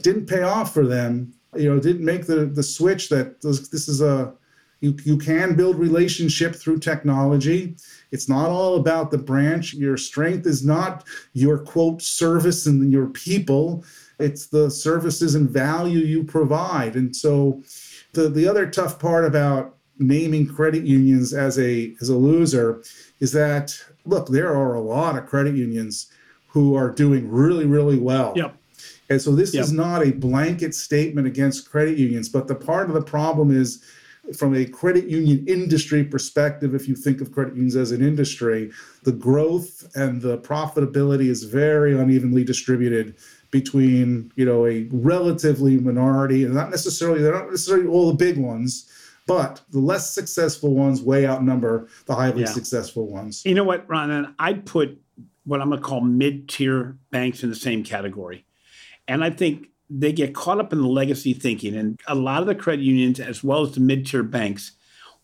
didn't 0.02 0.28
pay 0.28 0.42
off 0.42 0.74
for 0.74 0.86
them. 0.86 1.34
You 1.56 1.70
know, 1.70 1.80
didn't 1.82 2.06
make 2.06 2.28
the 2.28 2.46
the 2.46 2.64
switch 2.64 3.10
that 3.10 3.42
this, 3.42 3.68
this 3.70 3.90
is 3.90 4.02
a 4.02 4.34
you, 4.82 4.96
you 5.04 5.18
can 5.18 5.56
build 5.56 5.78
relationship 5.78 6.56
through 6.56 6.80
technology. 6.80 7.76
It's 8.12 8.28
not 8.28 8.50
all 8.50 8.76
about 8.76 9.12
the 9.12 9.18
branch. 9.18 9.74
Your 9.76 9.96
strength 9.96 10.46
is 10.48 10.66
not 10.66 11.06
your 11.34 11.60
quote 11.60 12.02
service 12.02 12.66
and 12.66 12.92
your 12.92 13.08
people. 13.08 13.86
It's 14.20 14.48
the 14.48 14.70
services 14.70 15.36
and 15.36 15.50
value 15.50 16.00
you 16.00 16.24
provide. 16.24 16.96
And 16.96 17.16
so 17.16 17.64
the, 18.14 18.28
the 18.28 18.48
other 18.48 18.68
tough 18.70 19.00
part 19.00 19.24
about 19.24 19.78
naming 20.00 20.48
credit 20.48 20.84
unions 20.84 21.32
as 21.32 21.60
a 21.60 21.96
as 22.02 22.10
a 22.10 22.16
loser 22.16 22.84
is 23.20 23.32
that 23.34 23.78
look, 24.04 24.30
there 24.30 24.50
are 24.56 24.74
a 24.74 24.82
lot 24.82 25.16
of 25.16 25.28
credit 25.28 25.56
unions 25.56 26.12
who 26.48 26.76
are 26.76 26.90
doing 26.90 27.30
really, 27.30 27.66
really 27.66 28.00
well. 28.00 28.34
Yep. 28.36 28.56
And 29.12 29.22
so 29.22 29.36
this 29.36 29.54
Yep. 29.54 29.64
is 29.64 29.72
not 29.72 30.06
a 30.06 30.12
blanket 30.12 30.74
statement 30.74 31.28
against 31.28 31.70
credit 31.70 32.00
unions, 32.00 32.30
but 32.30 32.48
the 32.48 32.56
part 32.56 32.88
of 32.88 32.96
the 32.96 33.02
problem 33.02 33.56
is 33.56 33.84
from 34.38 34.56
a 34.56 34.66
credit 34.66 35.06
union 35.06 35.46
industry 35.48 36.04
perspective, 36.04 36.74
if 36.76 36.88
you 36.88 36.96
think 36.96 37.22
of 37.22 37.32
credit 37.32 37.56
unions 37.56 37.76
as 37.76 37.92
an 37.92 38.02
industry, 38.02 38.72
the 39.04 39.12
growth 39.12 39.90
and 39.96 40.22
the 40.22 40.38
profitability 40.40 41.28
is 41.28 41.44
very 41.44 41.98
unevenly 41.98 42.44
distributed 42.44 43.16
between, 43.50 44.32
you 44.36 44.46
know, 44.46 44.66
a 44.66 44.88
relatively 44.92 45.78
minority 45.78 46.46
and 46.46 46.54
not 46.54 46.70
necessarily 46.70 47.22
they're 47.22 47.34
not 47.34 47.50
necessarily 47.50 47.88
all 47.88 48.08
the 48.08 48.14
big 48.16 48.38
ones, 48.38 48.90
but 49.28 49.62
the 49.72 49.80
less 49.80 50.14
successful 50.14 50.74
ones 50.74 51.02
way 51.02 51.28
outnumber 51.28 51.88
the 52.06 52.16
highly 52.16 52.42
Yeah. 52.42 52.48
successful 52.48 53.08
ones. 53.08 53.44
You 53.46 53.56
know 53.56 53.64
what, 53.64 53.90
Ron? 53.90 54.12
And 54.12 54.28
I'd 54.40 54.66
put 54.66 54.98
what 55.44 55.62
I'm 55.62 55.70
going 55.70 55.82
to 55.82 55.86
call 55.88 56.02
mid 56.02 56.48
tier 56.48 56.98
banks 57.12 57.44
in 57.44 57.50
the 57.50 57.56
same 57.56 57.84
category. 57.84 58.46
And 59.08 59.24
I 59.24 59.32
think 59.32 59.71
they 59.94 60.14
get 60.14 60.34
caught 60.34 60.60
up 60.60 60.72
in 60.72 60.82
the 60.82 60.88
legacy 60.88 61.34
thinking. 61.34 61.76
And 61.76 62.00
a 62.08 62.16
lot 62.16 62.42
of 62.42 62.48
the 62.48 62.56
credit 62.56 62.84
unions, 62.84 63.20
as 63.20 63.44
well 63.44 63.64
as 63.64 63.74
the 63.74 63.82
mid 63.82 64.06
tier 64.06 64.24
banks, 64.24 64.72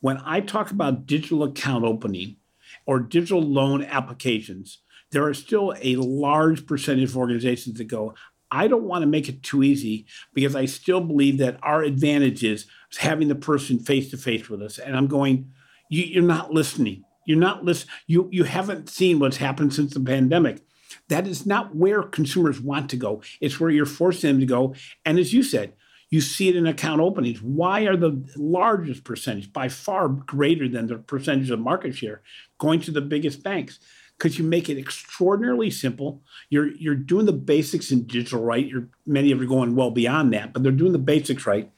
when 0.02 0.22
I 0.26 0.42
talk 0.42 0.72
about 0.72 1.06
digital 1.06 1.44
account 1.44 1.86
opening 1.86 2.38
or 2.86 3.00
digital 3.00 3.42
loan 3.42 3.84
applications, 3.84 4.80
there 5.12 5.24
are 5.24 5.34
still 5.34 5.74
a 5.82 5.96
large 5.96 6.66
percentage 6.66 7.10
of 7.10 7.18
organizations 7.18 7.78
that 7.78 7.86
go, 7.86 8.14
I 8.52 8.68
don't 8.68 8.84
want 8.84 9.04
to 9.04 9.08
make 9.08 9.30
it 9.30 9.44
too 9.44 9.64
easy 9.64 10.06
because 10.34 10.56
I 10.56 10.66
still 10.66 11.02
believe 11.02 11.38
that 11.38 11.60
our 11.64 11.84
advantage 11.84 12.44
is 12.44 12.66
having 12.98 13.28
the 13.28 13.36
person 13.36 13.80
face 13.80 14.12
to 14.12 14.18
face 14.18 14.50
with 14.50 14.62
us. 14.62 14.80
And 14.80 14.96
I'm 14.96 15.08
going, 15.08 15.52
you, 15.90 16.04
you're 16.04 16.24
not 16.24 16.54
listening. 16.54 17.04
You're 17.26 17.40
not 17.40 17.64
listening. 17.64 17.94
You, 18.08 18.30
you 18.32 18.44
haven't 18.44 18.90
seen 18.90 19.20
what's 19.20 19.38
happened 19.38 19.74
since 19.74 19.94
the 19.94 20.00
pandemic. 20.00 20.62
That 21.10 21.28
is 21.28 21.46
not 21.46 21.76
where 21.76 22.04
consumers 22.04 22.60
want 22.60 22.90
to 22.90 22.98
go. 22.98 23.22
It's 23.40 23.60
where 23.60 23.70
you're 23.70 23.86
forcing 23.86 24.32
them 24.32 24.40
to 24.42 24.46
go. 24.46 24.76
And 25.06 25.18
as 25.18 25.34
you 25.34 25.44
said, 25.44 25.74
you 26.10 26.22
see 26.22 26.48
it 26.48 26.56
in 26.56 26.66
account 26.68 27.02
openings. 27.02 27.42
Why 27.42 27.82
are 27.82 27.98
the 27.98 28.24
largest 28.36 29.04
percentage, 29.04 29.52
by 29.52 29.68
far 29.70 30.08
greater 30.08 30.68
than 30.70 30.88
the 30.88 30.98
percentage 30.98 31.50
of 31.50 31.60
market 31.60 31.96
share, 31.96 32.22
going 32.58 32.80
to 32.82 32.92
the 32.92 33.02
biggest 33.02 33.44
banks? 33.44 33.80
Because 34.18 34.40
you 34.40 34.46
make 34.46 34.68
it 34.68 34.80
extraordinarily 34.80 35.70
simple. 35.70 36.24
You're 36.50 36.72
you're 36.76 36.96
doing 36.96 37.26
the 37.26 37.34
basics 37.34 37.92
in 37.92 38.08
digital 38.08 38.42
right. 38.42 38.66
You're 38.66 38.88
many 39.06 39.32
of 39.32 39.40
you 39.40 39.44
are 39.46 39.48
going 39.48 39.76
well 39.76 39.92
beyond 39.92 40.34
that, 40.34 40.54
but 40.54 40.64
they're 40.64 40.72
doing 40.72 40.94
the 40.94 40.98
basics 40.98 41.46
right. 41.46 41.70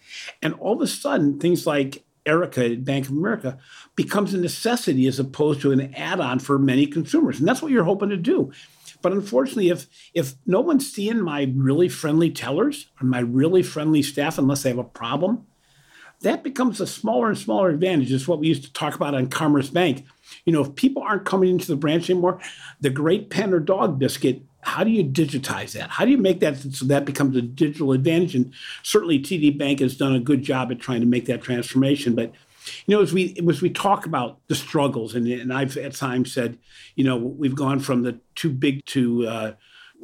And 0.42 0.54
all 0.54 0.76
of 0.76 0.82
a 0.82 0.88
sudden, 0.88 1.40
things 1.40 1.68
like 1.68 2.04
Erica 2.26 2.66
at 2.66 2.86
Bank 2.86 3.08
of 3.08 3.12
America 3.12 3.58
becomes 3.96 4.34
a 4.34 4.38
necessity 4.38 5.08
as 5.08 5.20
opposed 5.20 5.62
to 5.62 5.72
an 5.72 5.94
add-on 5.96 6.40
for 6.40 6.60
many 6.60 6.86
consumers. 6.86 7.40
And 7.40 7.48
that's 7.48 7.62
what 7.62 7.72
you're 7.72 7.84
hoping 7.84 8.10
to 8.10 8.18
do. 8.18 8.52
But 9.02 9.14
unfortunately, 9.14 9.70
if 9.70 9.88
if 10.14 10.34
no 10.46 10.62
one's 10.62 10.92
seeing 10.92 11.22
my 11.22 11.52
really 11.56 11.90
friendly 11.90 12.32
tellers 12.32 12.90
or 13.02 13.06
my 13.06 13.20
really 13.20 13.64
friendly 13.64 14.02
staff 14.02 14.38
unless 14.38 14.64
they 14.64 14.70
have 14.70 14.78
a 14.78 14.84
problem, 14.84 15.46
that 16.22 16.44
becomes 16.44 16.82
a 16.82 16.88
smaller 16.88 17.30
and 17.30 17.38
smaller 17.38 17.70
advantage. 17.70 18.12
It's 18.12 18.28
what 18.28 18.40
we 18.40 18.48
used 18.48 18.66
to 18.66 18.74
talk 18.74 18.96
about 18.96 19.16
on 19.16 19.28
Commerce 19.28 19.70
Bank. 19.70 20.06
You 20.46 20.54
know, 20.54 20.62
if 20.62 20.76
people 20.76 21.02
aren't 21.02 21.26
coming 21.26 21.50
into 21.50 21.68
the 21.68 21.78
branch 21.78 22.10
anymore, 22.10 22.40
the 22.82 22.90
great 22.90 23.30
pen 23.30 23.54
or 23.54 23.60
dog 23.60 24.00
biscuit, 24.00 24.42
how 24.62 24.84
do 24.84 24.92
you 24.92 25.04
digitize 25.04 25.72
that? 25.74 25.90
How 25.90 26.04
do 26.04 26.12
you 26.12 26.18
make 26.18 26.42
that 26.42 26.58
so 26.58 26.86
that 26.86 27.06
becomes 27.06 27.38
a 27.38 27.42
digital 27.42 27.94
advantage? 27.94 28.36
And 28.36 28.54
certainly 28.84 29.20
TD 29.20 29.58
Bank 29.58 29.80
has 29.80 29.96
done 29.96 30.14
a 30.14 30.20
good 30.20 30.44
job 30.44 30.72
at 30.72 30.80
trying 30.80 31.00
to 31.00 31.08
make 31.08 31.26
that 31.26 31.42
transformation. 31.42 32.16
But 32.16 32.34
you 32.86 32.96
know, 32.96 33.02
as 33.02 33.14
we 33.14 33.36
as 33.50 33.62
we 33.62 33.70
talk 33.70 34.06
about 34.06 34.40
the 34.48 34.56
struggles, 34.56 35.16
and, 35.16 35.28
and 35.28 35.54
I've 35.54 35.78
at 35.78 35.96
times 35.96 36.34
said, 36.34 36.58
you 36.96 37.04
know, 37.04 37.18
we've 37.18 37.56
gone 37.56 37.80
from 37.80 38.04
the 38.04 38.20
too 38.36 38.52
big 38.52 38.86
to 38.88 39.28
uh, 39.28 39.54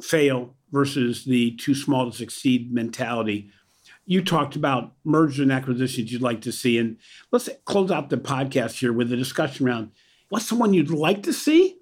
fail 0.00 0.54
versus 0.72 1.24
the 1.24 1.52
too 1.56 1.74
small 1.74 2.10
to 2.10 2.16
succeed 2.16 2.72
mentality. 2.72 3.50
You 4.04 4.22
talked 4.22 4.54
about 4.54 4.92
mergers 5.04 5.40
and 5.40 5.52
acquisitions 5.52 6.12
you'd 6.12 6.22
like 6.22 6.40
to 6.42 6.52
see, 6.52 6.78
and 6.78 6.96
let's 7.32 7.48
close 7.64 7.90
out 7.90 8.10
the 8.10 8.16
podcast 8.16 8.78
here 8.78 8.92
with 8.92 9.12
a 9.12 9.16
discussion 9.16 9.66
around 9.66 9.90
what's 10.28 10.48
the 10.48 10.54
one 10.54 10.72
you'd 10.72 10.90
like 10.90 11.22
to 11.24 11.32
see, 11.32 11.78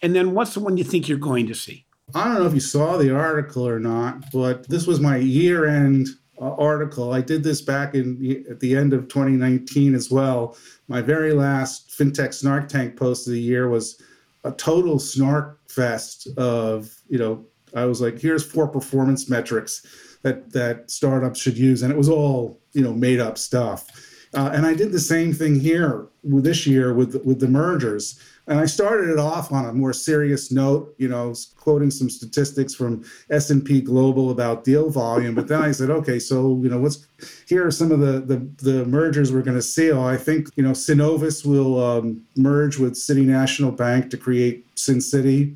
and 0.00 0.14
then 0.14 0.32
what's 0.32 0.54
the 0.54 0.60
one 0.60 0.76
you 0.76 0.84
think 0.84 1.08
you're 1.08 1.18
going 1.18 1.46
to 1.46 1.54
see. 1.54 1.84
I 2.14 2.24
don't 2.24 2.38
know 2.38 2.46
if 2.46 2.54
you 2.54 2.60
saw 2.60 2.96
the 2.96 3.14
article 3.14 3.68
or 3.68 3.78
not, 3.78 4.32
but 4.32 4.66
this 4.68 4.86
was 4.86 5.00
my 5.00 5.18
year-end 5.18 6.08
uh, 6.40 6.54
article. 6.54 7.12
I 7.12 7.20
did 7.20 7.42
this 7.42 7.60
back 7.60 7.94
in 7.94 8.44
at 8.50 8.60
the 8.60 8.76
end 8.76 8.92
of 8.92 9.08
2019 9.08 9.94
as 9.94 10.10
well. 10.10 10.56
My 10.88 11.00
very 11.00 11.32
last 11.32 11.90
FinTech 11.90 12.34
Snark 12.34 12.68
Tank 12.68 12.96
post 12.96 13.26
of 13.26 13.32
the 13.32 13.40
year 13.40 13.68
was 13.68 14.00
a 14.44 14.52
total 14.52 14.98
snark 14.98 15.58
fest 15.68 16.28
of 16.36 16.94
you 17.08 17.18
know. 17.18 17.44
I 17.74 17.84
was 17.84 18.00
like, 18.00 18.18
here's 18.18 18.44
four 18.44 18.66
performance 18.66 19.28
metrics 19.28 19.86
that 20.22 20.52
that 20.52 20.90
startups 20.90 21.40
should 21.40 21.58
use, 21.58 21.82
and 21.82 21.92
it 21.92 21.98
was 21.98 22.08
all 22.08 22.60
you 22.72 22.82
know 22.82 22.92
made 22.92 23.20
up 23.20 23.38
stuff. 23.38 23.86
Uh, 24.34 24.50
and 24.52 24.66
I 24.66 24.74
did 24.74 24.92
the 24.92 25.00
same 25.00 25.32
thing 25.32 25.58
here 25.58 26.06
with 26.22 26.44
this 26.44 26.66
year 26.66 26.92
with 26.94 27.22
with 27.24 27.40
the 27.40 27.48
mergers. 27.48 28.18
And 28.48 28.58
I 28.58 28.64
started 28.64 29.10
it 29.10 29.18
off 29.18 29.52
on 29.52 29.66
a 29.66 29.74
more 29.74 29.92
serious 29.92 30.50
note, 30.50 30.94
you 30.96 31.06
know, 31.06 31.34
quoting 31.56 31.90
some 31.90 32.08
statistics 32.08 32.74
from 32.74 33.04
S&P 33.28 33.82
Global 33.82 34.30
about 34.30 34.64
deal 34.64 34.88
volume. 34.88 35.34
But 35.34 35.48
then 35.48 35.60
I 35.60 35.70
said, 35.70 35.90
okay, 35.90 36.18
so 36.18 36.58
you 36.62 36.70
know, 36.70 36.80
what's 36.80 37.06
here 37.46 37.66
are 37.66 37.70
some 37.70 37.92
of 37.92 38.00
the 38.00 38.20
the, 38.20 38.48
the 38.62 38.86
mergers 38.86 39.30
we're 39.32 39.42
going 39.42 39.58
to 39.58 39.62
see. 39.62 39.92
Oh, 39.92 40.02
I 40.02 40.16
think 40.16 40.48
you 40.56 40.62
know, 40.62 40.70
Synovus 40.70 41.44
will 41.44 41.78
um, 41.78 42.22
merge 42.36 42.78
with 42.78 42.96
City 42.96 43.26
National 43.26 43.70
Bank 43.70 44.10
to 44.10 44.16
create 44.16 44.66
Sin 44.76 45.02
City. 45.02 45.54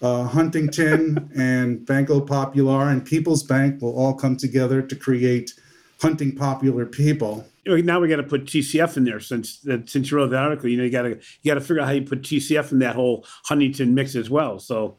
Uh, 0.00 0.24
Huntington 0.24 1.30
and 1.36 1.84
Banco 1.84 2.18
Popular 2.20 2.88
and 2.88 3.04
People's 3.04 3.42
Bank 3.42 3.82
will 3.82 3.94
all 3.94 4.14
come 4.14 4.38
together 4.38 4.80
to 4.80 4.96
create 4.96 5.52
Hunting 6.00 6.34
Popular 6.34 6.86
People. 6.86 7.46
Now 7.64 8.00
we 8.00 8.08
got 8.08 8.16
to 8.16 8.22
put 8.24 8.44
TCF 8.44 8.96
in 8.96 9.04
there 9.04 9.20
since 9.20 9.60
that 9.60 9.88
since 9.88 10.10
you 10.10 10.16
wrote 10.16 10.30
the 10.30 10.38
article. 10.38 10.68
You 10.68 10.78
know, 10.78 10.84
you 10.84 10.90
got 10.90 11.02
to 11.02 11.10
you 11.10 11.48
got 11.50 11.54
to 11.54 11.60
figure 11.60 11.80
out 11.80 11.86
how 11.86 11.92
you 11.92 12.02
put 12.02 12.22
TCF 12.22 12.72
in 12.72 12.80
that 12.80 12.96
whole 12.96 13.24
Huntington 13.44 13.94
mix 13.94 14.16
as 14.16 14.28
well. 14.28 14.58
So 14.58 14.96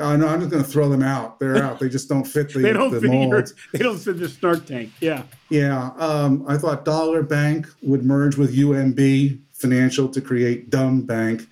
I 0.00 0.16
know 0.16 0.28
I'm 0.28 0.40
just 0.40 0.50
going 0.50 0.64
to 0.64 0.68
throw 0.68 0.88
them 0.88 1.02
out. 1.02 1.38
They're 1.38 1.62
out. 1.62 1.78
They 1.78 1.88
just 1.88 2.08
don't 2.08 2.24
fit 2.24 2.48
the, 2.52 2.60
they 2.60 2.72
don't 2.72 2.90
the 2.90 3.00
fit 3.00 3.12
your, 3.12 3.28
mold. 3.28 3.52
they 3.72 3.78
don't 3.78 3.98
fit 3.98 4.18
the 4.18 4.28
snark 4.28 4.66
tank. 4.66 4.92
Yeah. 5.00 5.22
Yeah, 5.48 5.90
um, 5.98 6.44
I 6.48 6.58
thought 6.58 6.84
Dollar 6.84 7.22
Bank 7.22 7.68
would 7.82 8.04
merge 8.04 8.36
with 8.36 8.56
UMB 8.56 9.40
Financial 9.52 10.08
to 10.08 10.20
create 10.20 10.70
Dumb 10.70 11.02
Bank. 11.02 11.46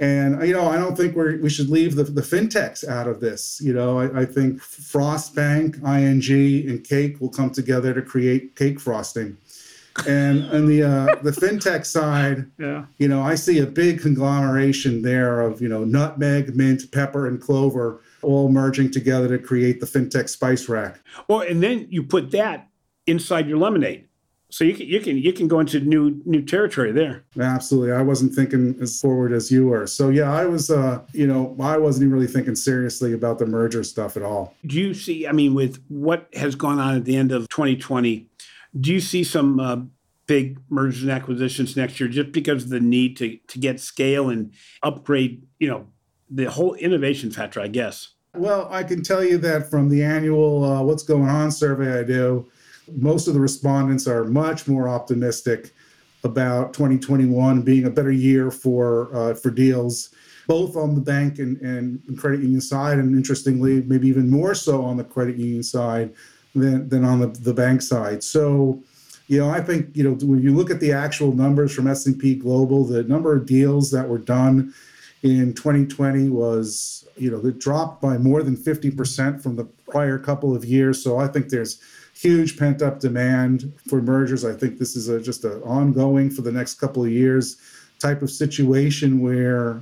And 0.00 0.44
you 0.46 0.54
know, 0.54 0.66
I 0.66 0.78
don't 0.78 0.96
think 0.96 1.14
we 1.14 1.36
we 1.36 1.50
should 1.50 1.68
leave 1.68 1.94
the, 1.94 2.04
the 2.04 2.22
fintechs 2.22 2.88
out 2.88 3.06
of 3.06 3.20
this. 3.20 3.60
You 3.62 3.74
know, 3.74 4.00
I, 4.00 4.22
I 4.22 4.24
think 4.24 4.60
Frost 4.62 5.34
Bank, 5.34 5.76
ING, 5.76 6.68
and 6.68 6.82
Cake 6.82 7.20
will 7.20 7.28
come 7.28 7.50
together 7.50 7.92
to 7.92 8.00
create 8.00 8.56
cake 8.56 8.80
frosting. 8.80 9.36
And 10.06 10.44
on 10.50 10.66
the 10.66 10.82
uh, 10.82 11.16
the 11.22 11.30
fintech 11.32 11.84
side, 11.84 12.46
Yeah. 12.58 12.84
you 12.98 13.08
know, 13.08 13.22
I 13.22 13.34
see 13.34 13.58
a 13.58 13.66
big 13.66 14.00
conglomeration 14.00 15.02
there 15.02 15.40
of 15.40 15.60
you 15.60 15.68
know 15.68 15.84
nutmeg, 15.84 16.54
mint, 16.56 16.90
pepper, 16.92 17.26
and 17.26 17.40
clover 17.40 18.00
all 18.22 18.48
merging 18.50 18.90
together 18.90 19.28
to 19.28 19.38
create 19.38 19.80
the 19.80 19.86
fintech 19.86 20.28
spice 20.28 20.68
rack. 20.68 21.00
Well, 21.28 21.40
and 21.40 21.62
then 21.62 21.86
you 21.90 22.02
put 22.02 22.30
that 22.32 22.68
inside 23.06 23.48
your 23.48 23.58
lemonade, 23.58 24.06
so 24.50 24.62
you 24.64 24.74
can 24.74 24.86
you 24.86 25.00
can 25.00 25.16
you 25.18 25.32
can 25.32 25.48
go 25.48 25.58
into 25.60 25.80
new 25.80 26.20
new 26.24 26.42
territory 26.42 26.92
there. 26.92 27.24
Absolutely. 27.38 27.92
I 27.92 28.02
wasn't 28.02 28.34
thinking 28.34 28.76
as 28.80 29.00
forward 29.00 29.32
as 29.32 29.50
you 29.50 29.66
were. 29.68 29.86
So 29.86 30.08
yeah, 30.10 30.32
I 30.32 30.44
was 30.44 30.70
uh, 30.70 31.00
you 31.12 31.26
know, 31.26 31.56
I 31.60 31.76
wasn't 31.78 32.04
even 32.04 32.14
really 32.14 32.26
thinking 32.32 32.54
seriously 32.54 33.12
about 33.12 33.38
the 33.38 33.46
merger 33.46 33.82
stuff 33.82 34.16
at 34.16 34.22
all. 34.22 34.54
Do 34.66 34.76
you 34.78 34.94
see? 34.94 35.26
I 35.26 35.32
mean, 35.32 35.54
with 35.54 35.82
what 35.88 36.28
has 36.34 36.54
gone 36.54 36.78
on 36.78 36.96
at 36.96 37.04
the 37.04 37.16
end 37.16 37.32
of 37.32 37.48
2020, 37.48 38.26
do 38.78 38.92
you 38.92 39.00
see 39.00 39.24
some 39.24 39.58
uh, 39.58 39.76
big 40.26 40.60
mergers 40.68 41.02
and 41.02 41.10
acquisitions 41.10 41.76
next 41.76 41.98
year 41.98 42.08
just 42.08 42.32
because 42.32 42.64
of 42.64 42.70
the 42.70 42.80
need 42.80 43.16
to 43.16 43.36
to 43.48 43.58
get 43.58 43.80
scale 43.80 44.28
and 44.28 44.52
upgrade? 44.82 45.42
You 45.58 45.68
know, 45.68 45.86
the 46.28 46.50
whole 46.50 46.74
innovation 46.74 47.30
factor, 47.30 47.60
I 47.60 47.68
guess. 47.68 48.10
Well, 48.34 48.68
I 48.70 48.84
can 48.84 49.02
tell 49.02 49.24
you 49.24 49.38
that 49.38 49.70
from 49.70 49.88
the 49.88 50.04
annual 50.04 50.64
uh, 50.64 50.82
what's 50.82 51.02
going 51.02 51.28
on 51.28 51.50
survey 51.50 51.98
I 51.98 52.04
do, 52.04 52.48
most 52.96 53.26
of 53.26 53.34
the 53.34 53.40
respondents 53.40 54.06
are 54.06 54.24
much 54.24 54.68
more 54.68 54.88
optimistic 54.88 55.72
about 56.22 56.72
2021 56.74 57.62
being 57.62 57.86
a 57.86 57.90
better 57.90 58.12
year 58.12 58.50
for 58.50 59.14
uh, 59.14 59.34
for 59.34 59.50
deals, 59.50 60.14
both 60.46 60.76
on 60.76 60.94
the 60.94 61.00
bank 61.00 61.38
and, 61.38 61.60
and 61.60 62.00
credit 62.18 62.40
union 62.40 62.60
side, 62.60 62.98
and 62.98 63.16
interestingly, 63.16 63.82
maybe 63.82 64.06
even 64.06 64.30
more 64.30 64.54
so 64.54 64.84
on 64.84 64.96
the 64.96 65.04
credit 65.04 65.36
union 65.36 65.62
side 65.62 66.14
than, 66.54 66.88
than 66.88 67.04
on 67.04 67.20
the, 67.20 67.28
the 67.28 67.54
bank 67.54 67.82
side. 67.82 68.22
So, 68.22 68.82
you 69.28 69.38
know, 69.38 69.50
I 69.50 69.60
think 69.60 69.96
you 69.96 70.02
know 70.02 70.14
when 70.26 70.42
you 70.42 70.54
look 70.54 70.70
at 70.70 70.80
the 70.80 70.92
actual 70.92 71.32
numbers 71.32 71.72
from 71.72 71.86
S&P 71.86 72.34
Global, 72.34 72.84
the 72.84 73.04
number 73.04 73.34
of 73.34 73.46
deals 73.46 73.90
that 73.92 74.08
were 74.08 74.18
done 74.18 74.74
in 75.22 75.54
2020 75.54 76.30
was 76.30 77.06
you 77.16 77.30
know 77.30 77.38
it 77.46 77.58
dropped 77.58 78.02
by 78.02 78.18
more 78.18 78.42
than 78.42 78.56
50% 78.56 79.42
from 79.42 79.56
the 79.56 79.64
prior 79.88 80.18
couple 80.18 80.54
of 80.56 80.64
years. 80.64 81.02
So 81.02 81.18
I 81.18 81.28
think 81.28 81.48
there's 81.48 81.80
huge 82.14 82.58
pent 82.58 82.82
up 82.82 83.00
demand 83.00 83.72
for 83.88 84.02
mergers. 84.02 84.44
I 84.44 84.52
think 84.52 84.78
this 84.78 84.96
is 84.96 85.08
a, 85.08 85.20
just 85.20 85.44
an 85.44 85.62
ongoing 85.62 86.30
for 86.30 86.42
the 86.42 86.52
next 86.52 86.74
couple 86.74 87.04
of 87.04 87.10
years 87.10 87.56
type 88.00 88.22
of 88.22 88.30
situation 88.30 89.20
where 89.20 89.80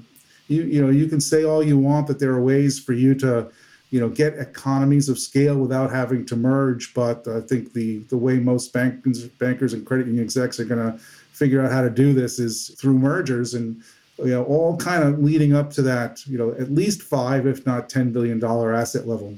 you 0.48 0.62
you 0.64 0.82
know 0.82 0.90
you 0.90 1.08
can 1.08 1.20
say 1.20 1.44
all 1.44 1.62
you 1.62 1.78
want 1.78 2.06
that 2.08 2.18
there 2.18 2.32
are 2.32 2.42
ways 2.42 2.78
for 2.78 2.92
you 2.92 3.14
to 3.14 3.50
you 3.91 4.01
know 4.01 4.09
get 4.09 4.34
economies 4.34 5.09
of 5.09 5.18
scale 5.18 5.57
without 5.57 5.91
having 5.91 6.26
to 6.26 6.36
merge. 6.36 6.95
But 6.95 7.26
I 7.28 7.41
think 7.41 7.72
the 7.72 7.99
the 8.11 8.16
way 8.16 8.39
most 8.39 8.72
bankers 8.72 9.26
bankers 9.28 9.72
and 9.72 9.86
credit 9.86 10.07
union 10.07 10.24
execs 10.24 10.61
are 10.61 10.64
going 10.64 10.93
to 10.93 10.99
figure 11.32 11.64
out 11.64 11.70
how 11.70 11.82
to 11.82 11.91
do 11.91 12.12
this 12.12 12.39
is 12.39 12.74
through 12.80 12.99
mergers 12.99 13.55
and 13.55 13.82
you 14.18 14.26
know 14.30 14.45
all 14.45 14.76
kind 14.76 15.05
of 15.05 15.20
leading 15.20 15.55
up 15.55 15.70
to 15.70 15.82
that 15.82 16.26
you 16.26 16.36
know 16.36 16.51
at 16.53 16.72
least 16.72 17.03
five 17.03 17.47
if 17.47 17.64
not 17.64 17.89
ten 17.89 18.12
billion 18.12 18.39
dollar 18.39 18.74
asset 18.74 19.07
level 19.07 19.34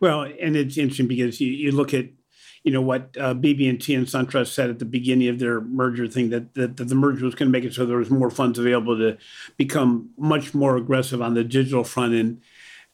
well 0.00 0.22
and 0.22 0.56
it's 0.56 0.76
interesting 0.76 1.06
because 1.06 1.40
you, 1.40 1.48
you 1.52 1.70
look 1.70 1.94
at 1.94 2.06
you 2.64 2.72
know 2.72 2.82
what 2.82 3.16
uh, 3.18 3.34
BB&T 3.34 3.94
and 3.94 4.06
SunTrust 4.06 4.48
said 4.48 4.68
at 4.68 4.80
the 4.80 4.84
beginning 4.84 5.28
of 5.28 5.38
their 5.38 5.60
merger 5.60 6.08
thing 6.08 6.30
that, 6.30 6.54
that, 6.54 6.76
that 6.76 6.88
the 6.88 6.94
merger 6.94 7.24
was 7.24 7.36
going 7.36 7.50
to 7.50 7.56
make 7.56 7.64
it 7.64 7.72
so 7.72 7.86
there 7.86 7.96
was 7.96 8.10
more 8.10 8.30
funds 8.30 8.58
available 8.58 8.98
to 8.98 9.16
become 9.56 10.10
much 10.18 10.54
more 10.54 10.76
aggressive 10.76 11.22
on 11.22 11.34
the 11.34 11.44
digital 11.44 11.84
front 11.84 12.14
and 12.14 12.42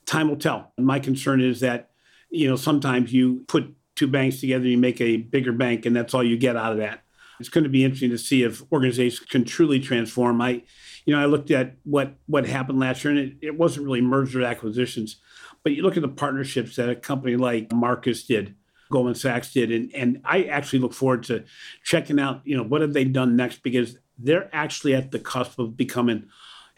time 0.07 0.29
will 0.29 0.37
tell. 0.37 0.73
My 0.79 0.99
concern 0.99 1.41
is 1.41 1.61
that 1.61 1.91
you 2.31 2.49
know 2.49 2.57
sometimes 2.57 3.13
you 3.13 3.45
put 3.49 3.75
two 3.97 4.07
banks 4.07 4.41
together, 4.41 4.67
you 4.67 4.79
make 4.79 5.01
a 5.01 5.19
bigger 5.19 5.53
bank, 5.53 5.87
and 5.87 5.95
that's 5.95 6.15
all 6.15 6.25
you 6.25 6.37
get 6.37 6.57
out 6.57 6.73
of 6.73 6.79
that. 6.79 7.03
It's 7.41 7.49
going 7.49 7.65
to 7.65 7.71
be 7.71 7.85
interesting 7.85 8.11
to 8.11 8.19
see 8.19 8.43
if 8.43 8.63
organizations 8.73 9.29
can 9.29 9.45
truly 9.45 9.81
transform. 9.81 10.41
I, 10.41 10.63
you 11.05 11.15
know, 11.15 11.21
I 11.21 11.27
looked 11.27 11.51
at 11.51 11.77
what 11.85 12.15
what 12.27 12.47
happened 12.47 12.81
last 12.81 13.05
year, 13.05 13.15
and 13.15 13.21
it, 13.21 13.37
it 13.41 13.59
wasn't 13.59 13.87
really 13.87 14.01
merger 14.01 14.43
acquisitions, 14.43 15.17
but 15.63 15.73
you 15.73 15.83
look 15.83 15.97
at 15.97 16.03
the 16.03 16.09
partnerships 16.09 16.77
that 16.77 16.89
a 16.89 16.97
company 16.97 17.37
like 17.37 17.73
Marcus 17.73 18.25
did 18.25 18.55
Goldman 18.91 19.15
Sachs 19.15 19.53
did. 19.53 19.73
And, 19.73 19.93
and 19.95 20.21
I 20.25 20.45
actually 20.45 20.79
look 20.79 20.95
forward 20.95 21.25
to 21.25 21.45
checking 21.83 22.21
out, 22.21 22.43
you 22.45 22.57
know, 22.57 22.63
what 22.63 22.81
have 22.81 22.93
they 22.93 23.05
done 23.05 23.37
next 23.37 23.63
because 23.63 23.99
they're 24.19 24.49
actually 24.53 24.95
at 24.95 25.11
the 25.11 25.19
cusp 25.19 25.59
of 25.59 25.77
becoming, 25.77 26.29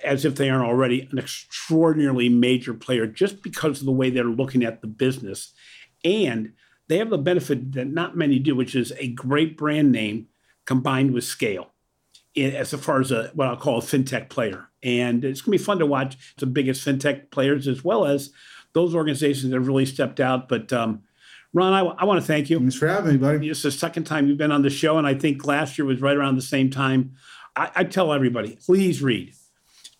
as 0.05 0.25
if 0.25 0.35
they 0.35 0.51
aren't 0.51 0.69
already, 0.69 1.09
an 1.11 1.19
extraordinarily 1.19 2.29
major 2.29 2.75
player 2.75 3.07
just 3.07 3.43
because 3.43 3.81
of 3.81 3.87
the 3.87 3.93
way 3.93 4.11
they're 4.11 4.25
looking 4.25 4.65
at 4.65 4.81
the 4.81 4.87
business. 4.87 5.53
And 6.05 6.53
they 6.89 6.99
have 6.99 7.11
the 7.11 7.19
benefit 7.19 7.73
that 7.73 7.89
not 7.89 8.17
many 8.17 8.39
do, 8.39 8.55
which 8.55 8.75
is 8.75 8.93
a 8.99 9.09
great 9.09 9.57
brand 9.57 9.91
name 9.93 10.29
combined 10.65 11.13
with 11.13 11.25
scale 11.25 11.73
as 12.37 12.73
far 12.75 13.01
as 13.01 13.11
a 13.11 13.31
what 13.35 13.49
I'll 13.49 13.57
call 13.57 13.79
a 13.79 13.83
fintech 13.83 14.29
player. 14.29 14.69
And 14.83 15.25
it's 15.25 15.41
going 15.41 15.57
to 15.57 15.63
be 15.63 15.65
fun 15.65 15.79
to 15.79 15.87
watch 15.87 16.35
the 16.37 16.47
biggest 16.47 16.87
fintech 16.87 17.31
players 17.31 17.67
as 17.67 17.83
well 17.83 18.05
as 18.05 18.31
those 18.75 18.95
organizations 18.95 19.51
that 19.51 19.57
have 19.57 19.67
really 19.67 19.87
stepped 19.87 20.21
out. 20.21 20.49
But 20.49 20.73
um, 20.73 21.03
Ron, 21.55 21.73
I, 21.73 21.81
I 21.81 22.05
want 22.05 22.21
to 22.21 22.27
thank 22.27 22.51
you. 22.51 22.59
Thanks 22.59 22.75
for 22.75 22.87
having 22.87 23.13
me, 23.13 23.17
buddy. 23.17 23.49
It's 23.49 23.63
the 23.63 23.71
second 23.71 24.05
time 24.05 24.29
you've 24.29 24.37
been 24.37 24.53
on 24.53 24.63
the 24.63 24.71
show, 24.71 24.99
and 24.99 25.07
I 25.07 25.15
think 25.15 25.47
last 25.47 25.79
year 25.79 25.87
was 25.87 26.03
right 26.03 26.17
around 26.17 26.37
the 26.37 26.43
same 26.43 26.71
time. 26.71 27.15
I, 27.57 27.71
I 27.75 27.85
tell 27.85 28.13
everybody, 28.13 28.59
please 28.65 29.03
read. 29.03 29.33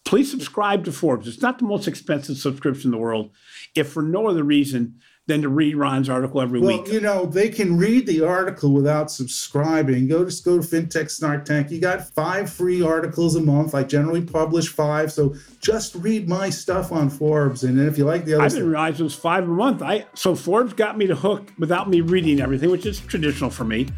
Please 0.07 0.31
subscribe 0.31 0.85
to 0.85 0.93
Forbes. 0.93 1.27
It's 1.27 1.43
not 1.43 1.59
the 1.59 1.65
most 1.65 1.89
expensive 1.89 2.39
subscription 2.39 2.89
in 2.89 2.93
the 2.93 3.03
world, 3.03 3.33
if 3.75 3.89
for 3.89 4.03
no 4.03 4.29
other 4.29 4.45
reason 4.45 5.01
than 5.27 5.43
to 5.43 5.49
read 5.49 5.75
Ron's 5.75 6.09
article 6.09 6.41
every 6.41 6.61
well, 6.61 6.77
week. 6.77 6.85
Well, 6.85 6.95
you 6.95 7.01
know, 7.01 7.27
they 7.27 7.49
can 7.49 7.77
read 7.77 8.07
the 8.07 8.25
article 8.25 8.73
without 8.73 9.11
subscribing. 9.11 10.07
Go 10.07 10.25
just 10.25 10.45
go 10.45 10.61
to 10.61 10.67
FinTech 10.67 11.11
Snark 11.11 11.45
Tank. 11.45 11.71
You 11.71 11.81
got 11.81 12.09
five 12.11 12.49
free 12.49 12.81
articles 12.81 13.35
a 13.35 13.41
month. 13.41 13.75
I 13.75 13.83
generally 13.83 14.23
publish 14.23 14.69
five, 14.69 15.13
so 15.13 15.35
just 15.61 15.97
read 15.97 16.29
my 16.29 16.49
stuff 16.49 16.93
on 16.93 17.11
Forbes. 17.11 17.65
And 17.65 17.77
then 17.77 17.89
if 17.89 17.99
you 17.99 18.05
like 18.05 18.25
the 18.25 18.35
other, 18.35 18.45
I 18.45 18.49
didn't 18.49 18.69
realize 18.69 19.01
it 19.01 19.05
was 19.05 19.17
five 19.17 19.45
a 19.45 19.49
month. 19.49 19.83
I 19.83 20.07
so 20.15 20.37
Forbes 20.37 20.73
got 20.73 20.97
me 20.97 21.09
to 21.09 21.17
hook 21.17 21.53
without 21.59 21.91
me 21.91 22.03
reading 22.03 22.41
everything, 22.41 22.71
which 22.71 22.87
is 22.87 23.01
traditional 23.01 23.51
for 23.51 23.65
me. 23.65 23.89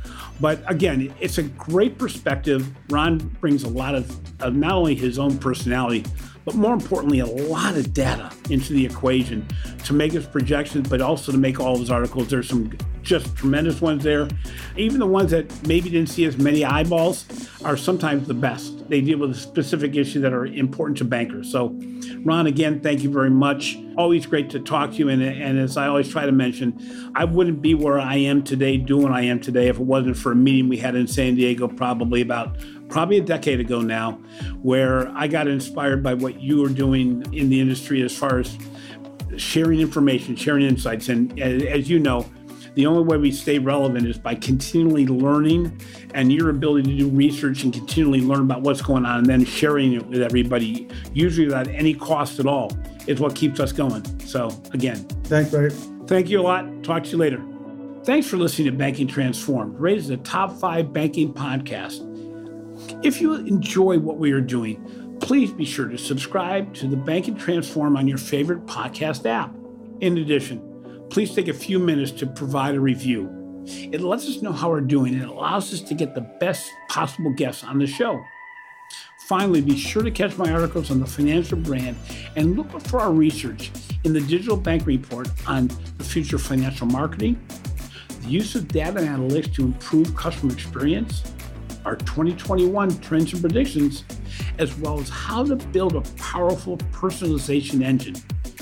But 0.41 0.63
again, 0.67 1.13
it's 1.21 1.37
a 1.37 1.43
great 1.43 1.99
perspective. 1.99 2.71
Ron 2.89 3.19
brings 3.19 3.65
a 3.65 3.69
lot 3.69 3.95
of, 3.95 4.19
of 4.41 4.55
not 4.55 4.73
only 4.73 4.95
his 4.95 5.19
own 5.19 5.37
personality, 5.39 6.05
but 6.49 6.57
more 6.57 6.73
importantly, 6.73 7.19
a 7.19 7.27
lot 7.27 7.77
of 7.77 7.93
data 7.93 8.33
into 8.49 8.73
the 8.73 8.87
equation 8.87 9.47
to 9.85 9.93
make 9.93 10.13
his 10.13 10.25
projections, 10.25 10.89
but 10.89 11.03
also 11.03 11.31
to 11.31 11.37
make 11.37 11.61
all 11.61 11.77
his 11.77 11.91
articles. 11.91 12.29
There's 12.31 12.49
some 12.49 12.73
just 13.03 13.37
tremendous 13.37 13.83
ones 13.83 14.03
there. 14.03 14.29
Even 14.75 14.99
the 14.99 15.07
ones 15.07 15.31
that 15.33 15.45
maybe 15.67 15.91
didn't 15.91 16.09
see 16.09 16.25
as 16.25 16.39
many 16.39 16.65
eyeballs 16.65 17.27
are 17.67 17.77
sometimes 17.77 18.27
the 18.27 18.33
best. 18.33 18.89
They 18.89 19.03
deal 19.03 19.19
with 19.19 19.37
specific 19.37 19.95
issues 19.95 20.23
that 20.23 20.33
are 20.33 20.47
important 20.47 20.97
to 20.99 21.05
bankers. 21.05 21.53
So, 21.53 21.79
Ron, 22.25 22.47
again, 22.47 22.81
thank 22.81 23.03
you 23.03 23.11
very 23.11 23.29
much. 23.29 23.77
Always 23.99 24.25
great 24.25 24.49
to 24.51 24.61
talk 24.61 24.93
to 24.93 24.97
you. 24.97 25.11
And, 25.11 25.23
and 25.23 25.59
as 25.59 25.77
I 25.77 25.89
always 25.89 26.09
try 26.09 26.25
to 26.25 26.33
mention, 26.33 27.13
I 27.15 27.25
wouldn't 27.25 27.61
be 27.61 27.75
where 27.75 27.99
I 27.99 28.17
am 28.17 28.43
today, 28.43 28.79
doing 28.79 29.03
what 29.03 29.13
I 29.13 29.23
am 29.23 29.39
today, 29.39 29.69
if 29.69 29.77
it 29.77 29.83
wasn't 29.83 30.17
for 30.17 30.33
a 30.33 30.37
meeting 30.37 30.71
we 30.71 30.79
had 30.79 30.95
in 30.95 31.07
San 31.07 31.35
Diego 31.35 31.69
probably 31.69 32.23
about 32.23 32.57
probably 32.89 33.19
a 33.19 33.23
decade 33.23 33.61
ago 33.61 33.81
now, 33.81 34.13
where 34.63 35.09
I 35.11 35.27
got 35.27 35.49
inspired 35.49 36.03
by 36.03 36.15
what 36.15 36.41
you 36.41 36.61
were 36.61 36.69
doing 36.69 37.25
in 37.33 37.49
the 37.49 37.61
industry 37.61 38.03
as 38.03 38.17
far 38.17 38.39
as 38.39 38.57
sharing 39.37 39.81
information, 39.81 40.37
sharing 40.37 40.65
insights. 40.65 41.09
And 41.09 41.39
as 41.41 41.89
you 41.89 41.99
know, 41.99 42.27
the 42.75 42.87
only 42.87 43.03
way 43.03 43.17
we 43.17 43.33
stay 43.33 43.59
relevant 43.59 44.07
is 44.07 44.19
by 44.19 44.37
continually 44.37 45.07
learning 45.07 45.81
and 46.15 46.33
your 46.33 46.49
ability 46.51 46.91
to 46.93 46.99
do 46.99 47.09
research 47.09 47.65
and 47.65 47.73
continually 47.73 48.21
learn 48.21 48.43
about 48.43 48.63
what's 48.63 48.81
going 48.81 49.05
on 49.05 49.19
and 49.19 49.27
then 49.27 49.45
sharing 49.45 49.95
it 49.95 50.07
with 50.07 50.23
everybody, 50.23 50.89
usually 51.13 51.47
without 51.47 51.69
any 51.69 51.93
cost 51.93 52.39
at 52.39 52.47
all, 52.47 52.71
is 53.07 53.21
what 53.21 53.35
keeps 53.35 53.59
us 53.59 53.73
going. 53.73 54.05
So, 54.21 54.49
again, 54.73 54.97
thanks, 55.25 55.51
Barry. 55.51 55.71
Thank 56.07 56.29
you 56.29 56.41
a 56.41 56.43
lot. 56.43 56.85
Talk 56.85 57.05
to 57.05 57.11
you 57.11 57.19
later. 57.19 57.43
Thanks 58.05 58.29
for 58.29 58.37
listening 58.37 58.71
to 58.71 58.77
Banking 58.77 59.09
Transformed, 59.09 59.79
rated 59.79 60.05
as 60.05 60.11
a 60.11 60.17
top 60.19 60.53
five 60.59 60.93
banking 60.93 61.35
podcast. 61.35 62.05
If 63.01 63.21
you 63.21 63.35
enjoy 63.35 64.01
what 64.01 64.19
we 64.19 64.33
are 64.33 64.41
doing, 64.41 65.17
please 65.21 65.53
be 65.53 65.65
sure 65.65 65.87
to 65.87 65.97
subscribe 65.97 66.75
to 66.75 66.89
the 66.89 66.97
Banking 66.97 67.37
Transformed 67.37 67.97
on 67.97 68.09
your 68.09 68.19
favorite 68.19 68.67
podcast 68.67 69.25
app. 69.25 69.55
In 70.01 70.19
addition, 70.19 71.07
please 71.09 71.33
take 71.33 71.47
a 71.47 71.55
few 71.55 71.79
minutes 71.79 72.11
to 72.11 72.27
provide 72.27 72.75
a 72.75 72.81
review. 72.81 73.63
It 73.67 74.01
lets 74.01 74.27
us 74.27 74.43
know 74.43 74.51
how 74.51 74.71
we're 74.71 74.81
doing 74.81 75.15
and 75.15 75.23
it 75.23 75.29
allows 75.29 75.73
us 75.73 75.81
to 75.83 75.95
get 75.95 76.17
the 76.17 76.23
best 76.41 76.73
possible 76.89 77.33
guests 77.35 77.63
on 77.63 77.79
the 77.79 77.87
show. 77.87 78.21
Finally, 79.29 79.61
be 79.61 79.77
sure 79.77 80.03
to 80.03 80.11
catch 80.11 80.37
my 80.37 80.51
articles 80.51 80.91
on 80.91 80.99
the 80.99 81.07
financial 81.07 81.57
brand 81.57 81.97
and 82.35 82.57
look 82.57 82.69
for 82.89 82.99
our 82.99 83.13
research 83.13 83.71
in 84.03 84.13
the 84.13 84.21
Digital 84.23 84.57
Bank 84.57 84.87
Report 84.87 85.29
on 85.47 85.71
the 85.99 86.05
future 86.05 86.35
of 86.35 86.43
financial 86.43 86.89
marketing, 86.89 87.41
the 88.23 88.29
use 88.29 88.57
of 88.57 88.67
data 88.67 88.99
and 88.99 89.09
analytics 89.09 89.55
to 89.55 89.63
improve 89.63 90.17
customer 90.17 90.53
experience, 90.53 91.23
our 91.89 91.97
2021 91.97 93.01
trends 93.01 93.33
and 93.33 93.41
predictions, 93.41 94.05
as 94.59 94.77
well 94.77 95.01
as 95.01 95.09
how 95.09 95.43
to 95.43 95.57
build 95.57 95.97
a 95.97 96.03
powerful 96.19 96.77
personalization 96.93 97.83
engine 97.83 98.15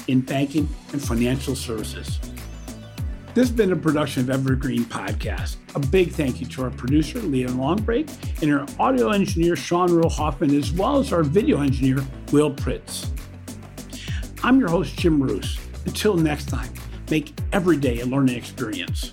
in 0.06 0.20
banking 0.20 0.68
and 0.92 1.02
financial 1.02 1.56
services. 1.56 2.20
This 3.34 3.48
has 3.48 3.50
been 3.50 3.72
a 3.72 3.76
production 3.76 4.22
of 4.22 4.30
Evergreen 4.30 4.84
Podcast. 4.84 5.56
A 5.74 5.80
big 5.80 6.12
thank 6.12 6.40
you 6.40 6.46
to 6.46 6.62
our 6.62 6.70
producer, 6.70 7.18
Leah 7.18 7.48
Longbrake, 7.48 8.08
and 8.42 8.54
our 8.54 8.64
audio 8.78 9.10
engineer, 9.10 9.56
Sean 9.56 9.90
Rule-Hoffman, 9.90 10.56
as 10.56 10.70
well 10.70 11.00
as 11.00 11.12
our 11.12 11.24
video 11.24 11.60
engineer, 11.60 12.06
Will 12.30 12.52
Pritz. 12.52 13.10
I'm 14.44 14.60
your 14.60 14.68
host, 14.68 14.96
Jim 14.96 15.18
Marous. 15.18 15.58
Until 15.84 16.14
next 16.14 16.48
time, 16.48 16.72
make 17.10 17.36
every 17.52 17.76
day 17.76 17.98
a 18.02 18.06
learning 18.06 18.36
experience. 18.36 19.12